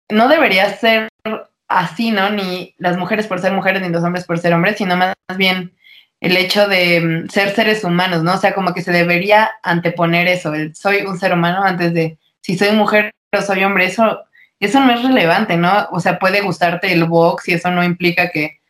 no 0.09 0.29
debería 0.29 0.77
ser 0.77 1.09
así, 1.69 2.11
¿no? 2.11 2.31
Ni 2.31 2.75
las 2.79 2.97
mujeres 2.97 3.29
por 3.29 3.39
ser 3.39 3.53
mujeres, 3.53 3.81
ni 3.81 3.91
los 3.91 4.03
hombres 4.03 4.25
por 4.25 4.39
ser 4.39 4.55
hombres, 4.55 4.77
sino 4.77 4.97
más 4.97 5.15
bien 5.37 5.73
el 6.21 6.37
hecho 6.37 6.69
de 6.69 7.01
mm, 7.01 7.29
ser 7.31 7.55
seres 7.55 7.85
humanos, 7.85 8.23
¿no? 8.23 8.35
O 8.35 8.39
sea, 8.39 8.55
como 8.55 8.75
que 8.75 8.83
se 8.83 8.93
debería 8.93 9.51
anteponer 9.63 10.29
eso, 10.29 10.55
el 10.55 10.75
soy 10.75 11.03
un 11.03 11.19
ser 11.19 11.33
humano 11.33 11.63
antes 11.65 11.95
de 11.95 12.19
si 12.41 12.57
soy 12.57 12.73
mujer 12.73 13.13
o 13.37 13.43
soy 13.43 13.65
hombre, 13.65 13.87
eso, 13.87 14.21
eso 14.61 14.81
no 14.81 14.93
es 14.93 15.03
relevante, 15.03 15.57
¿no? 15.57 15.89
O 15.93 16.01
sea, 16.01 16.19
puede 16.19 16.41
gustarte 16.43 16.93
el 16.93 17.05
box 17.05 17.49
y 17.49 17.55
eso 17.55 17.71
no 17.71 17.85
implica 17.85 18.31
que 18.31 18.61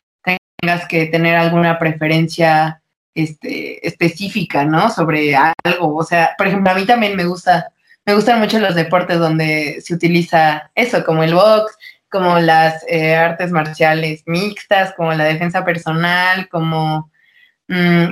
tengas 0.61 0.87
que 0.87 1.07
tener 1.07 1.37
alguna 1.37 1.79
preferencia 1.79 2.83
este, 3.15 3.87
específica, 3.87 4.65
¿no? 4.65 4.91
Sobre 4.91 5.35
algo. 5.35 5.97
O 5.97 6.05
sea, 6.05 6.35
por 6.37 6.47
ejemplo, 6.47 6.71
a 6.71 6.75
mí 6.75 6.85
también 6.87 7.17
me 7.17 7.25
gusta, 7.25 7.73
me 8.05 8.15
gustan 8.15 8.39
mucho 8.39 8.59
los 8.59 8.75
deportes 8.75 9.19
donde 9.19 9.81
se 9.83 9.95
utiliza 9.95 10.71
eso, 10.75 11.05
como 11.05 11.23
el 11.23 11.35
box, 11.35 11.77
como 12.11 12.39
las 12.39 12.85
eh, 12.89 13.17
artes 13.17 13.51
marciales 13.51 14.23
mixtas, 14.27 14.93
como 14.95 15.13
la 15.15 15.25
defensa 15.25 15.65
personal, 15.65 16.49
como 16.49 17.11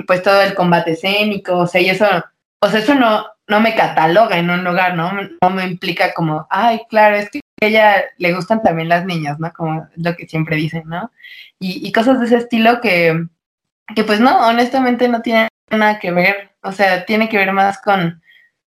pues 0.07 0.23
todo 0.23 0.41
el 0.41 0.55
combate 0.55 0.91
escénico, 0.91 1.57
o 1.57 1.67
sea, 1.67 1.81
y 1.81 1.89
eso, 1.89 2.05
o 2.61 2.69
sea, 2.69 2.79
eso 2.79 2.95
no, 2.95 3.25
no 3.47 3.59
me 3.59 3.75
cataloga 3.75 4.37
en 4.37 4.49
un 4.49 4.63
lugar, 4.63 4.95
¿no? 4.95 5.11
No 5.41 5.49
me 5.49 5.65
implica 5.65 6.13
como, 6.13 6.47
ay, 6.49 6.81
claro, 6.89 7.17
es 7.17 7.29
que 7.29 7.39
a 7.61 7.65
ella 7.65 8.03
le 8.17 8.33
gustan 8.33 8.61
también 8.61 8.89
las 8.89 9.05
niñas, 9.05 9.39
¿no? 9.39 9.51
Como 9.53 9.87
lo 9.95 10.15
que 10.15 10.27
siempre 10.27 10.55
dicen, 10.55 10.83
¿no? 10.85 11.11
Y, 11.59 11.85
y 11.85 11.91
cosas 11.91 12.19
de 12.19 12.27
ese 12.27 12.37
estilo 12.37 12.79
que, 12.79 13.25
que 13.95 14.03
pues 14.03 14.19
no, 14.19 14.47
honestamente 14.47 15.09
no 15.09 15.21
tiene 15.21 15.49
nada 15.69 15.99
que 15.99 16.11
ver, 16.11 16.51
o 16.61 16.71
sea, 16.71 17.05
tiene 17.05 17.27
que 17.29 17.37
ver 17.37 17.51
más 17.51 17.81
con, 17.81 18.21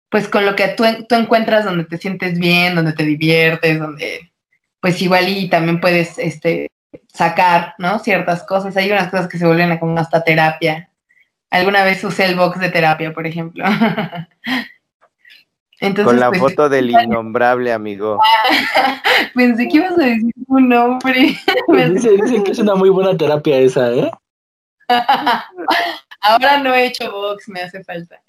pues 0.09 0.27
con 0.27 0.45
lo 0.45 0.55
que 0.55 0.69
tú, 0.69 0.86
tú 1.07 1.15
encuentras 1.15 1.65
donde 1.65 1.86
te 1.86 1.97
sientes 1.97 2.39
bien, 2.39 2.75
donde 2.75 2.93
te 2.93 3.03
diviertes, 3.03 3.80
donde 3.80 4.32
pues 4.80 5.01
igual 5.01 5.27
y 5.27 5.49
también 5.49 5.82
puedes 5.82 6.17
este, 6.17 6.69
sacar, 7.13 7.75
¿no? 7.77 7.99
Ciertas 7.99 8.43
cosas. 8.43 8.75
Hay 8.77 8.91
unas 8.91 9.09
cosas 9.09 9.27
que 9.27 9.37
se 9.37 9.45
vuelven 9.45 9.77
como 9.77 9.97
hasta 9.99 10.23
terapia. 10.23 10.89
Alguna 11.49 11.83
vez 11.83 12.03
usé 12.03 12.25
el 12.25 12.35
box 12.35 12.59
de 12.59 12.69
terapia, 12.69 13.13
por 13.13 13.25
ejemplo. 13.25 13.65
Entonces, 15.81 16.11
Con 16.11 16.19
la 16.19 16.29
pues, 16.29 16.41
foto 16.41 16.69
del 16.69 16.89
innombrable, 16.91 17.71
amigo. 17.71 18.19
Pensé 19.35 19.67
que 19.67 19.77
ibas 19.77 19.93
a 19.93 20.03
decir 20.03 20.33
un 20.47 20.69
nombre. 20.69 21.37
Dice, 21.67 22.11
dice 22.11 22.43
que 22.43 22.51
es 22.51 22.59
una 22.59 22.75
muy 22.75 22.89
buena 22.89 23.17
terapia 23.17 23.59
esa, 23.59 23.91
¿eh? 23.93 24.11
Ahora 26.21 26.57
no 26.57 26.73
he 26.73 26.87
hecho 26.87 27.11
box, 27.11 27.47
me 27.47 27.61
hace 27.61 27.83
falta. 27.83 28.21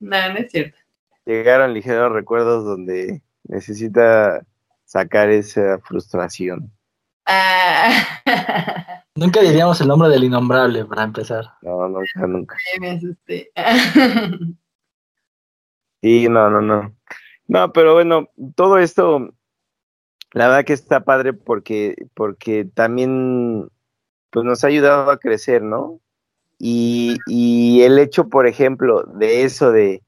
no 0.00 0.38
es 0.38 0.50
cierto. 0.50 0.76
Llegaron 1.24 1.72
ligeros 1.72 2.12
recuerdos 2.12 2.64
donde 2.64 3.22
necesita 3.44 4.44
sacar 4.84 5.30
esa 5.30 5.78
frustración. 5.78 6.72
Ah. 7.26 7.90
Nunca 9.14 9.40
diríamos 9.40 9.80
el 9.80 9.88
nombre 9.88 10.08
del 10.08 10.24
innombrable 10.24 10.84
para 10.84 11.04
empezar. 11.04 11.44
No, 11.62 11.88
nunca, 11.88 12.26
nunca. 12.26 12.56
Me 12.80 12.90
asusté. 12.90 13.50
Sí, 16.00 16.28
no, 16.28 16.50
no, 16.50 16.60
no. 16.60 16.96
No, 17.46 17.72
pero 17.72 17.94
bueno, 17.94 18.28
todo 18.56 18.78
esto, 18.78 19.28
la 20.32 20.48
verdad 20.48 20.64
que 20.64 20.72
está 20.72 21.04
padre 21.04 21.32
porque, 21.32 21.94
porque 22.14 22.64
también 22.64 23.68
pues 24.30 24.44
nos 24.44 24.64
ha 24.64 24.68
ayudado 24.68 25.10
a 25.10 25.18
crecer, 25.18 25.62
¿no? 25.62 26.00
y, 26.64 27.16
y, 27.26 27.82
el 27.82 27.98
hecho, 27.98 28.28
por 28.28 28.46
ejemplo, 28.46 29.02
de 29.02 29.42
eso 29.42 29.72
de, 29.72 30.00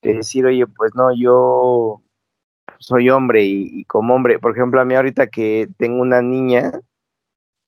decir, 0.00 0.46
oye, 0.46 0.66
pues 0.66 0.92
no, 0.94 1.14
yo 1.14 1.79
soy 2.80 3.10
hombre 3.10 3.44
y, 3.44 3.84
como 3.84 4.14
hombre, 4.14 4.38
por 4.38 4.52
ejemplo, 4.56 4.80
a 4.80 4.84
mí 4.84 4.94
ahorita 4.94 5.28
que 5.28 5.68
tengo 5.78 6.00
una 6.02 6.22
niña, 6.22 6.72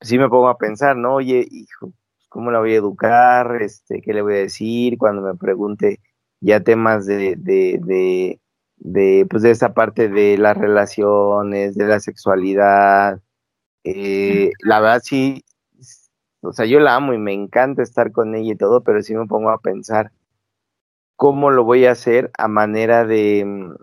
sí 0.01 0.17
me 0.17 0.29
pongo 0.29 0.49
a 0.49 0.57
pensar, 0.57 0.97
¿no? 0.97 1.15
Oye, 1.15 1.47
hijo, 1.51 1.93
¿cómo 2.29 2.51
la 2.51 2.59
voy 2.59 2.73
a 2.73 2.77
educar? 2.77 3.61
Este, 3.61 4.01
¿Qué 4.01 4.13
le 4.13 4.23
voy 4.23 4.33
a 4.33 4.37
decir 4.37 4.97
cuando 4.97 5.21
me 5.21 5.35
pregunte 5.35 6.01
ya 6.41 6.61
temas 6.61 7.05
de, 7.05 7.35
de, 7.37 8.39
de, 8.77 9.27
pues 9.29 9.43
de 9.43 9.51
esa 9.51 9.73
parte 9.73 10.09
de 10.09 10.37
las 10.37 10.57
relaciones, 10.57 11.75
de 11.75 11.85
la 11.85 11.99
sexualidad? 11.99 13.21
Eh, 13.83 14.51
la 14.61 14.79
verdad 14.79 15.01
sí, 15.03 15.45
o 16.41 16.53
sea, 16.53 16.65
yo 16.65 16.79
la 16.79 16.95
amo 16.95 17.13
y 17.13 17.19
me 17.19 17.33
encanta 17.33 17.83
estar 17.83 18.11
con 18.11 18.35
ella 18.35 18.53
y 18.53 18.57
todo, 18.57 18.81
pero 18.83 19.01
sí 19.03 19.15
me 19.15 19.27
pongo 19.27 19.51
a 19.51 19.61
pensar 19.61 20.11
cómo 21.15 21.51
lo 21.51 21.63
voy 21.63 21.85
a 21.85 21.91
hacer 21.91 22.31
a 22.37 22.47
manera 22.47 23.05
de, 23.05 23.75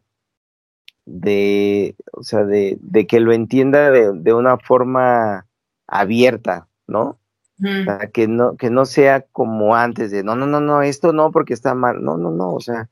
de 1.07 1.97
o 2.13 2.23
sea, 2.23 2.45
de, 2.45 2.79
de 2.81 3.07
que 3.07 3.21
lo 3.21 3.33
entienda 3.33 3.91
de, 3.91 4.13
de, 4.13 4.33
una 4.33 4.59
forma 4.59 5.47
abierta, 5.87 6.69
¿no? 6.87 7.19
O 7.63 7.85
sea, 7.85 8.11
que 8.11 8.27
no, 8.27 8.57
que 8.57 8.71
no 8.71 8.87
sea 8.87 9.21
como 9.33 9.77
antes 9.77 10.11
de, 10.11 10.23
no, 10.23 10.35
no, 10.35 10.47
no, 10.47 10.61
no, 10.61 10.83
esto 10.83 11.13
no 11.13 11.31
porque 11.31 11.53
está 11.53 11.75
mal, 11.75 12.03
no, 12.03 12.17
no, 12.17 12.31
no, 12.31 12.55
o 12.55 12.61
sea, 12.61 12.89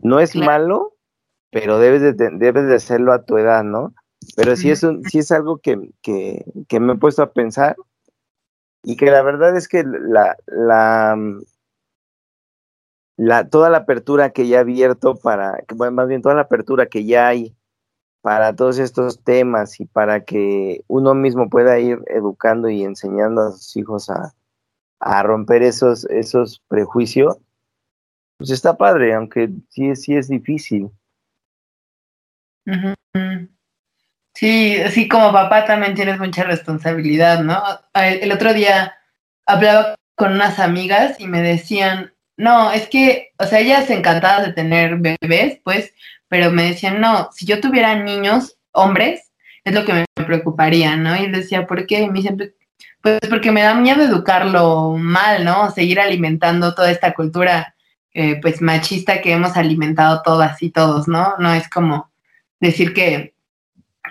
no 0.00 0.20
es 0.20 0.36
malo, 0.36 0.94
pero 1.50 1.78
debes 1.80 2.02
de, 2.02 2.30
debes 2.32 2.68
de 2.68 2.76
hacerlo 2.76 3.12
a 3.12 3.24
tu 3.24 3.36
edad, 3.38 3.64
¿no? 3.64 3.94
Pero 4.36 4.54
sí 4.54 4.70
es, 4.70 4.84
un, 4.84 5.02
sí 5.02 5.18
es 5.18 5.32
algo 5.32 5.58
que, 5.58 5.90
que, 6.02 6.44
que 6.68 6.78
me 6.78 6.92
he 6.92 6.96
puesto 6.96 7.22
a 7.22 7.32
pensar 7.32 7.74
y 8.84 8.96
que 8.96 9.10
la 9.10 9.22
verdad 9.22 9.56
es 9.56 9.68
que 9.68 9.84
la, 9.84 10.36
la, 10.46 11.16
la, 13.16 13.48
toda 13.48 13.70
la 13.70 13.78
apertura 13.78 14.30
que 14.30 14.48
ya 14.48 14.58
ha 14.58 14.60
abierto 14.60 15.16
para, 15.16 15.58
bueno, 15.74 15.92
más 15.92 16.08
bien 16.08 16.22
toda 16.22 16.34
la 16.34 16.42
apertura 16.42 16.86
que 16.86 17.04
ya 17.04 17.28
hay 17.28 17.54
para 18.20 18.54
todos 18.54 18.78
estos 18.78 19.22
temas 19.22 19.80
y 19.80 19.84
para 19.84 20.24
que 20.24 20.84
uno 20.86 21.14
mismo 21.14 21.50
pueda 21.50 21.78
ir 21.78 21.98
educando 22.06 22.68
y 22.68 22.84
enseñando 22.84 23.42
a 23.42 23.50
sus 23.50 23.76
hijos 23.76 24.10
a, 24.10 24.32
a 25.00 25.22
romper 25.24 25.62
esos, 25.62 26.04
esos 26.06 26.62
prejuicios, 26.68 27.36
pues 28.38 28.50
está 28.50 28.76
padre, 28.76 29.14
aunque 29.14 29.50
sí, 29.68 29.94
sí 29.96 30.16
es 30.16 30.28
difícil. 30.28 30.90
Sí, 34.34 34.80
así 34.80 35.08
como 35.08 35.32
papá 35.32 35.64
también 35.64 35.94
tienes 35.94 36.18
mucha 36.18 36.44
responsabilidad, 36.44 37.42
¿no? 37.42 37.60
El 37.94 38.32
otro 38.32 38.54
día 38.54 38.94
hablaba 39.46 39.96
con 40.14 40.32
unas 40.32 40.58
amigas 40.60 41.18
y 41.18 41.26
me 41.26 41.42
decían, 41.42 42.11
no, 42.42 42.72
es 42.72 42.88
que, 42.88 43.32
o 43.38 43.46
sea, 43.46 43.60
ellas 43.60 43.88
encantadas 43.90 44.46
de 44.46 44.52
tener 44.52 44.96
bebés, 44.96 45.60
pues, 45.64 45.92
pero 46.28 46.50
me 46.50 46.64
decían, 46.64 47.00
no, 47.00 47.30
si 47.32 47.46
yo 47.46 47.60
tuviera 47.60 47.94
niños, 47.94 48.56
hombres, 48.72 49.30
es 49.64 49.74
lo 49.74 49.84
que 49.84 49.92
me 49.92 50.04
preocuparía, 50.26 50.96
¿no? 50.96 51.16
Y 51.16 51.30
decía, 51.30 51.66
¿por 51.66 51.86
qué? 51.86 52.06
Me 52.08 52.14
dicen, 52.20 52.36
pues 53.00 53.20
porque 53.28 53.52
me 53.52 53.62
da 53.62 53.74
miedo 53.74 54.02
educarlo 54.02 54.96
mal, 54.98 55.44
¿no? 55.44 55.70
Seguir 55.70 56.00
alimentando 56.00 56.74
toda 56.74 56.90
esta 56.90 57.14
cultura, 57.14 57.74
eh, 58.14 58.40
pues, 58.40 58.60
machista 58.62 59.20
que 59.20 59.32
hemos 59.32 59.56
alimentado 59.56 60.22
todas 60.22 60.62
y 60.62 60.70
todos, 60.70 61.08
¿no? 61.08 61.34
No 61.38 61.54
es 61.54 61.68
como 61.68 62.10
decir 62.60 62.94
que 62.94 63.32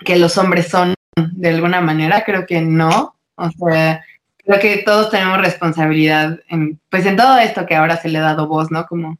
que 0.04 0.18
los 0.18 0.36
hombres 0.38 0.68
son 0.68 0.94
de 1.16 1.48
alguna 1.48 1.80
manera, 1.80 2.24
creo 2.24 2.46
que 2.46 2.60
no. 2.60 3.16
O 3.34 3.50
sea, 3.50 4.04
creo 4.44 4.60
que 4.60 4.78
todos 4.78 5.10
tenemos 5.10 5.38
responsabilidad 5.38 6.40
en, 6.48 6.80
pues 6.90 7.06
en 7.06 7.16
todo 7.16 7.38
esto 7.38 7.66
que 7.66 7.76
ahora 7.76 7.96
se 7.96 8.08
le 8.08 8.18
ha 8.18 8.22
dado 8.22 8.46
voz, 8.46 8.70
¿no? 8.70 8.86
Como 8.86 9.18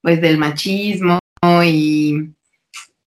pues 0.00 0.20
del 0.20 0.38
machismo 0.38 1.18
y, 1.64 2.30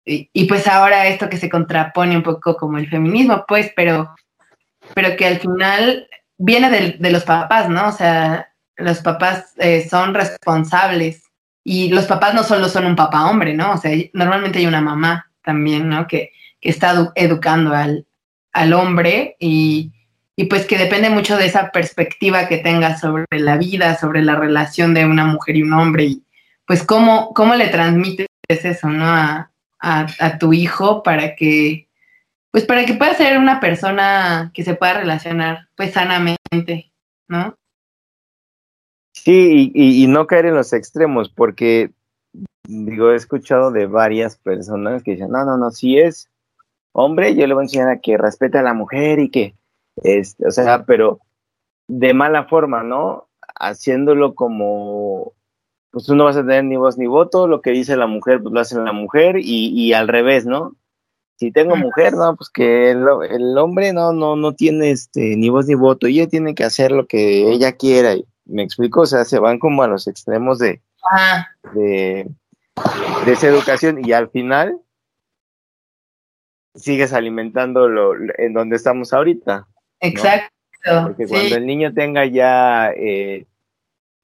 y, 0.05 0.45
pues 0.45 0.67
ahora 0.67 1.07
esto 1.07 1.29
que 1.29 1.37
se 1.37 1.49
contrapone 1.49 2.15
un 2.15 2.23
poco 2.23 2.55
como 2.55 2.77
el 2.77 2.89
feminismo, 2.89 3.45
pues, 3.47 3.71
pero, 3.75 4.15
pero 4.93 5.15
que 5.15 5.25
al 5.25 5.39
final 5.39 6.07
viene 6.37 6.97
de, 6.99 7.11
los 7.11 7.23
papás, 7.23 7.69
¿no? 7.69 7.89
O 7.89 7.91
sea, 7.91 8.49
los 8.77 8.99
papás 8.99 9.53
eh, 9.57 9.87
son 9.89 10.13
responsables 10.13 11.23
y 11.63 11.89
los 11.89 12.05
papás 12.05 12.33
no 12.33 12.43
solo 12.43 12.69
son 12.69 12.85
un 12.85 12.95
papá 12.95 13.29
hombre, 13.29 13.53
¿no? 13.53 13.73
O 13.73 13.77
sea, 13.77 13.91
normalmente 14.13 14.59
hay 14.59 14.67
una 14.67 14.81
mamá 14.81 15.31
también, 15.43 15.89
¿no? 15.89 16.07
Que, 16.07 16.31
que 16.61 16.69
está 16.69 17.11
educando 17.15 17.73
al, 17.73 18.07
al 18.53 18.73
hombre 18.73 19.35
y, 19.39 19.91
y, 20.39 20.45
pues 20.45 20.65
que 20.67 20.77
depende 20.77 21.09
mucho 21.09 21.35
de 21.35 21.47
esa 21.47 21.71
perspectiva 21.71 22.47
que 22.47 22.59
tenga 22.59 22.97
sobre 22.97 23.25
la 23.31 23.57
vida, 23.57 23.97
sobre 23.97 24.21
la 24.21 24.35
relación 24.35 24.93
de 24.93 25.05
una 25.05 25.25
mujer 25.25 25.57
y 25.57 25.63
un 25.63 25.73
hombre 25.73 26.03
y 26.05 26.23
pues 26.65 26.83
cómo, 26.83 27.33
cómo 27.33 27.55
le 27.55 27.69
transmites 27.69 28.27
eso, 28.47 28.89
¿no? 28.89 29.05
A, 29.05 29.51
a, 29.79 30.37
tu 30.37 30.53
hijo 30.53 31.03
para 31.03 31.35
que, 31.35 31.87
pues 32.51 32.65
para 32.65 32.85
que 32.85 32.93
pueda 32.93 33.13
ser 33.13 33.37
una 33.37 33.59
persona 33.59 34.51
que 34.53 34.63
se 34.63 34.75
pueda 34.75 34.93
relacionar 34.93 35.69
pues 35.75 35.93
sanamente, 35.93 36.91
¿no? 37.27 37.55
Sí, 39.13 39.71
y, 39.73 40.03
y, 40.03 40.07
no 40.07 40.27
caer 40.27 40.47
en 40.47 40.55
los 40.55 40.71
extremos, 40.73 41.29
porque 41.29 41.91
digo, 42.67 43.11
he 43.11 43.15
escuchado 43.15 43.71
de 43.71 43.87
varias 43.87 44.37
personas 44.37 45.03
que 45.03 45.11
dicen, 45.11 45.31
no, 45.31 45.43
no, 45.45 45.57
no, 45.57 45.71
si 45.71 45.97
es 45.97 46.29
hombre, 46.91 47.35
yo 47.35 47.45
le 47.47 47.53
voy 47.53 47.63
a 47.63 47.65
enseñar 47.65 47.89
a 47.89 47.99
que 47.99 48.17
respete 48.17 48.57
a 48.57 48.63
la 48.63 48.73
mujer 48.73 49.19
y 49.19 49.29
que, 49.29 49.55
este, 50.03 50.47
o 50.47 50.51
sea, 50.51 50.85
pero 50.85 51.19
de 51.87 52.13
mala 52.13 52.45
forma, 52.45 52.83
¿no? 52.83 53.27
Haciéndolo 53.59 54.35
como, 54.35 55.33
pues 55.91 56.05
tú 56.05 56.15
no 56.15 56.25
vas 56.25 56.37
a 56.37 56.41
tener 56.41 56.63
ni 56.63 56.75
voz 56.75 56.97
ni 56.97 57.07
voto, 57.07 57.47
lo 57.47 57.61
que 57.61 57.71
dice 57.71 57.95
la 57.95 58.07
mujer, 58.07 58.41
pues 58.41 58.53
lo 58.53 58.59
hace 58.59 58.77
la 58.77 58.93
mujer 58.93 59.37
y, 59.37 59.69
y 59.69 59.93
al 59.93 60.07
revés, 60.07 60.45
¿no? 60.45 60.75
Si 61.37 61.51
tengo 61.51 61.75
mujer, 61.75 62.13
no, 62.13 62.35
pues 62.35 62.49
que 62.49 62.89
el, 62.89 63.05
el, 63.29 63.57
hombre 63.59 63.93
no, 63.93 64.11
no, 64.11 64.35
no 64.35 64.53
tiene 64.53 64.89
este, 64.89 65.35
ni 65.37 65.49
voz 65.49 65.67
ni 65.67 65.75
voto, 65.75 66.07
ella 66.07 66.27
tiene 66.27 66.55
que 66.55 66.63
hacer 66.63 66.91
lo 66.91 67.05
que 67.05 67.51
ella 67.51 67.73
quiera. 67.73 68.15
Y 68.15 68.25
me 68.45 68.63
explico, 68.63 69.01
o 69.01 69.05
sea, 69.05 69.23
se 69.23 69.37
van 69.37 69.59
como 69.59 69.83
a 69.83 69.87
los 69.87 70.07
extremos 70.07 70.57
de, 70.57 70.81
de, 71.75 72.27
de 73.25 73.31
esa 73.31 73.47
educación 73.47 74.03
y 74.03 74.13
al 74.13 74.29
final 74.29 74.79
sigues 76.73 77.13
alimentando 77.13 77.87
lo, 77.87 78.13
en 78.37 78.53
donde 78.53 78.75
estamos 78.75 79.13
ahorita. 79.13 79.67
Exacto. 79.99 80.51
Porque 81.03 81.27
cuando 81.27 81.55
el 81.55 81.65
niño 81.65 81.93
tenga 81.93 82.25
ya 82.25 82.91
eh, 82.91 83.45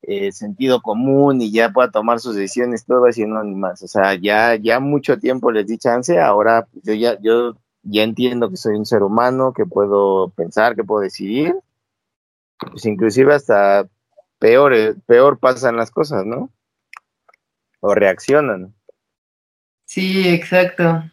eh, 0.03 0.31
sentido 0.31 0.81
común 0.81 1.41
y 1.41 1.51
ya 1.51 1.69
pueda 1.71 1.91
tomar 1.91 2.19
sus 2.19 2.35
decisiones, 2.35 2.85
todo 2.85 3.01
va 3.01 3.09
ni 3.43 3.55
más. 3.55 3.81
O 3.83 3.87
sea, 3.87 4.15
ya, 4.15 4.55
ya 4.55 4.79
mucho 4.79 5.17
tiempo 5.17 5.51
les 5.51 5.67
di 5.67 5.77
chance, 5.77 6.19
ahora 6.19 6.67
yo 6.83 6.93
ya, 6.93 7.17
yo 7.21 7.55
ya 7.83 8.03
entiendo 8.03 8.49
que 8.49 8.57
soy 8.57 8.75
un 8.75 8.85
ser 8.85 9.03
humano, 9.03 9.53
que 9.53 9.65
puedo 9.65 10.29
pensar, 10.29 10.75
que 10.75 10.83
puedo 10.83 11.01
decidir. 11.01 11.55
Pues 12.57 12.85
inclusive 12.85 13.33
hasta 13.33 13.87
peor, 14.39 14.73
eh, 14.73 14.95
peor 15.05 15.39
pasan 15.39 15.75
las 15.75 15.91
cosas, 15.91 16.25
¿no? 16.25 16.49
O 17.81 17.93
reaccionan. 17.93 18.73
Sí, 19.85 20.27
exacto. 20.27 21.03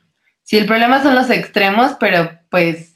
Sí, 0.43 0.59
el 0.59 0.67
problema 0.67 1.03
son 1.03 1.15
los 1.15 1.31
extremos, 1.31 1.97
pero 2.01 2.31
pues 2.51 2.89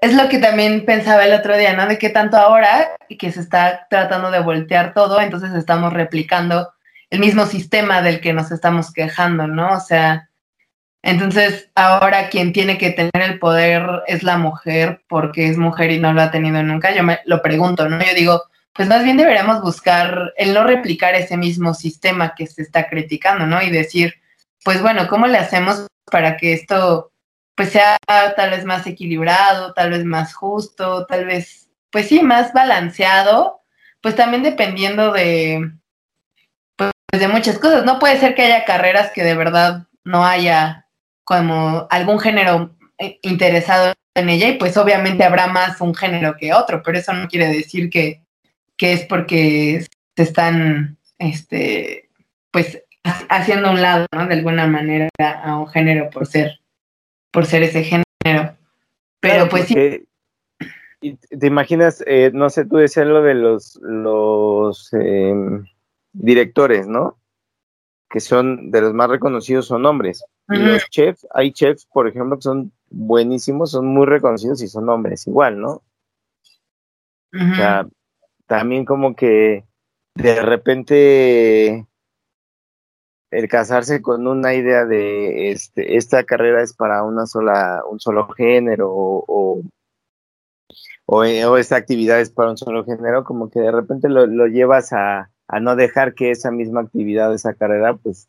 es 0.00 0.14
lo 0.14 0.28
que 0.28 0.38
también 0.38 0.84
pensaba 0.84 1.24
el 1.24 1.34
otro 1.34 1.56
día, 1.56 1.72
¿no? 1.72 1.86
De 1.86 1.98
que 1.98 2.10
tanto 2.10 2.36
ahora 2.36 2.96
y 3.08 3.16
que 3.16 3.32
se 3.32 3.40
está 3.40 3.86
tratando 3.88 4.30
de 4.30 4.40
voltear 4.40 4.94
todo, 4.94 5.20
entonces 5.20 5.52
estamos 5.54 5.92
replicando 5.92 6.72
el 7.10 7.20
mismo 7.20 7.46
sistema 7.46 8.02
del 8.02 8.20
que 8.20 8.32
nos 8.32 8.50
estamos 8.50 8.92
quejando, 8.92 9.46
¿no? 9.46 9.74
O 9.74 9.80
sea, 9.80 10.28
entonces 11.02 11.70
ahora 11.74 12.28
quien 12.28 12.52
tiene 12.52 12.78
que 12.78 12.90
tener 12.90 13.30
el 13.30 13.38
poder 13.38 14.02
es 14.06 14.22
la 14.22 14.38
mujer 14.38 15.02
porque 15.08 15.48
es 15.48 15.56
mujer 15.56 15.92
y 15.92 16.00
no 16.00 16.12
lo 16.12 16.20
ha 16.20 16.30
tenido 16.30 16.62
nunca. 16.62 16.94
Yo 16.94 17.04
me 17.04 17.20
lo 17.26 17.42
pregunto, 17.42 17.88
¿no? 17.88 17.98
Yo 18.00 18.14
digo, 18.14 18.42
pues 18.72 18.88
más 18.88 19.04
bien 19.04 19.16
deberíamos 19.16 19.62
buscar 19.62 20.32
el 20.36 20.52
no 20.52 20.64
replicar 20.64 21.14
ese 21.14 21.36
mismo 21.36 21.74
sistema 21.74 22.34
que 22.34 22.46
se 22.46 22.62
está 22.62 22.88
criticando, 22.88 23.46
¿no? 23.46 23.62
Y 23.62 23.70
decir, 23.70 24.14
pues 24.64 24.82
bueno, 24.82 25.06
¿cómo 25.08 25.26
le 25.26 25.38
hacemos 25.38 25.86
para 26.10 26.36
que 26.36 26.52
esto 26.52 27.12
pues 27.56 27.70
sea 27.70 27.96
tal 28.36 28.50
vez 28.50 28.64
más 28.64 28.86
equilibrado, 28.86 29.72
tal 29.72 29.90
vez 29.90 30.04
más 30.04 30.34
justo, 30.34 31.06
tal 31.06 31.24
vez, 31.24 31.70
pues 31.90 32.06
sí, 32.06 32.22
más 32.22 32.52
balanceado, 32.52 33.62
pues 34.02 34.14
también 34.14 34.42
dependiendo 34.42 35.10
de, 35.12 35.72
pues, 36.76 36.92
de 37.10 37.28
muchas 37.28 37.58
cosas. 37.58 37.84
No 37.84 37.98
puede 37.98 38.20
ser 38.20 38.34
que 38.34 38.42
haya 38.42 38.64
carreras 38.64 39.10
que 39.12 39.24
de 39.24 39.34
verdad 39.34 39.86
no 40.04 40.24
haya 40.24 40.86
como 41.24 41.88
algún 41.90 42.20
género 42.20 42.76
eh, 42.98 43.18
interesado 43.22 43.94
en 44.14 44.28
ella 44.28 44.48
y 44.48 44.58
pues 44.58 44.76
obviamente 44.76 45.24
habrá 45.24 45.46
más 45.46 45.80
un 45.80 45.94
género 45.94 46.36
que 46.36 46.52
otro, 46.52 46.82
pero 46.82 46.98
eso 46.98 47.12
no 47.12 47.26
quiere 47.28 47.48
decir 47.48 47.90
que, 47.90 48.22
que 48.76 48.92
es 48.92 49.04
porque 49.04 49.86
se 50.16 50.22
están, 50.22 50.98
este, 51.18 52.10
pues 52.50 52.82
haciendo 53.28 53.70
un 53.70 53.82
lado, 53.82 54.06
¿no? 54.12 54.26
De 54.26 54.34
alguna 54.34 54.66
manera 54.66 55.08
a 55.18 55.58
un 55.58 55.68
género 55.68 56.10
por 56.10 56.26
ser, 56.26 56.60
por 57.36 57.44
ser 57.44 57.64
ese 57.64 57.84
género. 57.84 58.56
Pero 59.20 59.46
pues 59.50 59.66
sí. 59.66 60.08
¿Te 61.38 61.46
imaginas, 61.46 62.02
eh, 62.06 62.30
no 62.32 62.48
sé, 62.48 62.64
tú 62.64 62.76
decías 62.76 63.06
lo 63.06 63.20
de 63.20 63.34
los, 63.34 63.78
los 63.82 64.90
em, 64.94 65.66
directores, 66.14 66.86
¿no? 66.86 67.18
Que 68.08 68.20
son 68.20 68.70
de 68.70 68.80
los 68.80 68.94
más 68.94 69.10
reconocidos, 69.10 69.66
son 69.66 69.84
hombres. 69.84 70.24
Y 70.48 70.56
los 70.56 70.88
chefs, 70.88 71.26
hay 71.34 71.52
chefs, 71.52 71.84
por 71.84 72.08
ejemplo, 72.08 72.36
que 72.36 72.42
son 72.42 72.72
buenísimos, 72.88 73.72
son 73.72 73.86
muy 73.86 74.06
reconocidos 74.06 74.62
y 74.62 74.68
son 74.68 74.88
hombres 74.88 75.26
igual, 75.26 75.60
¿no? 75.60 75.82
O 77.34 77.54
sea, 77.54 77.86
también 78.46 78.86
como 78.86 79.14
que 79.14 79.66
de 80.14 80.40
repente 80.40 81.86
el 83.30 83.48
casarse 83.48 84.02
con 84.02 84.26
una 84.26 84.54
idea 84.54 84.84
de 84.84 85.50
este, 85.50 85.96
esta 85.96 86.24
carrera 86.24 86.62
es 86.62 86.74
para 86.74 87.02
una 87.02 87.26
sola, 87.26 87.82
un 87.90 87.98
solo 88.00 88.28
género 88.28 88.90
o, 88.92 89.62
o, 91.06 91.24
esta 91.56 91.76
actividad 91.76 92.20
es 92.20 92.30
para 92.30 92.50
un 92.50 92.56
solo 92.56 92.84
género, 92.84 93.24
como 93.24 93.50
que 93.50 93.60
de 93.60 93.72
repente 93.72 94.08
lo, 94.08 94.46
llevas 94.46 94.92
a, 94.92 95.30
a, 95.48 95.60
no 95.60 95.76
dejar 95.76 96.14
que 96.14 96.30
esa 96.30 96.50
misma 96.50 96.80
actividad, 96.80 97.32
esa 97.34 97.54
carrera, 97.54 97.96
pues 97.96 98.28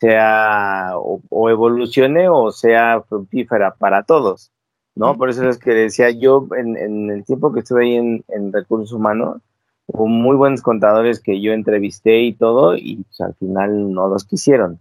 sea 0.00 0.92
o, 0.96 1.50
evolucione 1.50 2.28
o 2.28 2.52
sea 2.52 3.02
fructífera 3.02 3.74
para 3.76 4.02
todos, 4.02 4.52
¿no? 4.94 5.16
Por 5.16 5.30
eso 5.30 5.48
es 5.48 5.58
que 5.58 5.70
decía 5.70 6.10
yo 6.10 6.48
en, 6.56 6.76
en 6.76 7.10
el 7.10 7.24
tiempo 7.24 7.52
que 7.52 7.60
estuve 7.60 7.84
ahí 7.84 7.94
en, 7.94 8.24
en 8.28 8.52
recursos 8.52 8.92
humanos, 8.92 9.40
hubo 9.86 10.06
muy 10.06 10.36
buenos 10.36 10.62
contadores 10.62 11.20
que 11.20 11.40
yo 11.40 11.52
entrevisté 11.52 12.20
y 12.20 12.34
todo, 12.34 12.76
y 12.76 13.04
pues, 13.04 13.20
al 13.20 13.34
final 13.34 13.92
no 13.92 14.08
los 14.08 14.24
quisieron. 14.24 14.80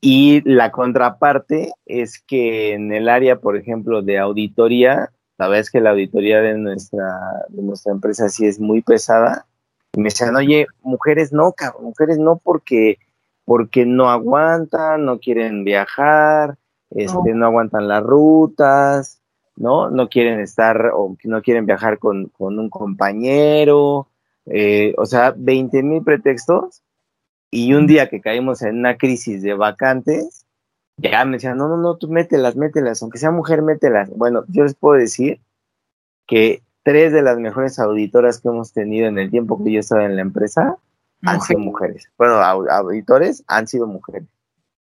Y 0.00 0.42
la 0.48 0.72
contraparte 0.72 1.72
es 1.86 2.20
que 2.20 2.72
en 2.72 2.92
el 2.92 3.08
área, 3.08 3.40
por 3.40 3.56
ejemplo, 3.56 4.02
de 4.02 4.18
auditoría, 4.18 5.12
sabes 5.36 5.70
que 5.70 5.80
la 5.80 5.90
auditoría 5.90 6.40
de 6.40 6.58
nuestra, 6.58 7.20
de 7.48 7.62
nuestra 7.62 7.92
empresa 7.92 8.28
sí 8.28 8.46
es 8.46 8.58
muy 8.58 8.82
pesada. 8.82 9.46
Y 9.92 10.00
me 10.00 10.08
decían, 10.08 10.34
oye, 10.34 10.66
mujeres 10.82 11.32
no, 11.32 11.52
cabrón, 11.52 11.84
mujeres 11.84 12.18
no 12.18 12.40
porque, 12.42 12.98
porque 13.44 13.86
no 13.86 14.10
aguantan, 14.10 15.04
no 15.04 15.20
quieren 15.20 15.62
viajar, 15.62 16.58
este, 16.90 17.34
no. 17.34 17.46
aguantan 17.46 17.86
las 17.86 18.02
rutas, 18.02 19.20
¿no? 19.54 19.90
No 19.90 20.08
quieren 20.08 20.40
estar 20.40 20.90
o 20.94 21.16
no 21.24 21.42
quieren 21.42 21.66
viajar 21.66 21.98
con, 21.98 22.26
con 22.26 22.58
un 22.58 22.70
compañero, 22.70 24.08
eh, 24.46 24.94
o 24.98 25.06
sea, 25.06 25.34
20 25.36 25.82
mil 25.82 26.02
pretextos 26.02 26.82
y 27.50 27.74
un 27.74 27.86
día 27.86 28.08
que 28.08 28.20
caímos 28.20 28.62
en 28.62 28.78
una 28.78 28.96
crisis 28.96 29.42
de 29.42 29.54
vacantes, 29.54 30.46
ya 30.96 31.24
me 31.24 31.32
decían, 31.32 31.58
no, 31.58 31.68
no, 31.68 31.76
no, 31.76 31.96
tú 31.96 32.08
mételas, 32.08 32.56
mételas, 32.56 33.02
aunque 33.02 33.18
sea 33.18 33.30
mujer, 33.30 33.62
mételas. 33.62 34.10
Bueno, 34.10 34.44
yo 34.48 34.64
les 34.64 34.74
puedo 34.74 34.98
decir 34.98 35.40
que 36.26 36.62
tres 36.82 37.12
de 37.12 37.22
las 37.22 37.38
mejores 37.38 37.78
auditoras 37.78 38.40
que 38.40 38.48
hemos 38.48 38.72
tenido 38.72 39.06
en 39.06 39.18
el 39.18 39.30
tiempo 39.30 39.62
que 39.62 39.72
yo 39.72 39.80
estaba 39.80 40.04
en 40.04 40.16
la 40.16 40.22
empresa 40.22 40.78
han 41.24 41.40
sido 41.40 41.60
mujeres. 41.60 42.10
Bueno, 42.18 42.34
auditores 42.34 43.44
han 43.46 43.66
sido 43.68 43.86
mujeres. 43.86 44.28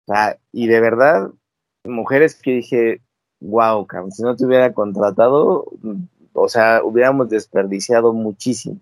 O 0.05 0.13
sea, 0.13 0.37
y 0.51 0.67
de 0.67 0.79
verdad, 0.79 1.29
mujeres 1.85 2.35
que 2.35 2.51
dije, 2.51 3.01
wow, 3.39 3.87
si 4.11 4.23
no 4.23 4.35
te 4.35 4.45
hubiera 4.45 4.73
contratado, 4.73 5.65
o 6.33 6.49
sea, 6.49 6.81
hubiéramos 6.83 7.29
desperdiciado 7.29 8.13
muchísimo. 8.13 8.79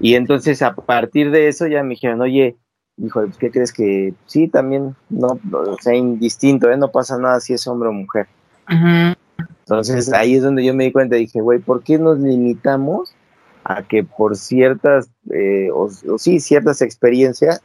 Y 0.00 0.14
entonces 0.14 0.60
a 0.62 0.74
partir 0.74 1.30
de 1.30 1.48
eso 1.48 1.66
ya 1.66 1.82
me 1.82 1.90
dijeron, 1.90 2.20
oye, 2.20 2.56
hijo, 2.98 3.22
pues, 3.22 3.38
¿qué 3.38 3.50
crees 3.50 3.72
que 3.72 4.14
sí, 4.26 4.48
también, 4.48 4.94
no, 5.08 5.38
o 5.52 5.76
sea, 5.80 5.94
indistinto, 5.94 6.70
¿eh? 6.70 6.76
no 6.76 6.90
pasa 6.90 7.18
nada 7.18 7.40
si 7.40 7.54
es 7.54 7.66
hombre 7.66 7.88
o 7.88 7.92
mujer? 7.92 8.26
Entonces 9.60 10.12
ahí 10.12 10.34
es 10.36 10.42
donde 10.42 10.64
yo 10.64 10.74
me 10.74 10.84
di 10.84 10.92
cuenta, 10.92 11.16
dije, 11.16 11.40
güey, 11.40 11.58
¿por 11.58 11.82
qué 11.82 11.98
nos 11.98 12.18
limitamos 12.18 13.14
a 13.64 13.82
que 13.82 14.04
por 14.04 14.36
ciertas, 14.36 15.10
eh, 15.30 15.70
o, 15.72 15.88
sí, 16.18 16.38
ciertas 16.40 16.82
experiencias, 16.82 17.62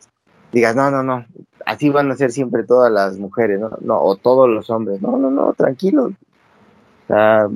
digas, 0.52 0.76
no, 0.76 0.90
no, 0.90 1.04
no, 1.04 1.26
así 1.66 1.90
van 1.90 2.10
a 2.10 2.16
ser 2.16 2.32
siempre 2.32 2.64
todas 2.64 2.92
las 2.92 3.18
mujeres, 3.18 3.60
¿no? 3.60 3.72
no 3.82 4.02
o 4.02 4.16
todos 4.16 4.50
los 4.50 4.70
hombres, 4.70 5.02
no, 5.02 5.18
no, 5.18 5.30
no, 5.30 5.54
tranquilo. 5.54 6.06
O 6.06 7.08
sea, 7.08 7.50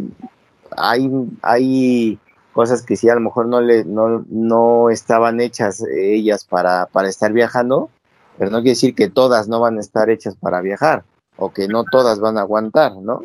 hay, 0.76 1.10
hay 1.42 2.20
cosas 2.54 2.84
que 2.84 2.96
sí 2.96 3.10
a 3.10 3.16
lo 3.16 3.22
mejor 3.22 3.48
no 3.48 3.60
le 3.60 3.84
no, 3.84 4.24
no 4.30 4.90
estaban 4.90 5.42
hechas 5.42 5.82
eh, 5.82 6.16
ellas 6.16 6.46
para, 6.46 6.86
para 6.86 7.10
estar 7.10 7.34
viajando, 7.34 7.90
pero 8.38 8.52
no 8.52 8.58
quiere 8.58 8.72
decir 8.72 8.96
que 8.96 9.10
todas 9.10 9.48
no 9.48 9.60
van 9.60 9.78
a 9.78 9.82
estar 9.82 10.10
hechas 10.10 10.36
para 10.36 10.62
viajar 10.62 11.04
o 11.36 11.52
que 11.52 11.68
no 11.68 11.84
todas 11.84 12.20
van 12.20 12.38
a 12.38 12.42
aguantar, 12.42 12.96
¿no? 12.96 13.24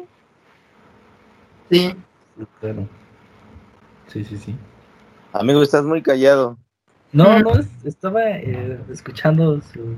Sí. 1.70 1.94
Claro. 2.60 2.88
Sí, 4.06 4.24
sí, 4.24 4.38
sí. 4.38 4.56
Amigo, 5.32 5.62
estás 5.62 5.84
muy 5.84 6.02
callado. 6.02 6.56
No, 7.12 7.38
no, 7.40 7.52
estaba 7.84 8.22
eh, 8.30 8.80
escuchando 8.90 9.60
su. 9.60 9.96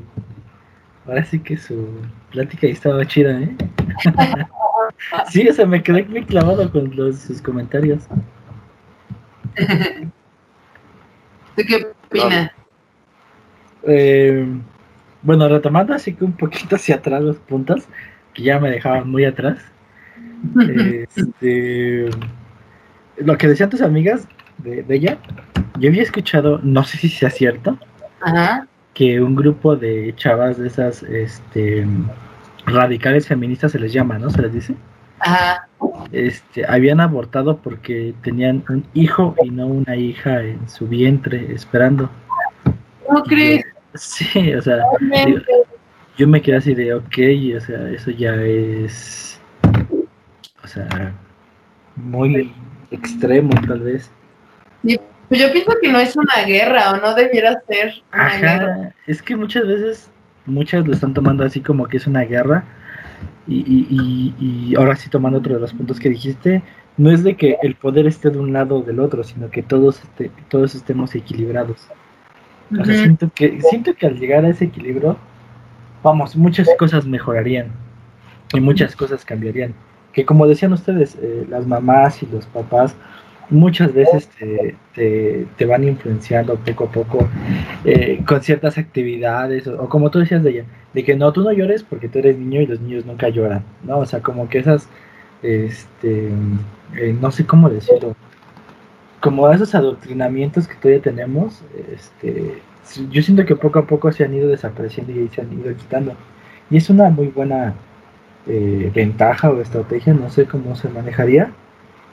Ahora 1.06 1.24
sí 1.24 1.40
que 1.40 1.56
su 1.56 1.88
plática 2.30 2.66
y 2.66 2.72
estaba 2.72 3.04
chida, 3.06 3.40
¿eh? 3.40 3.56
sí, 5.30 5.48
o 5.48 5.52
sea, 5.52 5.66
me 5.66 5.82
quedé 5.82 6.04
muy 6.04 6.24
clavado 6.24 6.70
con 6.70 6.94
los, 6.94 7.18
sus 7.18 7.40
comentarios. 7.40 8.04
¿Tú 11.56 11.62
qué 11.66 11.86
opinas? 12.08 12.52
Eh, 13.84 14.46
bueno, 15.22 15.48
retomando 15.48 15.94
así 15.94 16.14
que 16.14 16.24
un 16.24 16.32
poquito 16.32 16.76
hacia 16.76 16.96
atrás 16.96 17.22
los 17.22 17.36
puntos, 17.36 17.84
que 18.34 18.42
ya 18.42 18.58
me 18.58 18.70
dejaban 18.70 19.10
muy 19.10 19.24
atrás. 19.24 19.58
Este, 21.16 22.08
lo 23.16 23.36
que 23.36 23.48
decían 23.48 23.68
tus 23.68 23.82
amigas 23.82 24.26
de, 24.58 24.84
ella, 24.88 25.18
yo 25.78 25.90
había 25.90 26.02
escuchado, 26.02 26.60
no 26.62 26.84
sé 26.84 26.98
si 26.98 27.08
sea 27.08 27.30
cierto, 27.30 27.78
que 28.94 29.20
un 29.20 29.34
grupo 29.34 29.76
de 29.76 30.14
chavas 30.16 30.58
de 30.58 30.68
esas 30.68 31.02
este, 31.02 31.86
radicales 32.66 33.26
feministas 33.26 33.72
se 33.72 33.78
les 33.78 33.92
llama, 33.92 34.18
¿no? 34.18 34.30
Se 34.30 34.42
les 34.42 34.52
dice. 34.52 34.74
Ajá. 35.20 35.68
Este, 36.12 36.66
habían 36.66 37.00
abortado 37.00 37.58
porque 37.58 38.14
tenían 38.22 38.64
un 38.68 38.84
hijo 38.94 39.34
y 39.44 39.50
no 39.50 39.66
una 39.66 39.96
hija 39.96 40.42
en 40.42 40.68
su 40.68 40.88
vientre 40.88 41.52
esperando. 41.52 42.10
¿No 43.08 43.22
crees? 43.22 43.64
Sí, 43.94 44.54
o 44.54 44.62
sea, 44.62 44.84
yo, 46.16 46.28
me 46.28 46.40
quedé 46.40 46.56
así 46.56 46.74
de, 46.74 46.94
ok, 46.94 47.18
o 47.56 47.60
sea, 47.60 47.88
eso 47.90 48.10
ya 48.12 48.34
es, 48.36 49.40
o 50.62 50.66
sea, 50.66 51.12
muy 51.96 52.52
extremo 52.90 53.50
tal 53.66 53.80
vez. 53.80 54.10
Pues 54.82 55.40
yo 55.40 55.52
pienso 55.52 55.72
que 55.80 55.92
no 55.92 55.98
es 55.98 56.16
una 56.16 56.44
guerra 56.44 56.92
o 56.92 56.96
no 56.96 57.14
debiera 57.14 57.60
ser 57.68 57.94
una 58.12 58.36
guerra. 58.36 58.94
Es 59.06 59.22
que 59.22 59.36
muchas 59.36 59.66
veces, 59.66 60.10
muchas 60.46 60.86
lo 60.86 60.92
están 60.92 61.14
tomando 61.14 61.44
así 61.44 61.60
como 61.60 61.86
que 61.86 61.98
es 61.98 62.06
una 62.06 62.22
guerra 62.22 62.64
y, 63.50 64.74
ahora 64.76 64.96
sí 64.96 65.10
tomando 65.10 65.38
otro 65.38 65.54
de 65.54 65.60
los 65.60 65.72
puntos 65.72 65.98
que 65.98 66.08
dijiste, 66.08 66.62
no 66.96 67.10
es 67.10 67.24
de 67.24 67.36
que 67.36 67.56
el 67.62 67.74
poder 67.74 68.06
esté 68.06 68.30
de 68.30 68.38
un 68.38 68.52
lado 68.52 68.78
o 68.78 68.82
del 68.82 69.00
otro, 69.00 69.24
sino 69.24 69.50
que 69.50 69.62
todos, 69.62 70.02
este, 70.02 70.30
todos 70.48 70.74
estemos 70.74 71.14
equilibrados. 71.14 71.88
O 72.78 72.84
sea, 72.84 72.94
siento 72.94 73.30
que, 73.34 73.60
siento 73.62 73.94
que 73.94 74.06
al 74.06 74.18
llegar 74.18 74.44
a 74.44 74.50
ese 74.50 74.66
equilibrio, 74.66 75.16
vamos, 76.02 76.36
muchas 76.36 76.68
cosas 76.78 77.06
mejorarían 77.06 77.72
y 78.52 78.60
muchas 78.60 78.94
cosas 78.94 79.24
cambiarían. 79.24 79.74
Que 80.12 80.24
como 80.24 80.46
decían 80.46 80.72
ustedes, 80.72 81.16
eh, 81.20 81.46
las 81.48 81.66
mamás 81.66 82.22
y 82.22 82.26
los 82.26 82.46
papás 82.46 82.94
muchas 83.50 83.92
veces 83.92 84.28
te, 84.94 85.46
te, 85.56 85.66
van 85.66 85.84
influenciando 85.84 86.56
poco 86.56 86.84
a 86.84 86.92
poco 86.92 87.28
eh, 87.84 88.22
con 88.26 88.40
ciertas 88.42 88.78
actividades, 88.78 89.66
o, 89.66 89.88
como 89.88 90.10
tú 90.10 90.20
decías 90.20 90.42
de 90.42 90.50
ella, 90.50 90.64
de 90.94 91.04
que 91.04 91.16
no, 91.16 91.32
tú 91.32 91.42
no 91.42 91.52
llores 91.52 91.82
porque 91.82 92.08
tú 92.08 92.20
eres 92.20 92.38
niño 92.38 92.60
y 92.62 92.66
los 92.66 92.80
niños 92.80 93.06
nunca 93.06 93.28
lloran, 93.28 93.64
¿no? 93.84 93.98
O 93.98 94.06
sea, 94.06 94.20
como 94.20 94.48
que 94.48 94.58
esas, 94.58 94.88
este, 95.42 96.28
eh, 96.96 97.16
no 97.20 97.30
sé 97.30 97.44
cómo 97.46 97.68
decirlo, 97.68 98.14
como 99.20 99.50
esos 99.50 99.74
adoctrinamientos 99.74 100.66
que 100.66 100.76
todavía 100.76 101.02
tenemos, 101.02 101.62
este, 101.92 102.60
yo 103.10 103.22
siento 103.22 103.44
que 103.44 103.56
poco 103.56 103.80
a 103.80 103.86
poco 103.86 104.10
se 104.12 104.24
han 104.24 104.34
ido 104.34 104.48
desapareciendo 104.48 105.12
y 105.12 105.28
se 105.28 105.42
han 105.42 105.52
ido 105.52 105.74
quitando. 105.76 106.14
Y 106.70 106.76
es 106.76 106.88
una 106.88 107.10
muy 107.10 107.28
buena 107.28 107.74
eh, 108.46 108.90
ventaja 108.94 109.50
o 109.50 109.60
estrategia, 109.60 110.14
no 110.14 110.30
sé 110.30 110.46
cómo 110.46 110.74
se 110.76 110.88
manejaría, 110.88 111.52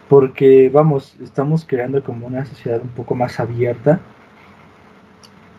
porque 0.09 0.69
vamos, 0.69 1.15
estamos 1.21 1.65
creando 1.65 2.03
como 2.03 2.27
una 2.27 2.45
sociedad 2.45 2.81
un 2.81 2.89
poco 2.89 3.15
más 3.15 3.39
abierta, 3.39 3.99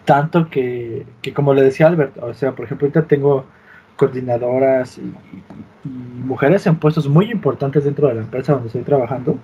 tanto 0.05 0.49
que, 0.49 1.05
como 1.34 1.53
le 1.53 1.62
decía 1.62 1.86
Albert, 1.86 2.16
o 2.22 2.32
sea, 2.32 2.53
por 2.53 2.64
ejemplo, 2.64 2.86
ahorita 2.86 3.07
tengo 3.07 3.44
coordinadoras 3.96 4.99
y, 4.99 5.12
mujeres 6.24 6.66
en 6.66 6.76
puestos 6.76 7.09
muy 7.09 7.30
importantes 7.30 7.84
dentro 7.84 8.09
de 8.09 8.14
la 8.14 8.20
empresa 8.20 8.53
donde 8.53 8.68
estoy 8.68 8.82
trabajando, 8.82 9.38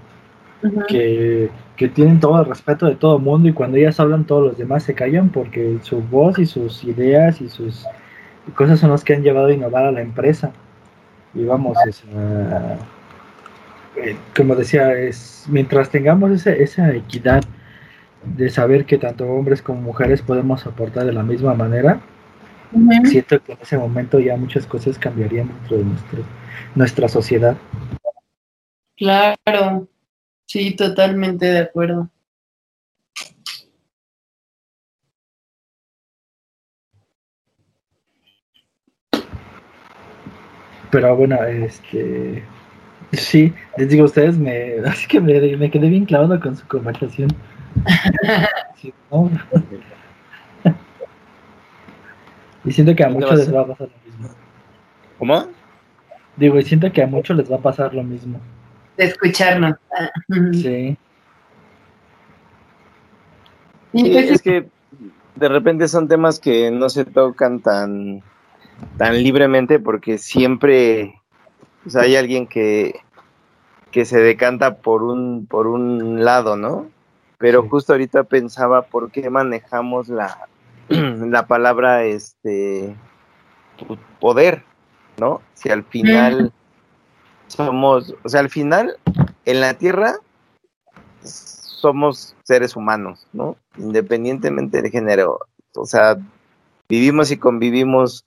que, 0.88 1.50
tienen 1.94 2.20
todo 2.20 2.40
el 2.40 2.46
respeto 2.46 2.86
de 2.86 2.94
todo 2.94 3.16
el 3.16 3.22
mundo 3.22 3.48
y 3.48 3.52
cuando 3.52 3.76
ellas 3.76 4.00
hablan 4.00 4.24
todos 4.24 4.42
los 4.42 4.58
demás 4.58 4.84
se 4.84 4.94
callan 4.94 5.28
porque 5.28 5.78
su 5.82 6.00
voz 6.00 6.38
y 6.38 6.46
sus 6.46 6.84
ideas 6.84 7.40
y 7.40 7.48
sus 7.48 7.84
cosas 8.54 8.80
son 8.80 8.90
las 8.90 9.04
que 9.04 9.14
han 9.14 9.22
llevado 9.22 9.48
a 9.48 9.52
innovar 9.52 9.84
a 9.84 9.92
la 9.92 10.00
empresa. 10.00 10.52
Y 11.34 11.44
vamos, 11.44 11.76
es, 11.86 12.04
eh, 13.96 14.16
como 14.36 14.56
decía, 14.56 14.92
es 14.94 15.46
mientras 15.48 15.90
tengamos 15.90 16.30
esa, 16.30 16.52
esa 16.52 16.94
equidad 16.94 17.42
de 18.24 18.50
saber 18.50 18.86
que 18.86 18.98
tanto 18.98 19.26
hombres 19.26 19.62
como 19.62 19.80
mujeres 19.80 20.22
podemos 20.22 20.66
aportar 20.66 21.04
de 21.04 21.12
la 21.12 21.22
misma 21.22 21.54
manera, 21.54 22.00
siento 23.04 23.42
que 23.42 23.52
en 23.52 23.58
ese 23.60 23.78
momento 23.78 24.18
ya 24.18 24.36
muchas 24.36 24.66
cosas 24.66 24.98
cambiarían 24.98 25.48
dentro 25.48 25.78
de 25.78 25.84
nuestro, 25.84 26.24
nuestra 26.74 27.08
sociedad. 27.08 27.56
Claro, 28.96 29.88
sí, 30.46 30.74
totalmente 30.74 31.46
de 31.46 31.58
acuerdo. 31.58 32.10
Pero 40.90 41.16
bueno, 41.16 41.42
este 41.42 42.44
sí, 43.16 43.52
les 43.76 43.88
digo 43.88 44.02
a 44.02 44.06
ustedes, 44.06 44.38
me, 44.38 44.74
así 44.86 45.06
que 45.06 45.20
me, 45.20 45.56
me 45.56 45.70
quedé 45.70 45.88
bien 45.88 46.04
clavado 46.04 46.38
con 46.40 46.56
su 46.56 46.66
conversación. 46.66 47.30
y 52.64 52.72
siento 52.72 52.94
que 52.94 53.04
a 53.04 53.08
muchos 53.08 53.38
les 53.38 53.54
va 53.54 53.62
a 53.62 53.66
pasar 53.66 53.88
lo 53.88 54.10
mismo. 54.10 54.28
¿Cómo? 55.18 55.46
Digo, 56.36 56.58
y 56.58 56.64
siento 56.64 56.90
que 56.92 57.02
a 57.02 57.06
muchos 57.06 57.36
les 57.36 57.50
va 57.50 57.56
a 57.56 57.60
pasar 57.60 57.94
lo 57.94 58.02
mismo. 58.02 58.40
De 58.96 59.04
escucharnos. 59.04 59.76
Sí. 60.52 60.96
Sí, 63.96 64.16
es 64.18 64.42
que 64.42 64.66
de 65.36 65.48
repente 65.48 65.86
son 65.86 66.08
temas 66.08 66.40
que 66.40 66.72
no 66.72 66.88
se 66.88 67.04
tocan 67.04 67.60
tan 67.60 68.24
tan 68.96 69.22
libremente 69.22 69.78
porque 69.78 70.18
siempre 70.18 71.14
pues, 71.84 71.94
hay 71.96 72.16
alguien 72.16 72.46
que, 72.48 73.00
que 73.92 74.04
se 74.04 74.18
decanta 74.18 74.78
por 74.78 75.04
un, 75.04 75.46
por 75.46 75.68
un 75.68 76.24
lado, 76.24 76.56
¿no? 76.56 76.90
Pero 77.38 77.62
Sí. 77.62 77.68
justo 77.68 77.92
ahorita 77.92 78.24
pensaba 78.24 78.82
por 78.82 79.10
qué 79.10 79.30
manejamos 79.30 80.08
la, 80.08 80.48
la 80.88 81.46
palabra 81.46 82.04
este 82.04 82.96
poder, 84.18 84.64
¿no? 85.18 85.42
Si 85.54 85.70
al 85.70 85.84
final 85.84 86.52
somos, 87.46 88.14
o 88.24 88.28
sea, 88.28 88.40
al 88.40 88.50
final 88.50 88.96
en 89.44 89.60
la 89.60 89.74
tierra 89.74 90.14
somos 91.22 92.34
seres 92.44 92.76
humanos, 92.76 93.26
¿no? 93.32 93.56
Independientemente 93.76 94.80
de 94.80 94.90
género. 94.90 95.40
O 95.76 95.84
sea, 95.84 96.16
vivimos 96.88 97.30
y 97.30 97.36
convivimos 97.36 98.24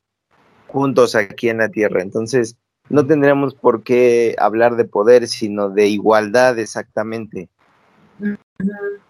juntos 0.67 1.15
aquí 1.15 1.49
en 1.49 1.57
la 1.57 1.69
tierra. 1.69 2.01
Entonces, 2.01 2.55
no 2.89 3.05
tendríamos 3.05 3.53
por 3.53 3.83
qué 3.83 4.35
hablar 4.39 4.75
de 4.75 4.85
poder, 4.85 5.27
sino 5.27 5.69
de 5.69 5.87
igualdad 5.87 6.57
exactamente. 6.59 7.49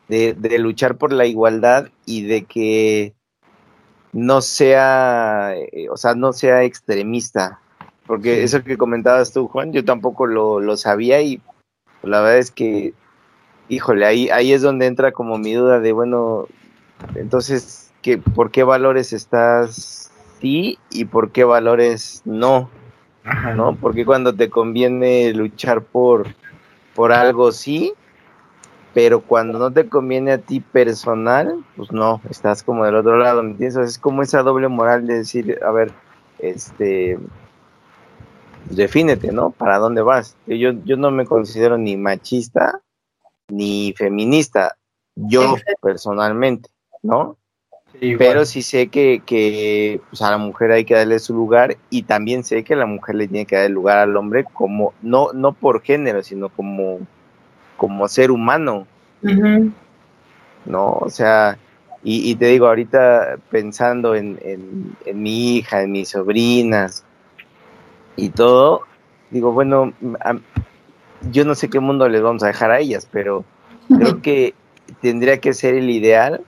De, 0.07 0.33
de 0.33 0.59
luchar 0.59 0.97
por 0.97 1.11
la 1.11 1.25
igualdad 1.25 1.89
y 2.05 2.23
de 2.23 2.45
que 2.45 3.13
no 4.13 4.41
sea, 4.41 5.53
eh, 5.55 5.89
o 5.89 5.97
sea, 5.97 6.15
no 6.15 6.33
sea 6.33 6.63
extremista. 6.63 7.59
Porque 8.05 8.37
Sí. 8.37 8.43
eso 8.43 8.63
que 8.63 8.77
comentabas 8.77 9.33
tú, 9.33 9.47
Juan, 9.47 9.73
yo 9.73 9.83
tampoco 9.83 10.25
lo, 10.25 10.59
lo 10.61 10.77
sabía 10.77 11.21
y 11.21 11.41
la 12.03 12.21
verdad 12.21 12.37
es 12.37 12.51
que, 12.51 12.93
híjole, 13.67 14.05
ahí, 14.05 14.29
ahí 14.29 14.53
es 14.53 14.61
donde 14.61 14.85
entra 14.85 15.11
como 15.11 15.37
mi 15.37 15.53
duda 15.53 15.81
de, 15.81 15.91
bueno, 15.91 16.47
entonces, 17.15 17.91
¿qué, 18.01 18.17
¿por 18.17 18.49
qué 18.49 18.63
valores 18.63 19.11
estás 19.11 20.09
sí 20.39 20.79
y 20.89 21.05
por 21.05 21.31
qué 21.31 21.43
valores 21.43 22.21
no? 22.23 22.69
Ajá. 23.27 23.53
¿no? 23.53 23.75
Porque 23.75 24.05
cuando 24.05 24.33
te 24.33 24.49
conviene 24.49 25.33
luchar 25.33 25.83
por, 25.83 26.27
por 26.95 27.11
algo 27.11 27.51
sí, 27.51 27.93
pero 28.93 29.21
cuando 29.21 29.59
no 29.59 29.71
te 29.71 29.87
conviene 29.87 30.31
a 30.31 30.37
ti 30.39 30.59
personal, 30.59 31.63
pues 31.75 31.91
no, 31.91 32.21
estás 32.29 32.63
como 32.63 32.85
del 32.85 32.95
otro 32.95 33.17
lado, 33.17 33.43
¿me 33.43 33.51
entiendes? 33.51 33.77
Es 33.77 33.99
como 33.99 34.23
esa 34.23 34.41
doble 34.41 34.67
moral 34.67 35.05
de 35.05 35.19
decir, 35.19 35.59
a 35.63 35.71
ver, 35.71 35.91
este, 36.39 37.19
defínete, 38.69 39.31
¿no? 39.31 39.51
¿Para 39.51 39.77
dónde 39.77 40.01
vas? 40.01 40.35
Yo, 40.47 40.71
yo 40.83 40.97
no 40.97 41.11
me 41.11 41.25
considero 41.25 41.77
ni 41.77 41.95
machista 41.95 42.81
ni 43.49 43.93
feminista, 43.95 44.77
yo 45.15 45.55
personalmente, 45.81 46.69
¿no? 47.01 47.37
Igual. 47.99 48.17
Pero 48.19 48.45
sí 48.45 48.61
sé 48.61 48.87
que, 48.89 49.21
que 49.25 49.99
pues, 50.09 50.21
a 50.21 50.31
la 50.31 50.37
mujer 50.37 50.71
hay 50.71 50.85
que 50.85 50.93
darle 50.93 51.19
su 51.19 51.33
lugar 51.33 51.77
y 51.89 52.03
también 52.03 52.43
sé 52.43 52.63
que 52.63 52.75
la 52.75 52.85
mujer 52.85 53.15
le 53.15 53.27
tiene 53.27 53.45
que 53.45 53.55
dar 53.55 53.65
el 53.65 53.73
lugar 53.73 53.97
al 53.97 54.15
hombre 54.15 54.45
como, 54.53 54.93
no, 55.01 55.33
no 55.33 55.53
por 55.53 55.81
género, 55.81 56.21
sino 56.23 56.49
como, 56.49 56.99
como 57.75 58.07
ser 58.07 58.29
humano. 58.31 58.85
¿no? 60.65 60.91
O 60.91 61.09
sea, 61.09 61.57
y, 62.03 62.29
y 62.29 62.35
te 62.35 62.45
digo, 62.47 62.67
ahorita 62.67 63.37
pensando 63.49 64.15
en, 64.15 64.37
en, 64.43 64.95
en 65.05 65.21
mi 65.23 65.55
hija, 65.57 65.81
en 65.81 65.91
mis 65.91 66.09
sobrinas 66.09 67.03
y 68.15 68.29
todo, 68.29 68.83
digo, 69.31 69.51
bueno, 69.51 69.93
a- 70.19 70.37
yo 71.31 71.45
no 71.45 71.55
sé 71.55 71.69
qué 71.69 71.79
mundo 71.79 72.07
les 72.07 72.21
vamos 72.21 72.43
a 72.43 72.47
dejar 72.47 72.71
a 72.71 72.79
ellas, 72.79 73.07
pero 73.11 73.43
creo 73.87 74.21
que 74.21 74.53
tendría 75.01 75.39
que 75.39 75.53
ser 75.53 75.75
el 75.75 75.89
ideal 75.89 76.41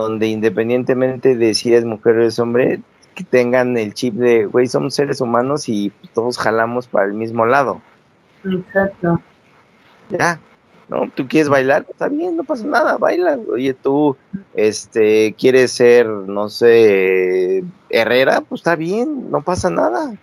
donde 0.00 0.28
independientemente 0.28 1.36
de 1.36 1.54
si 1.54 1.72
eres 1.72 1.84
mujer 1.84 2.16
o 2.16 2.20
eres 2.20 2.38
hombre, 2.38 2.80
que 3.14 3.24
tengan 3.24 3.76
el 3.76 3.94
chip 3.94 4.14
de, 4.14 4.44
güey, 4.44 4.66
somos 4.66 4.94
seres 4.94 5.20
humanos 5.20 5.68
y 5.68 5.90
todos 6.14 6.38
jalamos 6.38 6.86
para 6.86 7.06
el 7.06 7.14
mismo 7.14 7.46
lado. 7.46 7.80
Exacto. 8.44 9.20
Ya, 10.10 10.38
¿no? 10.88 11.10
Tú 11.14 11.26
quieres 11.26 11.48
bailar, 11.48 11.86
está 11.88 12.08
bien, 12.08 12.36
no 12.36 12.44
pasa 12.44 12.66
nada, 12.66 12.98
baila. 12.98 13.38
Oye, 13.50 13.72
tú, 13.72 14.16
este, 14.54 15.34
quieres 15.38 15.72
ser, 15.72 16.06
no 16.06 16.50
sé, 16.50 17.64
herrera, 17.88 18.42
pues 18.42 18.60
está 18.60 18.76
bien, 18.76 19.30
no 19.30 19.40
pasa 19.42 19.70
nada. 19.70 20.14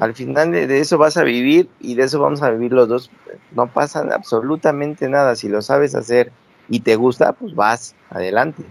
Al 0.00 0.14
final 0.14 0.52
de, 0.52 0.66
de 0.66 0.80
eso 0.80 0.96
vas 0.96 1.18
a 1.18 1.24
vivir 1.24 1.68
y 1.80 1.94
de 1.94 2.04
eso 2.04 2.20
vamos 2.20 2.42
a 2.42 2.50
vivir 2.50 2.72
los 2.72 2.88
dos. 2.88 3.10
No 3.54 3.66
pasa 3.66 4.00
absolutamente 4.14 5.10
nada. 5.10 5.36
Si 5.36 5.48
lo 5.48 5.60
sabes 5.60 5.94
hacer 5.94 6.32
y 6.68 6.80
te 6.80 6.96
gusta, 6.96 7.32
pues 7.32 7.54
vas, 7.54 7.94
adelante. 8.10 8.64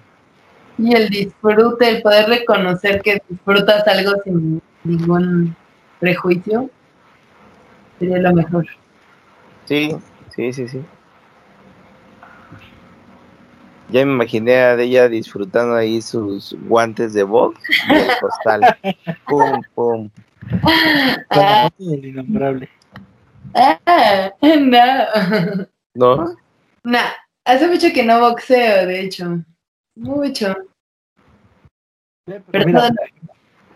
Y 0.77 0.93
el 0.95 1.09
disfrute, 1.09 1.89
el 1.89 2.01
poder 2.01 2.29
reconocer 2.29 3.01
que 3.01 3.21
disfrutas 3.27 3.87
algo 3.87 4.11
sin 4.23 4.61
ningún 4.83 5.55
prejuicio, 5.99 6.69
sería 7.99 8.19
lo 8.19 8.33
mejor. 8.33 8.67
Sí, 9.65 9.95
sí, 10.35 10.53
sí, 10.53 10.67
sí. 10.67 10.81
Ya 13.89 14.05
me 14.05 14.11
imaginé 14.13 14.55
a 14.55 14.73
ella 14.75 15.07
disfrutando 15.07 15.73
ahí 15.75 16.01
sus 16.01 16.55
guantes 16.67 17.13
de 17.13 17.23
box 17.23 17.59
y 17.89 17.93
el 17.95 18.07
costal. 18.19 18.77
pum, 19.27 19.61
pum. 19.73 20.09
Con 20.61 21.41
la 21.41 21.65
Ah, 21.65 21.69
del 21.77 22.05
innombrable. 22.05 22.69
ah, 23.55 24.31
no. 24.59 25.65
¿No? 25.95 26.35
Nah, 26.83 27.09
hace 27.47 27.67
mucho 27.67 27.87
que 27.93 28.03
no 28.03 28.19
boxeo, 28.19 28.85
de 28.85 29.01
hecho. 29.01 29.43
Mucho. 29.95 30.55
Pero 32.25 32.43
Pero 32.51 32.65
mira, 32.65 32.89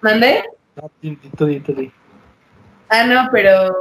¿Mandé? 0.01 0.43
Ah, 2.89 3.05
no, 3.05 3.29
pero. 3.31 3.71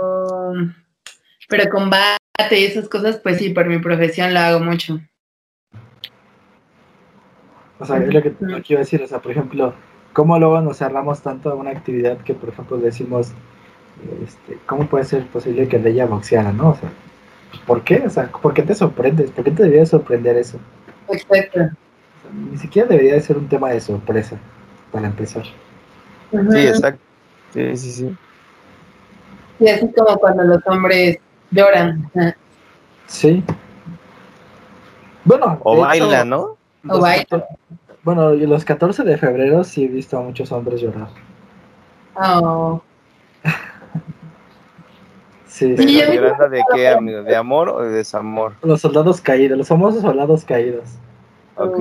Pero 1.49 1.70
combate 1.70 2.18
y 2.53 2.64
esas 2.64 2.88
cosas, 2.88 3.18
pues 3.18 3.38
sí, 3.38 3.51
por 3.51 3.66
mi 3.66 3.78
profesión 3.78 4.32
lo 4.32 4.41
hago 4.41 4.61
mucho. 4.61 5.01
O 7.80 7.84
sea, 7.84 7.97
es 7.97 8.12
lo 8.12 8.22
que, 8.22 8.34
lo 8.41 8.62
que 8.62 8.74
iba 8.74 8.80
a 8.80 8.84
decir, 8.84 9.03
o 9.03 9.07
sea, 9.09 9.20
por 9.20 9.32
ejemplo, 9.32 9.74
¿cómo 10.12 10.38
luego 10.38 10.61
nos 10.61 10.78
cerramos 10.78 11.22
tanto 11.22 11.51
a 11.51 11.55
una 11.55 11.70
actividad 11.70 12.18
que, 12.18 12.34
por 12.34 12.51
ejemplo, 12.51 12.76
decimos, 12.76 13.32
este, 14.22 14.59
¿cómo 14.66 14.86
puede 14.86 15.05
ser 15.05 15.26
posible 15.26 15.66
que 15.66 15.78
de 15.78 15.91
ella 15.91 16.07
boxeara, 16.07 16.53
no? 16.53 16.70
O 16.70 16.76
sea, 16.76 16.91
¿por 17.66 17.82
qué? 17.82 18.03
O 18.07 18.11
sea, 18.11 18.28
¿por 18.28 18.55
qué 18.55 18.62
te 18.62 18.74
sorprendes? 18.74 19.30
¿Por 19.30 19.44
qué 19.44 19.51
te 19.51 19.62
debería 19.62 19.86
sorprender 19.86 20.36
eso? 20.36 20.59
Exacto. 21.09 21.70
Ni 22.51 22.57
siquiera 22.59 22.88
debería 22.88 23.14
de 23.14 23.20
ser 23.20 23.36
un 23.36 23.48
tema 23.48 23.70
de 23.70 23.80
sorpresa, 23.80 24.36
para 24.92 25.07
empezar. 25.07 25.44
Sí, 25.44 26.59
exacto. 26.59 27.03
Sí, 27.53 27.76
sí, 27.76 27.92
sí. 27.92 28.16
Y 29.59 29.68
así 29.68 29.92
como 29.92 30.16
cuando 30.18 30.44
los 30.44 30.66
hombres 30.66 31.18
lloran. 31.51 32.11
Sí. 33.07 33.42
Bueno, 35.24 35.61
O 35.64 35.80
baila, 35.80 36.20
hecho, 36.20 36.24
¿no? 36.24 36.57
O 36.88 37.01
baila. 37.01 37.46
Bueno, 38.03 38.30
los 38.30 38.64
14 38.64 39.03
de 39.03 39.18
febrero 39.18 39.62
sí 39.64 39.84
he 39.84 39.88
visto 39.88 40.16
a 40.16 40.22
muchos 40.22 40.51
hombres 40.53 40.80
llorar. 40.80 41.09
Oh. 42.14 42.80
Sí, 45.51 45.76
Sí, 45.76 45.82
sí. 45.88 46.01
yo 46.01 46.11
vi- 46.11 46.16
¿Llorando 46.16 46.48
de 46.48 46.62
qué, 46.74 46.88
amigo? 46.88 47.22
¿De 47.24 47.34
amor 47.34 47.68
o 47.70 47.82
de 47.82 47.90
desamor? 47.90 48.55
Los 48.62 48.80
soldados 48.80 49.20
caídos, 49.20 49.59
los 49.59 49.66
famosos 49.66 50.01
soldados 50.01 50.44
caídos. 50.44 50.84
Ok. 51.57 51.80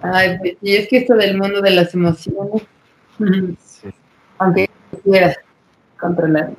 Ay, 0.00 0.38
pues 0.38 0.56
sí, 0.62 0.76
es 0.76 0.88
que 0.88 0.98
esto 0.98 1.14
del 1.14 1.36
mundo 1.36 1.60
de 1.60 1.72
las 1.72 1.92
emociones, 1.94 2.62
Sí. 3.66 3.88
aunque 4.38 4.70
quieras 5.02 5.36
controlar. 5.98 6.52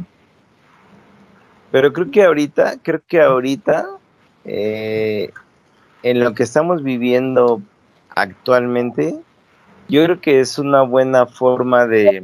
Pero 1.72 1.94
creo 1.94 2.12
que 2.12 2.24
ahorita, 2.24 2.74
creo 2.84 3.02
que 3.08 3.22
ahorita, 3.22 3.88
eh, 4.44 5.32
en 6.04 6.20
lo 6.20 6.34
que 6.34 6.44
estamos 6.44 6.84
viviendo 6.84 7.62
actualmente, 8.16 9.18
yo 9.88 10.04
creo 10.04 10.20
que 10.20 10.42
es 10.42 10.60
una 10.60 10.82
buena 10.82 11.26
forma 11.26 11.88
de, 11.88 12.24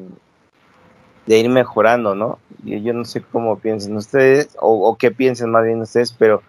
de 1.26 1.40
ir 1.40 1.50
mejorando, 1.50 2.16
¿no? 2.16 2.40
Yo, 2.64 2.78
yo 2.78 2.94
no 2.94 3.06
sé 3.06 3.22
cómo 3.22 3.58
piensen 3.60 3.96
ustedes, 3.96 4.56
o, 4.60 4.96
qué 4.98 5.12
piensen 5.12 5.52
más 5.52 5.64
bien 5.64 5.82
ustedes, 5.82 6.14
pero 6.14 6.42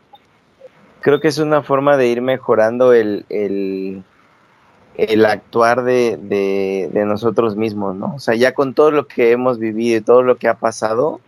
creo 1.01 1.21
que 1.21 1.29
es 1.29 1.39
una 1.39 1.63
forma 1.63 1.97
de 1.97 2.09
ir 2.09 2.21
mejorando 2.21 2.93
el, 2.93 3.25
el, 3.29 4.03
el 4.97 5.25
actuar 5.25 5.85
de, 5.85 6.19
de, 6.21 6.91
de, 6.93 7.05
nosotros 7.05 7.57
mismos, 7.57 7.95
¿no? 7.97 8.15
O 8.17 8.19
sea, 8.19 8.35
ya 8.35 8.53
con 8.53 8.75
todo 8.75 8.91
lo 8.91 9.07
que 9.07 9.33
hemos 9.33 9.59
vivido 9.59 9.99
y 9.99 10.03
todo 10.03 10.23
lo 10.23 10.37
que 10.37 10.49
ha 10.49 10.55
pasado, 10.55 11.21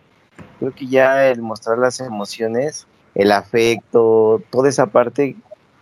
creo 0.59 0.73
que 0.73 0.87
ya 0.87 1.27
el 1.27 1.41
mostrar 1.41 1.77
las 1.77 1.99
emociones, 1.99 2.87
el 3.15 3.31
afecto, 3.31 4.41
toda 4.51 4.69
esa 4.69 4.87
parte 4.87 5.35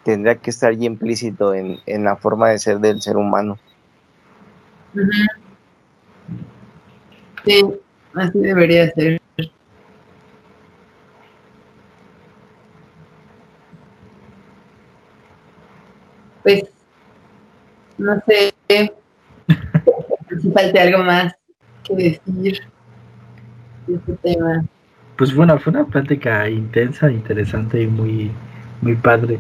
tendría 0.04 0.36
que 0.36 0.52
estar 0.52 0.74
ya 0.74 0.86
implícito 0.86 1.54
en, 1.54 1.80
en 1.86 2.06
la 2.06 2.16
forma 2.16 2.50
de 2.50 2.60
ser 2.60 2.80
del 2.80 3.02
ser 3.02 3.18
humano. 3.18 3.58
Sí, 7.46 7.64
así 8.14 8.40
debería 8.40 8.90
ser. 8.92 9.22
Pues, 16.44 16.64
no 17.98 18.22
sé 18.26 18.54
si 20.42 20.52
falte 20.52 20.80
algo 20.80 21.04
más 21.04 21.36
que 21.84 21.96
decir 21.96 22.62
de 23.88 23.96
este 23.96 24.14
tema. 24.24 24.64
Pues 25.18 25.34
bueno, 25.36 25.60
fue 25.60 25.72
una 25.74 25.86
plática 25.86 26.48
intensa, 26.50 27.12
interesante 27.12 27.82
y 27.82 27.88
muy, 27.88 28.32
muy 28.82 28.96
padre, 28.96 29.40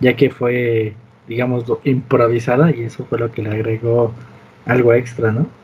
ya 0.00 0.14
que 0.16 0.30
fue, 0.30 0.94
digamos, 1.26 1.64
improvisada 1.84 2.70
y 2.70 2.84
eso 2.84 3.04
fue 3.04 3.18
lo 3.18 3.30
que 3.30 3.42
le 3.42 3.50
agregó 3.50 4.14
algo 4.64 4.94
extra, 4.94 5.32
¿no? 5.32 5.57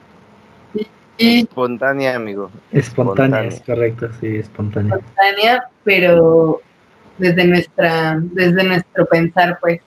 Espontánea, 1.19 2.17
amigo. 2.17 2.51
Espontánea, 2.73 3.45
es 3.45 3.61
correcto, 3.61 4.09
sí, 4.21 4.37
espontánea. 4.37 4.97
Espontánea, 4.97 5.69
pero 5.85 6.61
desde 7.19 7.45
nuestra, 7.45 8.19
desde 8.21 8.65
nuestro 8.65 9.07
pensar, 9.07 9.59
pues. 9.61 9.81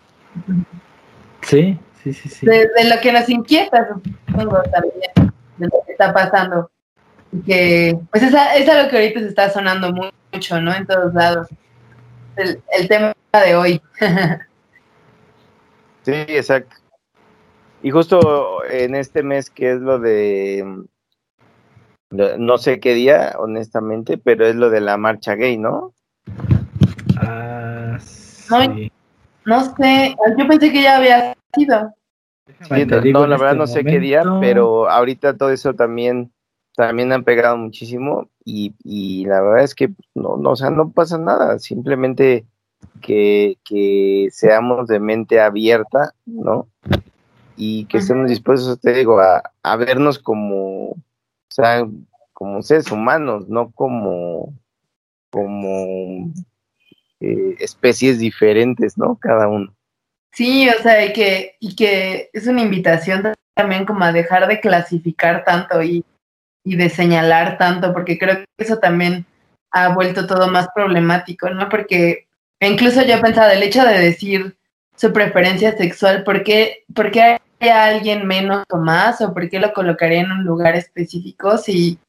Sí, 1.41 1.77
sí, 2.03 2.13
sí, 2.13 2.29
sí. 2.29 2.45
Desde 2.45 2.89
lo 2.89 3.01
que 3.01 3.11
nos 3.11 3.27
inquieta, 3.29 3.89
supongo, 4.27 4.61
también, 4.71 5.33
de 5.57 5.65
lo 5.65 5.83
que 5.85 5.91
está 5.91 6.13
pasando. 6.13 6.71
Y 7.31 7.41
que, 7.41 7.99
pues 8.11 8.23
es, 8.23 8.33
es 8.55 8.69
algo 8.69 8.89
que 8.89 8.95
ahorita 8.95 9.19
se 9.19 9.27
está 9.27 9.49
sonando 9.49 9.91
mucho, 9.91 10.61
¿no? 10.61 10.73
En 10.73 10.87
todos 10.87 11.13
lados. 11.13 11.47
El, 12.37 12.61
el 12.71 12.87
tema 12.87 13.13
de 13.45 13.55
hoy. 13.55 13.81
sí, 16.03 16.13
exacto. 16.13 16.75
Y 17.83 17.91
justo 17.91 18.63
en 18.69 18.95
este 18.95 19.23
mes 19.23 19.49
que 19.49 19.71
es 19.71 19.79
lo 19.79 19.99
de 19.99 20.65
no 22.09 22.57
sé 22.57 22.79
qué 22.79 22.93
día, 22.93 23.35
honestamente, 23.37 24.17
pero 24.17 24.47
es 24.47 24.55
lo 24.55 24.69
de 24.69 24.81
la 24.81 24.97
marcha 24.97 25.35
gay, 25.35 25.57
¿no? 25.57 25.93
Ah, 27.17 27.97
sí. 27.99 28.91
no, 29.45 29.57
no, 29.57 29.75
sé, 29.75 30.15
yo 30.37 30.47
pensé 30.47 30.71
que 30.71 30.83
ya 30.83 30.97
había 30.97 31.35
sido. 31.53 31.93
Sí, 32.61 32.85
no, 33.11 33.27
la 33.27 33.37
verdad 33.37 33.51
este 33.51 33.57
no 33.57 33.67
sé 33.67 33.79
momento. 33.79 33.91
qué 33.91 33.99
día, 33.99 34.23
pero 34.39 34.89
ahorita 34.89 35.37
todo 35.37 35.51
eso 35.51 35.73
también 35.73 36.31
también 36.77 37.11
han 37.11 37.23
pegado 37.23 37.57
muchísimo 37.57 38.29
y, 38.45 38.75
y 38.83 39.25
la 39.25 39.41
verdad 39.41 39.63
es 39.63 39.73
que 39.73 39.89
no, 40.13 40.37
no, 40.37 40.51
o 40.51 40.55
sea, 40.55 40.69
no 40.69 40.91
pasa 40.91 41.17
nada, 41.17 41.57
simplemente 41.57 42.45
que, 43.01 43.57
que 43.65 44.27
seamos 44.31 44.87
de 44.87 44.99
mente 44.99 45.39
abierta, 45.39 46.13
¿no? 46.27 46.67
Y 47.55 47.85
que 47.85 47.97
estemos 47.97 48.29
dispuestos, 48.29 48.79
te 48.79 48.93
digo, 48.93 49.19
a, 49.19 49.41
a 49.63 49.75
vernos 49.75 50.19
como, 50.19 50.95
o 51.49 51.53
sea, 51.53 51.85
como 52.33 52.61
seres 52.61 52.91
humanos, 52.91 53.47
no 53.47 53.71
como, 53.71 54.53
como 55.29 56.31
eh, 57.19 57.55
especies 57.59 58.19
diferentes, 58.19 58.97
¿no? 58.97 59.15
Cada 59.15 59.47
uno. 59.47 59.73
Sí, 60.31 60.69
o 60.69 60.81
sea, 60.83 61.03
y 61.03 61.13
que, 61.13 61.55
y 61.59 61.75
que 61.75 62.29
es 62.31 62.47
una 62.47 62.61
invitación 62.61 63.33
también 63.55 63.85
como 63.85 64.03
a 64.03 64.11
dejar 64.11 64.47
de 64.47 64.59
clasificar 64.59 65.43
tanto 65.43 65.81
y, 65.81 66.05
y 66.63 66.75
de 66.75 66.89
señalar 66.89 67.57
tanto, 67.57 67.91
porque 67.91 68.19
creo 68.19 68.37
que 68.37 68.45
eso 68.57 68.77
también 68.77 69.25
ha 69.71 69.93
vuelto 69.93 70.27
todo 70.27 70.47
más 70.51 70.67
problemático, 70.75 71.49
¿no? 71.49 71.69
Porque 71.69 72.27
incluso 72.59 73.01
yo 73.03 73.15
he 73.15 73.21
pensado 73.21 73.51
el 73.51 73.63
hecho 73.63 73.83
de 73.83 73.97
decir 73.97 74.57
su 74.95 75.11
preferencia 75.13 75.75
sexual, 75.75 76.23
¿por 76.23 76.43
qué, 76.43 76.83
por 76.93 77.11
qué 77.11 77.39
hay 77.59 77.69
alguien 77.69 78.27
menos 78.27 78.63
o 78.69 78.77
más? 78.77 79.21
¿O 79.21 79.33
por 79.33 79.49
qué 79.49 79.59
lo 79.59 79.73
colocaría 79.73 80.21
en 80.21 80.31
un 80.31 80.43
lugar 80.43 80.75
específico 80.75 81.57
si, 81.57 81.99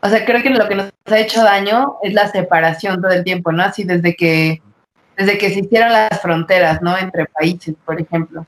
o 0.00 0.08
sea, 0.08 0.24
creo 0.24 0.42
que 0.42 0.50
lo 0.50 0.68
que 0.68 0.74
nos 0.74 0.92
ha 1.06 1.18
hecho 1.18 1.42
daño 1.42 1.96
es 2.02 2.14
la 2.14 2.28
separación 2.28 3.00
todo 3.00 3.12
el 3.12 3.24
tiempo, 3.24 3.52
¿no? 3.52 3.62
Así 3.62 3.84
desde 3.84 4.14
que, 4.14 4.62
desde 5.16 5.38
que 5.38 5.50
se 5.50 5.60
hicieron 5.60 5.92
las 5.92 6.20
fronteras, 6.20 6.82
¿no? 6.82 6.96
Entre 6.96 7.26
países, 7.26 7.74
por 7.84 8.00
ejemplo. 8.00 8.46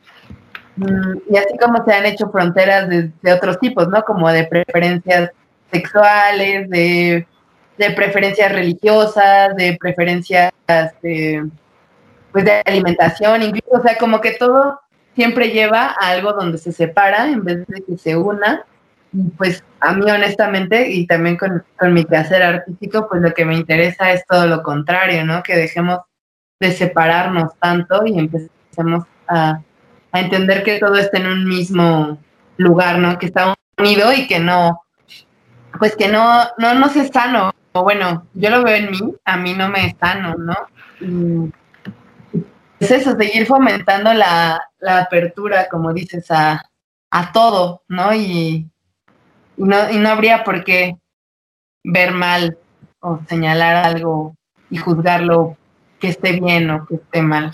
Mm, 0.77 1.19
y 1.31 1.37
así 1.37 1.57
como 1.59 1.85
se 1.85 1.93
han 1.93 2.07
hecho 2.07 2.31
fronteras 2.31 2.89
de, 2.89 3.11
de 3.21 3.33
otros 3.33 3.59
tipos, 3.59 3.89
¿no? 3.89 4.03
Como 4.03 4.31
de 4.31 4.45
preferencias 4.45 5.31
sexuales, 5.71 6.69
de, 6.71 7.27
de 7.79 7.91
preferencias 7.91 8.53
religiosas, 8.53 9.57
de 9.57 9.77
preferencias 9.81 10.53
de, 11.03 11.49
pues 12.31 12.45
de 12.45 12.63
alimentación, 12.65 13.43
incluso, 13.43 13.79
o 13.79 13.83
sea, 13.83 13.97
como 13.99 14.21
que 14.21 14.33
todo 14.33 14.81
siempre 15.15 15.51
lleva 15.51 15.95
a 15.99 16.11
algo 16.11 16.33
donde 16.33 16.59
se 16.59 16.73
separa 16.73 17.29
en 17.29 17.45
vez 17.45 17.67
de 17.67 17.83
que 17.83 17.99
se 17.99 18.17
una 18.17 18.65
pues 19.37 19.63
a 19.81 19.93
mí 19.93 20.11
honestamente 20.11 20.91
y 20.91 21.07
también 21.07 21.37
con, 21.37 21.63
con, 21.79 21.93
mi 21.93 22.05
quehacer 22.05 22.43
artístico, 22.43 23.09
pues 23.09 23.21
lo 23.21 23.35
que 23.35 23.45
me 23.45 23.55
interesa 23.55 24.13
es 24.13 24.25
todo 24.27 24.47
lo 24.47 24.63
contrario, 24.63 25.25
¿no? 25.25 25.43
Que 25.43 25.57
dejemos 25.57 25.99
de 26.61 26.73
separarnos 26.73 27.55
tanto 27.59 28.07
y 28.07 28.19
empecemos 28.19 29.05
a, 29.29 29.61
a 30.13 30.21
entender 30.21 30.63
que 30.63 30.79
todo 30.79 30.97
está 30.97 31.19
en 31.19 31.27
un 31.27 31.47
mismo 31.47 32.19
lugar, 32.57 32.99
¿no? 32.99 33.19
Que 33.19 33.27
está 33.27 33.55
unido 33.79 34.13
y 34.13 34.27
que 34.27 34.39
no, 34.39 34.83
pues 35.79 35.95
que 35.97 36.09
no, 36.09 36.45
no 36.59 36.75
nos 36.75 36.97
es 36.97 37.09
sano. 37.09 37.53
O 37.73 37.83
bueno, 37.83 38.27
yo 38.35 38.51
lo 38.51 38.63
veo 38.63 38.77
en 38.77 38.91
mí, 38.91 39.15
a 39.25 39.37
mí 39.37 39.55
no 39.55 39.69
me 39.69 39.87
es 39.87 39.95
sano, 39.99 40.35
¿no? 40.39 40.57
Y 41.01 41.53
es 42.85 42.91
eso, 42.91 43.17
seguir 43.17 43.47
fomentando 43.47 44.13
la, 44.13 44.61
la 44.81 44.99
apertura, 45.03 45.69
como 45.71 45.93
dices, 45.93 46.31
a, 46.31 46.63
a 47.11 47.33
todo, 47.33 47.83
¿no? 47.89 48.15
Y, 48.15 48.69
y 49.57 49.63
no, 49.63 49.91
y 49.91 49.99
no 49.99 50.09
habría 50.09 50.43
por 50.45 50.65
qué 50.65 50.97
ver 51.85 52.13
mal 52.13 52.59
o 53.01 53.21
señalar 53.29 53.77
algo 53.87 54.35
y 54.71 54.79
juzgarlo 54.79 55.57
que 56.01 56.09
esté 56.09 56.41
bien 56.41 56.71
o 56.71 56.87
que 56.87 56.97
esté 56.97 57.23
mal. 57.23 57.53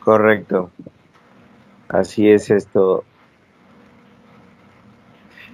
Correcto. 0.00 0.70
Así 1.88 2.30
es 2.30 2.50
esto. 2.50 3.04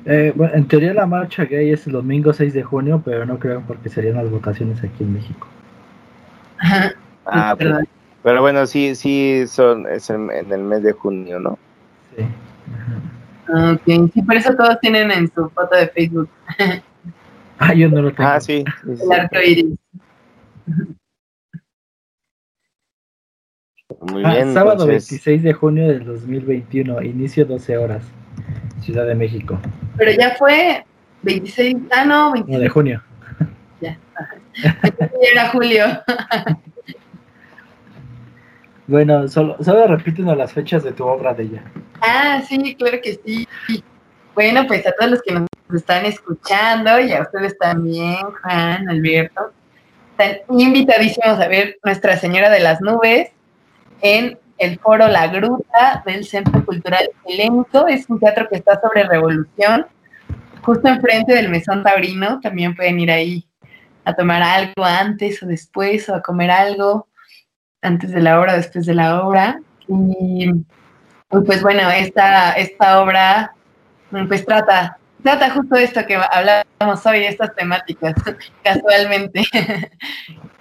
Eh, 0.05 0.32
bueno, 0.34 0.55
en 0.55 0.68
teoría 0.68 0.94
la 0.94 1.07
marcha 1.07 1.44
gay 1.44 1.70
es 1.70 1.86
el 1.86 1.92
domingo 1.92 2.32
6 2.32 2.55
de 2.55 2.62
junio, 2.62 3.03
pero 3.05 3.26
no 3.26 3.38
creo 3.38 3.62
porque 3.66 3.88
serían 3.88 4.16
las 4.16 4.30
votaciones 4.30 4.82
aquí 4.82 5.03
en 5.03 5.14
México. 5.14 5.49
Ah, 7.27 7.55
pero, 7.59 7.79
pero, 8.22 8.41
bueno, 8.41 8.66
sí, 8.66 8.95
sí, 8.95 9.45
son 9.47 9.87
es 9.89 10.09
en, 10.11 10.31
en 10.31 10.53
el 10.53 10.62
mes 10.62 10.83
de 10.83 10.93
junio, 10.93 11.39
¿no? 11.41 11.59
Sí. 12.16 12.24
Ok, 13.49 14.11
sí, 14.12 14.22
por 14.22 14.35
eso 14.35 14.55
todos 14.55 14.81
tienen 14.81 15.11
en 15.11 15.31
su 15.33 15.49
foto 15.51 15.77
de 15.77 15.87
Facebook. 15.89 16.29
ah, 17.59 17.74
yo 17.74 17.89
no 17.89 18.03
lo 18.03 18.12
tengo. 18.12 18.29
Ah, 18.29 18.41
sí. 18.41 18.64
sí, 18.85 18.97
sí. 18.97 19.03
El 19.05 19.12
arco 19.12 19.41
iris. 19.41 19.74
Muy 24.01 24.24
Ah, 24.24 24.35
bien. 24.35 24.53
sábado 24.53 24.83
entonces, 24.85 25.11
26 25.11 25.43
de 25.45 25.53
junio 25.53 25.89
del 25.89 26.05
2021, 26.05 27.03
inicio 27.03 27.45
12 27.45 27.77
horas, 27.79 28.03
Ciudad 28.81 29.07
de 29.07 29.14
México. 29.14 29.59
Pero 29.97 30.11
ya 30.11 30.35
fue 30.37 30.85
26, 31.22 31.77
ah, 31.93 32.05
no, 32.05 32.27
No, 32.27 32.33
26, 32.33 32.61
de 32.61 32.68
junio. 32.68 33.03
ya. 33.81 33.97
Era 35.33 35.49
julio. 35.51 35.85
Bueno, 38.87 39.26
solo, 39.28 39.57
solo 39.61 39.87
repítenos 39.89 40.37
las 40.37 40.53
fechas 40.53 40.84
de 40.84 40.93
tu 40.93 41.05
obra 41.05 41.34
de 41.34 41.45
ella. 41.45 41.64
Ah, 42.01 42.41
sí, 42.49 42.76
claro 42.76 42.99
que 43.03 43.18
sí. 43.24 43.49
Bueno, 44.34 44.66
pues 44.66 44.87
a 44.87 44.93
todos 44.93 45.11
los 45.11 45.22
que 45.22 45.32
nos 45.32 45.49
están 45.74 46.05
escuchando 46.05 47.01
y 47.01 47.12
a 47.12 47.22
ustedes 47.22 47.59
también, 47.59 48.18
Juan, 48.43 48.89
Alberto, 48.89 49.51
están 50.12 50.37
invitadísimos 50.59 51.41
a 51.41 51.49
ver 51.49 51.78
Nuestra 51.82 52.16
Señora 52.16 52.49
de 52.49 52.61
las 52.61 52.80
Nubes 52.80 53.30
en 54.03 54.39
el 54.59 54.78
foro 54.78 55.09
La 55.09 55.26
Gruta 55.28 56.03
del 56.07 56.24
Centro 56.24 56.64
Cultural 56.64 57.09
Helénico. 57.24 57.89
Es 57.89 58.09
un 58.09 58.20
teatro 58.20 58.47
que 58.49 58.57
está 58.57 58.80
sobre 58.80 59.05
revolución, 59.05 59.87
justo 60.62 60.87
enfrente 60.87 61.34
del 61.34 61.49
Mesón 61.49 61.82
Taurino. 61.82 62.41
También 62.41 62.76
pueden 62.76 63.01
ir 63.01 63.11
ahí 63.11 63.45
a 64.05 64.14
tomar 64.14 64.43
algo 64.43 64.84
antes 64.84 65.43
o 65.43 65.47
después, 65.47 66.09
o 66.09 66.14
a 66.14 66.22
comer 66.22 66.51
algo 66.51 67.09
antes 67.87 68.11
de 68.11 68.20
la 68.20 68.41
obra, 68.41 68.57
después 68.57 68.87
de 68.87 68.95
la 68.95 69.22
obra. 69.22 69.61
Y 69.89 70.51
pues 71.28 71.62
bueno, 71.62 71.91
esta, 71.91 72.53
esta 72.53 73.01
obra 73.01 73.53
pues 74.28 74.45
trata, 74.45 74.99
trata 75.22 75.51
justo 75.51 75.76
esto 75.76 76.07
que 76.07 76.16
hablamos 76.16 77.07
hoy, 77.07 77.24
estas 77.24 77.55
temáticas, 77.55 78.14
casualmente. 78.62 79.43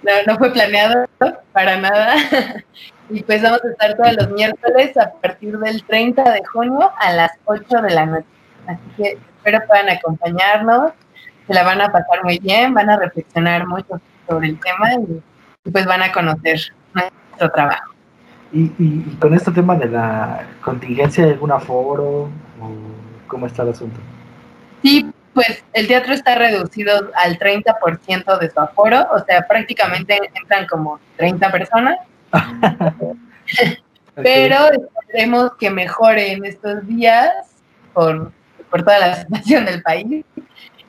no, 0.02 0.12
no 0.26 0.38
fue 0.38 0.52
planeado 0.52 1.08
para 1.52 1.76
nada. 1.76 2.14
Y 3.08 3.22
pues 3.22 3.40
vamos 3.40 3.60
a 3.64 3.68
estar 3.68 3.96
todos 3.96 4.16
los 4.16 4.30
miércoles 4.30 4.96
a 4.96 5.12
partir 5.12 5.56
del 5.58 5.84
30 5.84 6.28
de 6.28 6.44
junio 6.44 6.90
a 6.98 7.12
las 7.12 7.30
8 7.44 7.80
de 7.82 7.90
la 7.94 8.04
noche. 8.04 8.26
Así 8.66 8.82
que 8.96 9.18
espero 9.36 9.60
puedan 9.68 9.88
acompañarnos, 9.88 10.90
se 11.46 11.54
la 11.54 11.62
van 11.62 11.80
a 11.82 11.92
pasar 11.92 12.24
muy 12.24 12.40
bien, 12.40 12.74
van 12.74 12.90
a 12.90 12.96
reflexionar 12.96 13.64
mucho 13.64 14.00
sobre 14.28 14.48
el 14.48 14.58
tema 14.58 14.94
y, 14.94 15.70
pues 15.70 15.86
van 15.86 16.02
a 16.02 16.10
conocer 16.10 16.58
nuestro 17.38 17.50
trabajo. 17.50 17.92
¿Y, 18.52 18.72
y, 18.78 19.16
con 19.20 19.34
este 19.34 19.50
tema 19.50 19.76
de 19.76 19.86
la 19.86 20.46
contingencia, 20.62 21.24
¿hay 21.24 21.32
algún 21.32 21.52
aforo 21.52 22.30
o 22.60 22.70
cómo 23.26 23.46
está 23.46 23.62
el 23.62 23.70
asunto? 23.70 23.98
Sí, 24.82 25.10
pues 25.34 25.64
el 25.72 25.88
teatro 25.88 26.14
está 26.14 26.36
reducido 26.36 27.10
al 27.14 27.38
30% 27.38 28.38
de 28.38 28.50
su 28.50 28.60
aforo, 28.60 29.06
o 29.12 29.24
sea, 29.24 29.46
prácticamente 29.46 30.18
entran 30.34 30.66
como 30.66 30.98
30 31.16 31.50
personas 31.50 31.98
Pero 34.14 34.56
esperemos 35.02 35.52
que 35.58 35.70
mejore 35.70 36.32
en 36.32 36.44
estos 36.44 36.86
días 36.86 37.30
por, 37.92 38.32
toda 38.70 38.98
la 38.98 39.14
situación 39.16 39.64
del 39.64 39.82
país 39.82 40.24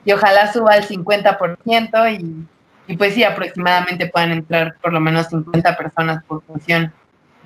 y 0.05 0.11
ojalá 0.11 0.51
suba 0.51 0.73
al 0.73 0.83
50% 0.83 2.19
y, 2.19 2.47
y 2.87 2.95
pues 2.95 3.13
sí, 3.13 3.23
aproximadamente 3.23 4.07
puedan 4.07 4.31
entrar 4.31 4.75
por 4.81 4.93
lo 4.93 4.99
menos 4.99 5.27
50 5.27 5.77
personas 5.77 6.23
por 6.23 6.41
función. 6.43 6.91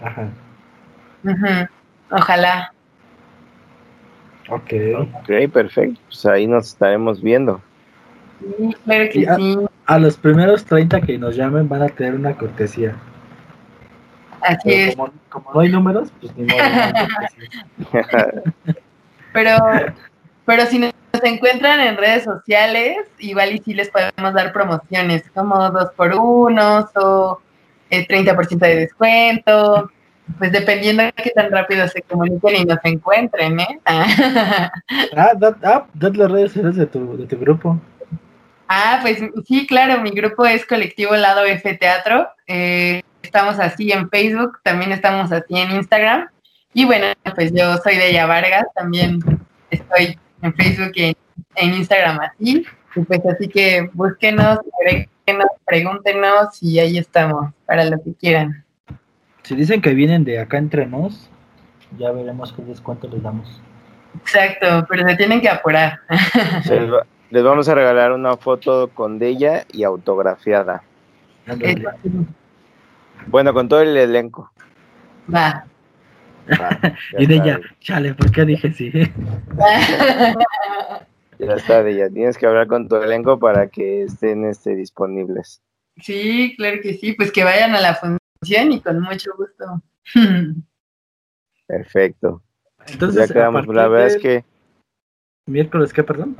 Ajá. 0.01 1.69
Ojalá. 2.11 2.73
Ok. 4.49 4.73
Ok, 4.99 5.51
perfecto. 5.51 5.99
Pues 6.07 6.25
ahí 6.25 6.47
nos 6.47 6.67
estaremos 6.67 7.21
viendo. 7.21 7.61
Sí, 8.39 8.75
claro 8.85 9.05
que 9.11 9.35
sí. 9.35 9.57
A 9.85 9.99
los 9.99 10.17
primeros 10.17 10.63
30 10.65 11.01
que 11.01 11.17
nos 11.17 11.35
llamen 11.35 11.67
van 11.67 11.81
a 11.81 11.89
tener 11.89 12.15
una 12.15 12.35
cortesía. 12.35 12.95
Así 14.41 14.73
es. 14.73 14.95
Como, 15.29 15.51
no 15.53 15.59
hay 15.59 15.69
números, 15.69 16.11
pues 16.19 16.35
ni 16.35 16.45
modo. 16.45 16.59
pero, 19.33 19.57
pero 20.45 20.65
si 20.65 20.79
nos 20.79 20.93
encuentran 21.23 21.79
en 21.79 21.97
redes 21.97 22.23
sociales, 22.23 22.97
igual 23.19 23.53
y 23.53 23.59
sí 23.59 23.73
les 23.73 23.89
podemos 23.89 24.33
dar 24.33 24.53
promociones, 24.53 25.23
como 25.33 25.69
dos 25.69 25.91
por 25.95 26.13
uno 26.13 26.89
o 26.95 27.39
el 27.89 28.07
30% 28.07 28.57
de 28.59 28.75
descuento, 28.75 29.91
pues 30.37 30.51
dependiendo 30.51 31.03
de 31.03 31.11
qué 31.13 31.31
tan 31.31 31.51
rápido 31.51 31.87
se 31.87 32.01
comuniquen 32.01 32.55
y 32.55 32.65
nos 32.65 32.79
encuentren, 32.83 33.59
¿eh? 33.59 33.79
ah, 33.85 34.71
ah, 35.63 35.85
las 35.99 36.31
redes 36.31 36.51
sociales 36.51 36.75
de 36.75 36.85
tu, 36.85 37.17
de 37.17 37.25
tu 37.27 37.37
grupo. 37.37 37.79
Ah, 38.67 38.99
pues 39.01 39.19
sí, 39.45 39.67
claro, 39.67 40.01
mi 40.01 40.11
grupo 40.11 40.45
es 40.45 40.65
Colectivo 40.65 41.13
Lado 41.15 41.43
F 41.43 41.73
Teatro. 41.75 42.29
Eh, 42.47 43.01
estamos 43.21 43.59
así 43.59 43.91
en 43.91 44.09
Facebook, 44.09 44.59
también 44.63 44.93
estamos 44.93 45.31
así 45.31 45.57
en 45.57 45.71
Instagram. 45.71 46.29
Y 46.73 46.85
bueno, 46.85 47.07
pues 47.35 47.51
yo 47.53 47.75
soy 47.77 47.97
de 47.97 48.11
ella 48.11 48.25
Vargas, 48.27 48.65
también 48.73 49.19
estoy 49.69 50.17
en 50.41 50.53
Facebook 50.53 50.91
y 50.95 51.15
en, 51.55 51.73
Instagram 51.73 52.19
así. 52.19 52.65
Y 52.95 53.01
pues 53.01 53.21
así 53.25 53.47
que 53.47 53.89
búsquenos, 53.93 54.59
pregúntenos 55.65 56.61
y 56.61 56.79
ahí 56.79 56.97
estamos 56.97 57.53
para 57.65 57.85
lo 57.85 58.01
que 58.03 58.13
quieran. 58.13 58.65
Si 59.43 59.55
dicen 59.55 59.81
que 59.81 59.93
vienen 59.93 60.23
de 60.23 60.39
acá 60.39 60.57
entre 60.57 60.85
nos, 60.85 61.29
ya 61.97 62.11
veremos 62.11 62.53
qué 62.53 62.61
descuento 62.63 63.07
les 63.07 63.23
damos. 63.23 63.61
Exacto, 64.19 64.85
pero 64.89 65.07
se 65.07 65.15
tienen 65.15 65.41
que 65.41 65.49
apurar. 65.49 65.99
les 67.29 67.43
vamos 67.43 67.69
a 67.69 67.75
regalar 67.75 68.11
una 68.11 68.35
foto 68.35 68.89
con 68.89 69.21
ella 69.23 69.65
y 69.71 69.83
autografiada. 69.83 70.83
Bueno, 73.27 73.53
con 73.53 73.69
todo 73.69 73.81
el 73.81 73.95
elenco. 73.95 74.51
Va. 75.33 75.65
y 77.17 77.25
de 77.25 77.35
ella, 77.35 77.59
chale, 77.79 78.13
¿por 78.13 78.31
qué 78.31 78.45
dije 78.45 78.71
sí? 78.71 78.91
ya 81.39 81.53
está, 81.55 81.83
de 81.83 81.91
ella. 81.91 82.09
Tienes 82.09 82.37
que 82.37 82.45
hablar 82.45 82.67
con 82.67 82.87
tu 82.87 82.95
elenco 82.97 83.39
para 83.39 83.67
que 83.67 84.03
estén 84.03 84.45
este, 84.45 84.75
disponibles. 84.75 85.61
Sí, 85.97 86.53
claro 86.57 86.77
que 86.81 86.93
sí. 86.93 87.13
Pues 87.13 87.31
que 87.31 87.43
vayan 87.43 87.75
a 87.75 87.81
la 87.81 87.95
función 87.95 88.71
y 88.71 88.81
con 88.81 89.01
mucho 89.01 89.31
gusto. 89.37 89.81
Perfecto. 91.67 92.43
Entonces, 92.87 93.27
ya 93.27 93.33
quedamos. 93.33 93.67
La 93.67 93.87
verdad 93.87 94.07
es 94.07 94.17
que. 94.17 94.43
¿Miércoles 95.47 95.93
qué, 95.93 96.03
perdón? 96.03 96.37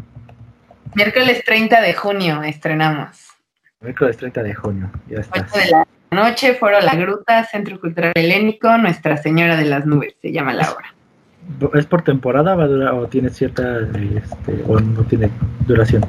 Miércoles 0.95 1.43
30 1.45 1.81
de 1.81 1.93
junio 1.93 2.43
estrenamos. 2.43 3.27
Miércoles 3.79 4.17
30 4.17 4.43
de 4.43 4.53
junio, 4.53 4.91
ya 5.07 5.19
está 5.19 5.47
noche, 6.11 6.55
Foro 6.55 6.79
La 6.81 6.95
Gruta, 6.95 7.45
Centro 7.45 7.79
Cultural 7.79 8.11
Helénico, 8.15 8.77
Nuestra 8.77 9.15
Señora 9.17 9.55
de 9.55 9.65
las 9.65 9.85
Nubes, 9.85 10.13
se 10.21 10.31
llama 10.31 10.53
la 10.53 10.69
obra. 10.69 10.93
¿Es 11.73 11.85
por 11.85 12.01
temporada 12.01 12.53
va 12.55 12.65
a 12.65 12.67
durar, 12.67 12.93
o 12.93 13.07
tiene 13.07 13.29
cierta, 13.29 13.79
este, 13.79 14.63
o 14.67 14.79
no 14.79 15.03
tiene 15.03 15.29
duración? 15.65 16.03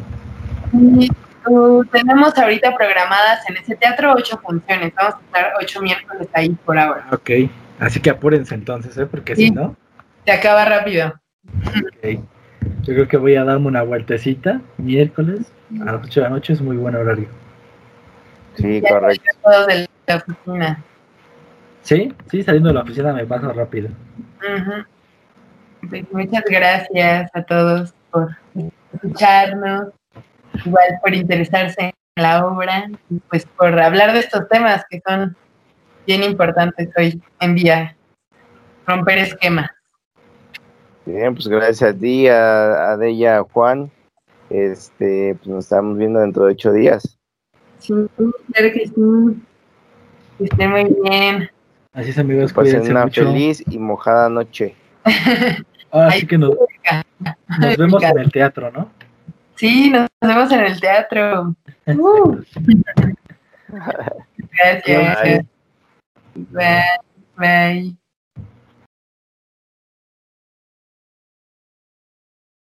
Uh, 0.72 1.84
tenemos 1.84 2.36
ahorita 2.36 2.76
programadas 2.76 3.48
en 3.48 3.56
ese 3.56 3.76
teatro 3.76 4.12
ocho 4.14 4.38
funciones, 4.38 4.92
vamos 4.94 5.14
a 5.14 5.20
estar 5.20 5.52
ocho 5.60 5.80
miércoles 5.80 6.28
ahí 6.32 6.50
por 6.64 6.78
ahora. 6.78 7.06
Ok, 7.12 7.30
así 7.78 8.00
que 8.00 8.10
apúrense 8.10 8.54
entonces, 8.54 8.96
¿eh? 8.98 9.06
porque 9.06 9.36
si 9.36 9.50
no... 9.50 9.76
Se 10.24 10.32
acaba 10.32 10.64
rápido. 10.64 11.14
Okay. 11.98 12.20
Yo 12.82 12.94
creo 12.94 13.08
que 13.08 13.16
voy 13.16 13.36
a 13.36 13.44
darme 13.44 13.68
una 13.68 13.82
vueltecita 13.82 14.60
miércoles 14.78 15.52
a 15.80 15.92
las 15.92 16.04
8 16.04 16.20
de 16.20 16.24
la 16.24 16.30
noche, 16.30 16.52
es 16.52 16.60
muy 16.60 16.76
buen 16.76 16.94
horario. 16.94 17.28
Sí, 18.56 18.82
correcto. 18.82 19.24
De 19.68 19.88
la 20.06 20.16
oficina. 20.16 20.84
Sí, 21.82 22.14
sí, 22.30 22.42
saliendo 22.42 22.68
de 22.68 22.74
la 22.74 22.82
oficina 22.82 23.12
me 23.12 23.26
paso 23.26 23.52
rápido. 23.52 23.88
Pues 25.88 26.04
muchas 26.12 26.44
gracias 26.46 27.30
a 27.34 27.42
todos 27.42 27.94
por 28.10 28.36
escucharnos, 28.92 29.88
igual 30.64 30.84
por 31.02 31.14
interesarse 31.14 31.80
en 31.80 32.22
la 32.22 32.46
obra, 32.46 32.88
y 33.10 33.18
pues 33.28 33.46
por 33.46 33.78
hablar 33.80 34.12
de 34.12 34.20
estos 34.20 34.48
temas 34.48 34.84
que 34.88 35.02
son 35.06 35.36
bien 36.06 36.22
importantes 36.22 36.88
hoy 36.96 37.20
en 37.40 37.54
día, 37.54 37.96
romper 38.86 39.18
esquemas. 39.18 39.70
Bien, 41.04 41.34
pues 41.34 41.48
gracias 41.48 41.82
a 41.82 41.98
ti, 41.98 42.28
a, 42.28 42.92
a 42.92 42.96
Deya, 42.96 43.42
Juan. 43.42 43.90
Este, 44.50 45.34
pues 45.36 45.48
nos 45.48 45.64
estamos 45.64 45.98
viendo 45.98 46.20
dentro 46.20 46.44
de 46.44 46.52
ocho 46.52 46.72
días. 46.72 47.18
Sí, 47.82 47.92
claro 48.16 48.72
que 48.72 48.86
sí. 48.86 49.42
Que 50.38 50.44
esté 50.44 50.68
muy 50.68 50.96
bien. 51.02 51.50
Así 51.92 52.10
es, 52.10 52.18
amigos. 52.18 52.52
Pasen 52.52 52.88
una 52.90 53.08
feliz 53.08 53.62
y 53.68 53.78
mojada 53.78 54.28
noche. 54.28 54.74
Así 55.90 56.26
que 56.26 56.38
nos, 56.38 56.54
nos 57.58 57.76
vemos 57.76 58.02
en 58.02 58.18
el 58.18 58.32
teatro, 58.32 58.70
¿no? 58.70 58.88
Sí, 59.56 59.90
nos 59.90 60.08
vemos 60.20 60.50
en 60.52 60.60
el 60.60 60.80
teatro. 60.80 61.54
Uh. 61.86 62.40
Gracias. 64.52 65.44
Bye. 66.34 66.48
Bye. 66.50 66.82
Bye. 67.36 67.96